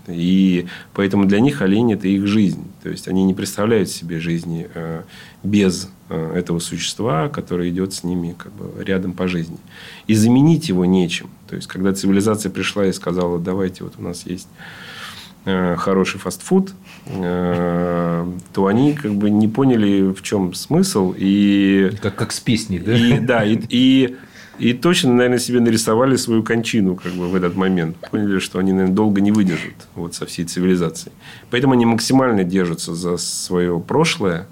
И 0.08 0.66
поэтому 0.94 1.26
для 1.26 1.38
них 1.38 1.62
олень– 1.62 1.92
это 1.94 2.08
их 2.08 2.26
жизнь. 2.26 2.64
То 2.82 2.90
есть, 2.90 3.06
они 3.06 3.22
не 3.22 3.34
представляют 3.34 3.88
себе 3.88 4.18
жизни 4.18 4.66
без 5.44 5.88
этого 6.08 6.58
существа, 6.58 7.28
которое 7.28 7.70
идет 7.70 7.94
с 7.94 8.02
ними 8.02 8.34
как 8.36 8.52
бы 8.52 8.82
рядом 8.82 9.12
по 9.12 9.28
жизни. 9.28 9.58
И 10.08 10.14
заменить 10.16 10.68
его 10.68 10.84
нечем. 10.84 11.30
То 11.48 11.54
есть, 11.54 11.68
когда 11.68 11.94
цивилизация 11.94 12.50
пришла 12.50 12.84
и 12.84 12.92
сказала, 12.92 13.38
давайте, 13.38 13.84
вот 13.84 13.92
у 13.96 14.02
нас 14.02 14.26
есть 14.26 14.48
хороший 15.45 16.20
фастфуд, 16.20 16.72
то 17.05 18.66
они 18.66 18.95
как 18.95 19.14
бы 19.14 19.28
не 19.28 19.49
поняли, 19.49 20.12
в 20.12 20.22
чем 20.22 20.55
смысл. 20.55 21.14
И, 21.16 21.90
как, 22.01 22.14
как 22.14 22.32
с 22.32 22.40
песней, 22.40 22.78
да? 22.78 22.97
И, 22.97 23.18
да, 23.18 23.45
и, 23.45 23.59
и, 23.68 24.16
и 24.59 24.72
точно, 24.72 25.12
наверное, 25.14 25.38
себе 25.38 25.59
нарисовали 25.61 26.14
свою 26.14 26.45
кончину 26.45 26.95
как 26.95 27.12
бы 27.12 27.28
в 27.28 27.34
этот 27.34 27.57
момент. 27.57 27.97
Поняли, 28.11 28.38
что 28.38 28.61
они, 28.61 28.72
наверное, 28.72 28.95
долго 28.95 29.20
не 29.20 29.32
выдержат 29.32 29.74
вот, 29.97 30.14
со 30.14 30.26
всей 30.26 30.45
цивилизацией. 30.45 31.12
Поэтому 31.51 31.72
они 31.72 31.86
максимально 31.86 32.45
держатся 32.45 32.95
за 32.95 33.16
свое 33.16 33.80
прошлое, 33.80 34.47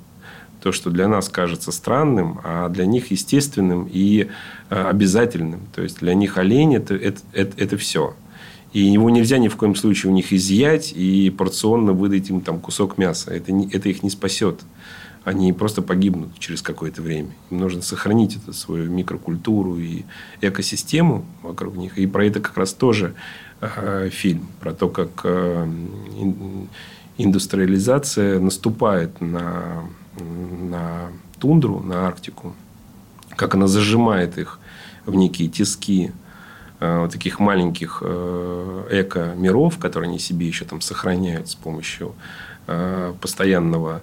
то, 0.61 0.73
что 0.73 0.91
для 0.91 1.09
нас 1.09 1.29
кажется 1.29 1.73
странным, 1.73 2.41
а 2.45 2.69
для 2.69 2.85
них 2.85 3.13
естественным 3.13 3.89
и 3.91 4.29
обязательным. 4.69 5.61
То 5.75 5.83
есть, 5.83 6.01
для 6.01 6.15
них 6.15 6.37
олень 6.37 6.75
это,– 6.75 6.95
это, 6.97 7.21
это, 7.33 7.63
это 7.63 7.77
все. 7.79 8.15
И 8.73 8.81
его 8.81 9.11
нельзя 9.11 9.39
ни 9.39 9.49
в 9.49 9.57
коем 9.57 9.75
случае 9.75 10.13
у 10.13 10.15
них 10.15 10.33
изъять 10.33 10.93
и 10.93 11.31
порционно 11.31 11.93
выдать 11.93 12.31
им 12.31 12.41
там 12.41 12.61
кусок 12.61 12.99
мяса. 12.99 13.33
Это, 13.33 13.51
не, 13.51 13.69
это 13.69 13.89
их 13.89 14.03
не 14.03 14.11
спасет. 14.11 14.61
они 15.25 15.53
просто 15.53 15.83
погибнут 15.83 16.39
через 16.39 16.63
какое-то 16.63 17.03
время. 17.03 17.31
Им 17.51 17.59
нужно 17.59 17.83
сохранить 17.83 18.37
эту 18.37 18.53
свою 18.53 18.89
микрокультуру 18.91 19.79
и 19.79 20.05
экосистему 20.41 21.25
вокруг 21.43 21.77
них. 21.77 21.99
И 21.99 22.07
про 22.07 22.25
это 22.25 22.41
как 22.41 22.57
раз 22.57 22.73
тоже 22.73 23.15
э, 23.61 24.09
фильм. 24.13 24.47
Про 24.61 24.73
то, 24.73 24.89
как 24.89 25.21
э, 25.25 25.69
индустриализация 27.19 28.39
наступает 28.39 29.21
на, 29.21 29.85
на 30.19 31.09
тундру, 31.41 31.81
на 31.81 32.07
Арктику. 32.07 32.55
Как 33.37 33.55
она 33.55 33.67
зажимает 33.67 34.39
их 34.39 34.61
в 35.07 35.15
некие 35.15 35.49
тиски 35.49 36.13
вот 36.81 37.13
таких 37.13 37.41
маленьких 37.41 38.03
э, 38.05 38.87
эко-миров, 38.91 39.79
которые 39.79 40.09
они 40.09 40.19
себе 40.19 40.47
еще 40.47 40.65
там 40.65 40.81
сохраняют 40.81 41.49
с 41.49 41.55
помощью 41.55 42.15
э, 42.67 43.13
постоянного 43.21 44.01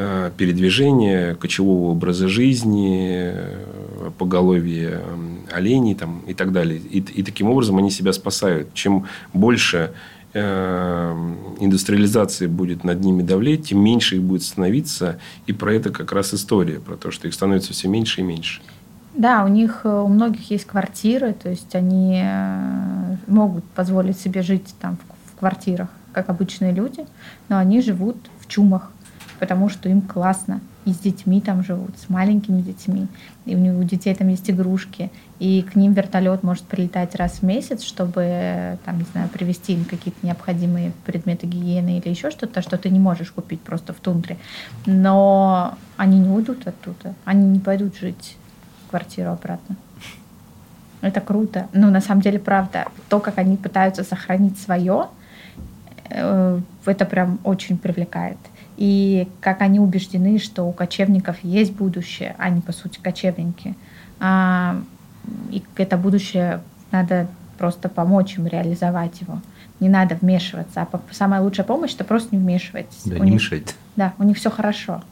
Э, 0.00 0.30
передвижения, 0.36 1.34
кочевого 1.34 1.90
образа 1.90 2.28
жизни, 2.28 3.32
э, 3.34 4.10
поголовья 4.16 5.02
оленей 5.50 5.96
там, 5.96 6.20
и 6.20 6.34
так 6.34 6.52
далее. 6.52 6.78
И, 6.78 7.00
и 7.00 7.24
таким 7.24 7.48
образом 7.50 7.78
они 7.78 7.90
себя 7.90 8.12
спасают. 8.12 8.72
Чем 8.74 9.08
больше 9.32 9.90
э, 10.34 11.34
индустриализации 11.58 12.46
будет 12.46 12.84
над 12.84 13.00
ними 13.00 13.22
давлеть, 13.22 13.70
тем 13.70 13.80
меньше 13.80 14.14
их 14.14 14.22
будет 14.22 14.44
становиться. 14.44 15.18
И 15.48 15.52
про 15.52 15.74
это 15.74 15.90
как 15.90 16.12
раз 16.12 16.32
история, 16.32 16.78
про 16.78 16.96
то, 16.96 17.10
что 17.10 17.26
их 17.26 17.34
становится 17.34 17.72
все 17.72 17.88
меньше 17.88 18.20
и 18.20 18.24
меньше. 18.24 18.60
Да, 19.18 19.44
у 19.44 19.48
них 19.48 19.80
у 19.84 20.06
многих 20.06 20.50
есть 20.50 20.64
квартиры, 20.64 21.34
то 21.34 21.50
есть 21.50 21.74
они 21.74 22.24
могут 23.26 23.64
позволить 23.64 24.18
себе 24.18 24.42
жить 24.42 24.74
там 24.80 24.96
в 25.26 25.38
квартирах, 25.38 25.88
как 26.12 26.30
обычные 26.30 26.72
люди, 26.72 27.04
но 27.48 27.58
они 27.58 27.82
живут 27.82 28.16
в 28.40 28.46
чумах 28.46 28.92
потому 29.38 29.68
что 29.68 29.88
им 29.88 30.00
классно. 30.00 30.60
И 30.84 30.92
с 30.92 30.98
детьми 30.98 31.40
там 31.42 31.62
живут, 31.62 31.98
с 31.98 32.08
маленькими 32.08 32.62
детьми. 32.62 33.08
И 33.44 33.54
у, 33.54 33.58
них, 33.58 33.74
у 33.74 33.82
детей 33.82 34.14
там 34.14 34.28
есть 34.28 34.48
игрушки. 34.48 35.10
И 35.38 35.62
к 35.62 35.76
ним 35.76 35.92
вертолет 35.92 36.42
может 36.42 36.64
прилетать 36.64 37.14
раз 37.14 37.40
в 37.40 37.42
месяц, 37.42 37.82
чтобы, 37.82 38.78
там, 38.86 38.98
не 38.98 39.04
знаю, 39.12 39.28
привезти 39.28 39.74
им 39.74 39.84
какие-то 39.84 40.26
необходимые 40.26 40.92
предметы 41.04 41.46
гигиены 41.46 41.98
или 41.98 42.08
еще 42.08 42.30
что-то, 42.30 42.62
что 42.62 42.78
ты 42.78 42.88
не 42.88 42.98
можешь 42.98 43.30
купить 43.30 43.60
просто 43.60 43.92
в 43.92 43.96
тундре. 43.96 44.38
Но 44.86 45.76
они 45.98 46.20
не 46.20 46.30
уйдут 46.30 46.66
оттуда. 46.66 47.14
Они 47.24 47.46
не 47.46 47.60
пойдут 47.60 47.96
жить 47.96 48.36
квартиру 48.90 49.30
обратно. 49.30 49.76
Это 51.00 51.20
круто. 51.20 51.68
Ну, 51.72 51.90
на 51.90 52.00
самом 52.00 52.22
деле, 52.22 52.38
правда, 52.38 52.86
то, 53.08 53.20
как 53.20 53.38
они 53.38 53.56
пытаются 53.56 54.02
сохранить 54.02 54.58
свое, 54.58 55.06
э, 56.10 56.60
это 56.86 57.04
прям 57.04 57.38
очень 57.44 57.78
привлекает 57.78 58.38
и 58.78 59.28
как 59.40 59.60
они 59.60 59.80
убеждены, 59.80 60.38
что 60.38 60.62
у 60.62 60.72
кочевников 60.72 61.36
есть 61.42 61.72
будущее, 61.72 62.36
а 62.38 62.48
не, 62.48 62.60
по 62.60 62.70
сути, 62.70 63.00
кочевники. 63.02 63.74
А, 64.20 64.80
и 65.50 65.62
это 65.76 65.96
будущее 65.96 66.62
надо 66.92 67.26
просто 67.58 67.88
помочь 67.88 68.38
им 68.38 68.46
реализовать 68.46 69.20
его. 69.20 69.40
Не 69.80 69.88
надо 69.88 70.14
вмешиваться. 70.14 70.82
А 70.82 71.00
самая 71.10 71.40
лучшая 71.40 71.66
помощь– 71.66 71.94
это 71.94 72.04
просто 72.04 72.36
не 72.36 72.40
вмешивайтесь. 72.40 73.02
Да, 73.04 73.16
у 73.16 73.24
не 73.24 73.32
них, 73.32 73.34
мешать. 73.34 73.74
Да, 73.96 74.12
у 74.16 74.22
них 74.22 74.36
все 74.36 74.48
хорошо. 74.48 75.02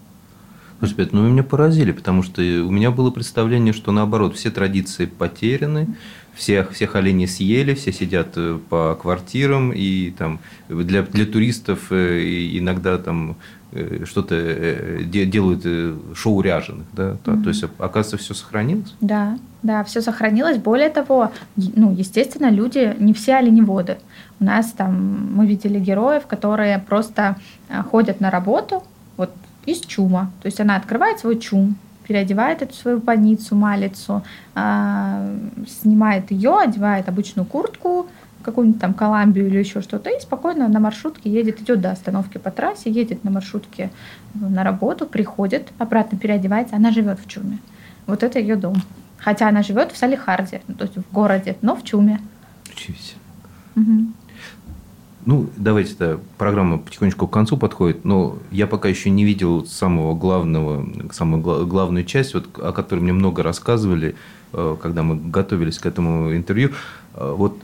Слушай, 0.79 0.93
ребят, 0.99 1.12
ну 1.12 1.22
вы 1.22 1.31
меня 1.31 1.43
поразили, 1.43 1.93
потому 1.93 2.22
что 2.22 2.43
у 2.43 2.70
меня 2.70 2.91
было 2.91 3.11
представление, 3.11 3.72
что 3.72 3.93
наоборот, 3.93 4.37
все 4.37 4.51
традиции 4.51 5.07
потеряны, 5.07 5.89
всех, 6.37 6.72
всех 6.72 6.95
оленей 6.95 7.27
съели, 7.27 7.74
все 7.74 7.93
сидят 7.93 8.29
э, 8.37 8.59
по 8.68 8.95
квартирам, 9.01 9.72
и 9.72 10.11
там 10.11 10.39
для, 10.68 11.03
для 11.03 11.24
туристов 11.24 11.91
э, 11.91 12.20
иногда 12.59 12.99
там 12.99 13.37
э, 13.72 14.05
что-то 14.05 15.03
делают 15.05 15.66
шоу 16.14 16.43
ряженых, 16.43 16.87
да, 16.93 17.16
mm-hmm. 17.24 17.43
то 17.43 17.49
есть 17.49 17.64
оказывается 17.79 18.18
все 18.18 18.35
сохранилось. 18.35 18.95
Да, 19.01 19.39
да, 19.62 19.83
все 19.83 20.03
сохранилось. 20.03 20.59
Более 20.59 20.91
того, 20.91 21.33
ну 21.57 21.93
естественно, 21.93 22.51
люди 22.51 22.95
не 22.99 23.14
все 23.14 23.37
оленеводы. 23.37 23.97
У 24.39 24.45
нас 24.45 24.72
там 24.72 25.31
мы 25.35 25.47
видели 25.47 25.79
героев, 25.79 26.27
которые 26.27 26.79
просто 26.79 27.37
ходят 27.91 28.20
на 28.20 28.31
работу, 28.31 28.83
вот 29.16 29.31
из 29.67 29.81
чума, 29.81 30.31
то 30.41 30.47
есть 30.47 30.61
она 30.61 30.77
открывает 30.77 31.19
свой 31.19 31.39
чум, 31.39 31.77
переодевает 32.07 32.62
эту 32.62 32.75
свою 32.75 33.01
паницу, 33.01 33.57
малицу, 33.57 34.23
э, 34.55 35.39
снимает 35.69 36.31
ее, 36.31 36.59
одевает 36.59 37.09
обычную 37.09 37.45
куртку, 37.47 38.07
какую-нибудь 38.43 38.81
там 38.81 38.95
Коламбию 38.95 39.49
или 39.49 39.59
еще 39.59 39.83
что-то, 39.83 40.09
и 40.11 40.21
спокойно 40.21 40.69
на 40.69 40.79
маршрутке 40.79 41.29
едет, 41.29 41.61
идет 41.61 41.81
до 41.81 41.91
остановки 41.91 42.39
по 42.39 42.51
трассе, 42.51 42.91
едет 42.91 43.25
на 43.25 43.31
маршрутке 43.31 43.91
на 44.35 44.62
работу, 44.62 45.05
приходит, 45.07 45.73
обратно 45.79 46.17
переодевается, 46.17 46.77
она 46.77 46.93
живет 46.93 47.19
в 47.19 47.29
Чуме. 47.29 47.59
Вот 48.07 48.23
это 48.23 48.39
ее 48.39 48.55
дом. 48.55 48.77
Хотя 49.19 49.49
она 49.49 49.62
живет 49.62 49.91
в 49.91 49.97
Салихарде, 49.97 50.62
то 50.79 50.85
есть 50.85 50.97
в 50.97 51.12
городе, 51.12 51.57
но 51.61 51.75
в 51.75 51.83
Чуме. 51.83 52.21
Учись. 52.73 53.17
Угу. 53.75 54.12
Ну, 55.27 55.51
давайте, 55.57 55.95
да, 55.99 56.20
программа 56.39 56.79
потихонечку 56.79 57.27
к 57.27 57.33
концу 57.33 57.57
подходит, 57.57 58.05
но 58.05 58.39
я 58.53 58.68
пока 58.68 58.89
еще 58.89 59.11
не 59.11 59.24
видел 59.24 59.66
самого 59.66 60.14
главного, 60.14 60.87
самую 61.11 61.43
главную 61.66 62.05
часть, 62.05 62.33
вот, 62.33 62.47
о 62.59 62.70
которой 62.70 63.01
мне 63.01 63.12
много 63.12 63.43
рассказывали, 63.43 64.14
э, 64.53 64.77
когда 64.81 65.03
мы 65.03 65.16
готовились 65.16 65.79
к 65.79 65.87
этому 65.87 66.33
интервью. 66.33 66.70
Э, 67.14 67.35
вот 67.37 67.59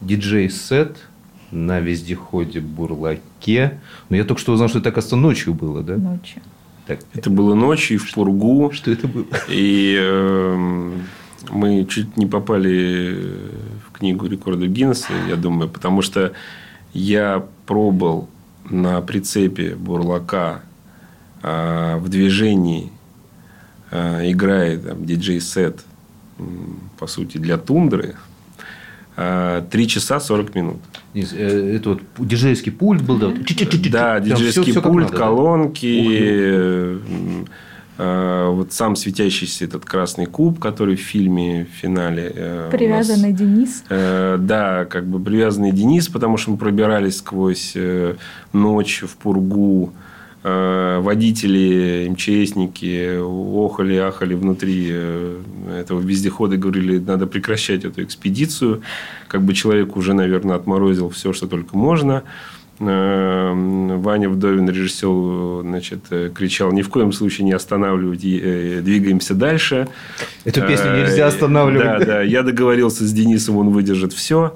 диджей-сет 0.00 0.96
на 1.50 1.78
вездеходе 1.80 2.60
Бурлаке. 2.60 3.78
Но 4.08 4.16
я 4.16 4.24
только 4.24 4.40
что 4.40 4.54
узнал, 4.54 4.70
что 4.70 4.78
это, 4.78 4.88
оказывается, 4.88 5.16
ночью 5.16 5.52
было, 5.52 5.82
да? 5.82 5.96
Ночью. 5.98 6.40
Так. 6.86 7.00
Это 7.12 7.28
было 7.28 7.54
ночью 7.54 7.98
в 7.98 8.10
Пургу. 8.14 8.70
Что 8.72 8.90
это 8.90 9.08
было? 9.08 9.26
И 9.50 9.94
э, 10.00 10.92
мы 11.50 11.84
чуть 11.84 12.16
не 12.16 12.24
попали 12.24 13.14
в 13.86 13.92
книгу 13.92 14.26
рекордов 14.26 14.68
Гиннесса, 14.68 15.12
я 15.28 15.36
думаю, 15.36 15.68
потому 15.68 16.00
что 16.00 16.32
я 16.94 17.44
пробыл 17.66 18.28
на 18.70 19.00
прицепе 19.02 19.74
бурлака 19.74 20.62
э, 21.42 21.96
в 21.98 22.08
движении, 22.08 22.90
э, 23.90 24.30
играет 24.30 24.86
там, 24.86 25.04
диджей-сет, 25.04 25.84
по 26.98 27.06
сути, 27.06 27.38
для 27.38 27.58
тундры, 27.58 28.14
э, 29.16 29.62
3 29.70 29.88
часа 29.88 30.20
40 30.20 30.54
минут. 30.54 30.76
Э, 31.14 31.76
это 31.76 31.90
вот 31.90 32.00
диджейский 32.18 32.72
пульт 32.72 33.02
был, 33.02 33.18
да? 33.18 33.28
Да, 33.90 34.20
диджейский 34.20 34.72
пульт, 34.80 35.10
колонки, 35.10 35.86
вот 37.96 38.72
сам 38.72 38.96
светящийся 38.96 39.66
этот 39.66 39.84
красный 39.84 40.26
куб, 40.26 40.58
который 40.58 40.96
в 40.96 41.00
фильме 41.00 41.66
в 41.70 41.76
финале. 41.76 42.32
Э, 42.34 42.68
привязанный 42.72 43.30
нас, 43.30 43.38
Денис. 43.38 43.84
Э, 43.88 44.36
да, 44.38 44.84
как 44.84 45.06
бы 45.06 45.20
привязанный 45.20 45.70
Денис, 45.70 46.08
потому 46.08 46.36
что 46.36 46.52
мы 46.52 46.56
пробирались 46.56 47.18
сквозь 47.18 47.76
ночь 48.52 49.02
в 49.02 49.16
пургу. 49.16 49.92
Водители, 50.42 52.06
МЧСники 52.10 53.16
охали, 53.18 53.96
ахали 53.96 54.34
внутри 54.34 54.92
этого 55.74 56.00
вездехода 56.00 56.56
и 56.56 56.58
говорили, 56.58 56.98
надо 56.98 57.26
прекращать 57.26 57.86
эту 57.86 58.02
экспедицию. 58.02 58.82
Как 59.26 59.40
бы 59.40 59.54
человек 59.54 59.96
уже, 59.96 60.12
наверное, 60.12 60.56
отморозил 60.56 61.08
все, 61.08 61.32
что 61.32 61.46
только 61.46 61.78
можно. 61.78 62.24
Эм, 64.04 64.06
Ваня 64.06 64.28
Вдовин, 64.28 64.68
режиссер, 64.68 65.62
значит, 65.62 66.34
кричал, 66.34 66.72
ни 66.72 66.82
в 66.82 66.88
коем 66.88 67.12
случае 67.12 67.46
не 67.46 67.52
останавливать, 67.52 68.24
э, 68.24 68.80
двигаемся 68.82 69.34
дальше. 69.34 69.88
Эту 70.44 70.60
песню 70.60 70.90
э, 70.90 71.02
нельзя 71.02 71.26
останавливать. 71.26 72.00
Да, 72.00 72.04
да. 72.04 72.22
Я 72.22 72.42
договорился 72.42 73.04
с 73.04 73.12
Денисом, 73.12 73.56
он 73.56 73.70
выдержит 73.70 74.12
все. 74.12 74.54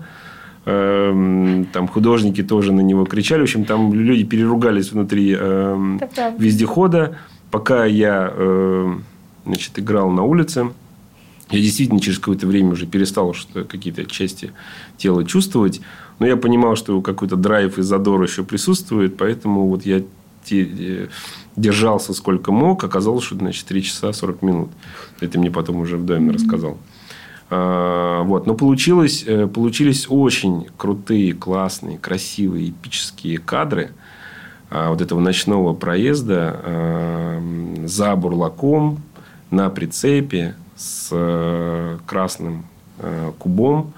Эм, 0.67 1.67
там 1.73 1.89
художники 1.89 2.43
тоже 2.43 2.73
на 2.73 2.81
него 2.81 3.05
кричали. 3.05 3.41
В 3.41 3.45
общем, 3.45 3.65
там 3.65 3.93
люди 3.95 4.25
переругались 4.25 4.93
внутри 4.93 5.35
эм, 5.39 6.01
вездехода. 6.39 7.17
Пока 7.51 7.87
я 7.87 8.31
значит, 9.47 9.79
играл 9.79 10.11
на 10.11 10.23
улице, 10.23 10.69
я 11.51 11.61
действительно 11.61 11.99
через 11.99 12.19
какое-то 12.19 12.47
время 12.47 12.73
уже 12.73 12.87
перестал 12.87 13.33
что 13.33 13.65
какие-то 13.65 14.05
части 14.05 14.53
тела 14.99 15.25
чувствовать. 15.25 15.81
Но 16.19 16.27
я 16.27 16.37
понимал, 16.37 16.77
что 16.77 17.01
какой-то 17.01 17.37
драйв 17.37 17.79
и 17.79 17.83
задор 17.83 18.23
еще 18.23 18.43
присутствует, 18.43 19.17
поэтому 19.17 19.69
вот 19.69 19.87
я 19.87 20.03
э, 20.51 21.07
держался 21.57 22.13
сколько 22.13 22.53
мог. 22.53 22.83
Оказалось, 22.83 23.25
что 23.25 23.37
значит 23.37 23.67
3 23.67 23.83
часа 23.83 24.13
40 24.13 24.43
минут. 24.43 24.71
Это 25.21 25.39
мне 25.39 25.51
потом 25.51 25.77
уже 25.77 25.97
в 25.97 26.05
доме 26.05 26.33
рассказал. 26.33 26.79
А, 27.51 28.23
вот. 28.23 28.47
Но 28.47 28.55
получилось, 28.55 29.25
э, 29.27 29.47
получились 29.47 30.07
очень 30.09 30.67
крутые, 30.77 31.33
классные, 31.33 31.99
красивые, 31.99 32.71
эпические 32.71 33.39
кадры 33.39 33.93
а, 34.71 34.91
вот 34.91 35.01
этого 35.01 35.21
ночного 35.21 35.73
проезда 35.73 36.61
а, 36.63 37.43
за 37.87 38.17
бурлаком 38.17 39.01
на 39.51 39.71
прицепе 39.71 40.57
с 40.77 41.09
э, 41.11 41.99
красным 42.07 42.67
кубом 43.39 43.95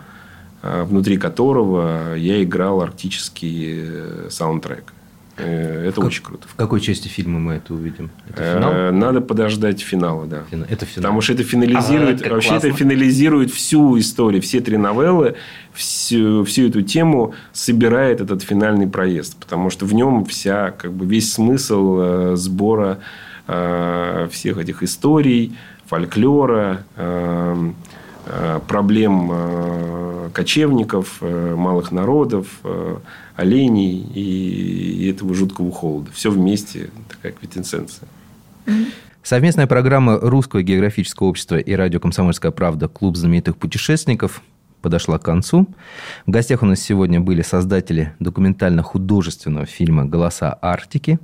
внутри 0.62 1.16
которого 1.16 2.14
я 2.16 2.42
играл 2.42 2.80
арктический 2.82 3.80
э, 3.82 4.26
саундтрек. 4.30 4.92
Э, 5.36 5.86
это 5.88 5.96
Как- 5.96 6.04
очень 6.04 6.22
круто. 6.22 6.46
В 6.48 6.54
какой 6.54 6.80
части 6.80 7.08
фильма 7.08 7.38
мы 7.38 7.52
это 7.54 7.72
увидим? 7.72 8.10
Это 8.28 8.42
Э, 8.42 8.54
финал? 8.56 8.92
Надо 8.92 9.20
подождать 9.22 9.80
финала, 9.80 10.26
да. 10.26 10.42
Фина- 10.50 10.66
Это 10.68 10.84
финал. 10.84 11.02
Потому 11.04 11.20
что 11.22 11.32
это 11.32 11.44
финализирует, 11.44 12.20
А, 12.20 12.24
как 12.24 12.32
вообще 12.32 12.48
классно. 12.50 12.66
это 12.68 12.76
финализирует 12.76 13.50
всю 13.50 13.98
историю, 13.98 14.42
все 14.42 14.60
три 14.60 14.76
новеллы, 14.76 15.36
всю, 15.72 16.44
всю 16.44 16.68
эту 16.68 16.82
тему 16.82 17.32
собирает 17.52 18.20
этот 18.20 18.42
финальный 18.42 18.86
проезд, 18.86 19.36
потому 19.38 19.70
что 19.70 19.86
в 19.86 19.94
нем 19.94 20.26
вся, 20.26 20.72
как 20.72 20.92
бы 20.92 21.06
весь 21.06 21.32
смысл 21.32 21.98
э, 22.00 22.32
сбора 22.36 22.98
э, 23.48 24.28
всех 24.30 24.58
этих 24.58 24.82
историй, 24.82 25.56
фольклора, 25.86 26.82
э, 26.96 27.56
э, 27.56 27.72
проблем 28.68 29.30
э, 29.32 30.30
кочевников, 30.32 31.18
э, 31.20 31.54
малых 31.54 31.92
народов, 31.92 32.46
э, 32.64 32.96
оленей 33.36 34.00
и, 34.14 35.10
этого 35.10 35.34
жуткого 35.34 35.70
холода. 35.72 36.10
Все 36.12 36.30
вместе, 36.30 36.90
такая 37.08 37.32
квитинсенция. 37.32 38.08
Совместная 39.22 39.66
программа 39.66 40.18
Русского 40.18 40.62
географического 40.62 41.28
общества 41.28 41.56
и 41.56 41.72
радио 41.74 42.00
«Комсомольская 42.00 42.52
правда» 42.52 42.88
«Клуб 42.88 43.16
знаменитых 43.16 43.56
путешественников» 43.56 44.42
подошла 44.80 45.18
к 45.18 45.22
концу. 45.22 45.66
В 46.26 46.30
гостях 46.30 46.62
у 46.62 46.66
нас 46.66 46.80
сегодня 46.80 47.20
были 47.20 47.42
создатели 47.42 48.14
документально-художественного 48.18 49.66
фильма 49.66 50.06
«Голоса 50.06 50.58
Арктики», 50.62 51.18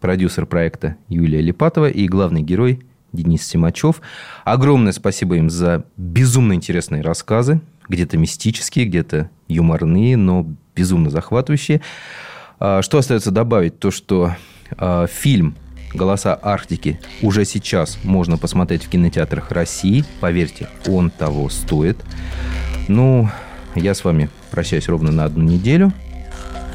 продюсер 0.00 0.46
проекта 0.46 0.96
Юлия 1.08 1.40
Липатова 1.40 1.88
и 1.88 2.06
главный 2.06 2.42
герой 2.42 2.82
Денис 3.12 3.46
Симачев. 3.46 4.00
Огромное 4.44 4.92
спасибо 4.92 5.36
им 5.36 5.50
за 5.50 5.84
безумно 5.96 6.52
интересные 6.52 7.02
рассказы, 7.02 7.60
где-то 7.88 8.16
мистические, 8.16 8.86
где-то 8.86 9.30
юморные, 9.48 10.16
но 10.16 10.46
безумно 10.74 11.10
захватывающие. 11.10 11.80
А, 12.60 12.82
Что 12.82 12.98
остается 12.98 13.30
добавить? 13.30 13.78
То, 13.78 13.90
что 13.90 14.36
а, 14.76 15.06
фильм 15.06 15.56
«Голоса 15.94 16.38
Арктики» 16.40 17.00
уже 17.22 17.44
сейчас 17.44 17.98
можно 18.04 18.36
посмотреть 18.36 18.84
в 18.84 18.90
кинотеатрах 18.90 19.50
России. 19.50 20.04
Поверьте, 20.20 20.68
он 20.86 21.10
того 21.10 21.48
стоит. 21.48 21.98
Ну, 22.88 23.28
я 23.74 23.94
с 23.94 24.04
вами 24.04 24.28
прощаюсь 24.50 24.88
ровно 24.88 25.10
на 25.10 25.24
одну 25.24 25.44
неделю. 25.44 25.92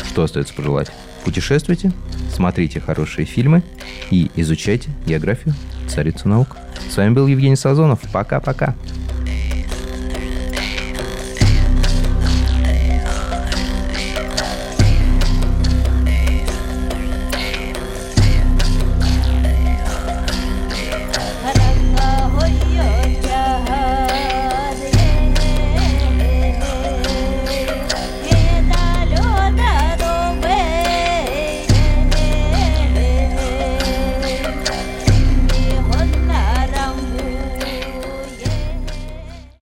Что 0.07 0.23
остается 0.23 0.53
пожелать? 0.53 0.91
Путешествуйте, 1.23 1.91
смотрите 2.29 2.79
хорошие 2.81 3.25
фильмы 3.25 3.63
и 4.11 4.29
изучайте 4.35 4.89
географию, 5.05 5.55
царицу 5.89 6.29
наук. 6.29 6.57
С 6.89 6.97
вами 6.97 7.13
был 7.13 7.27
Евгений 7.27 7.55
Сазонов. 7.55 7.99
Пока-пока. 8.11 8.75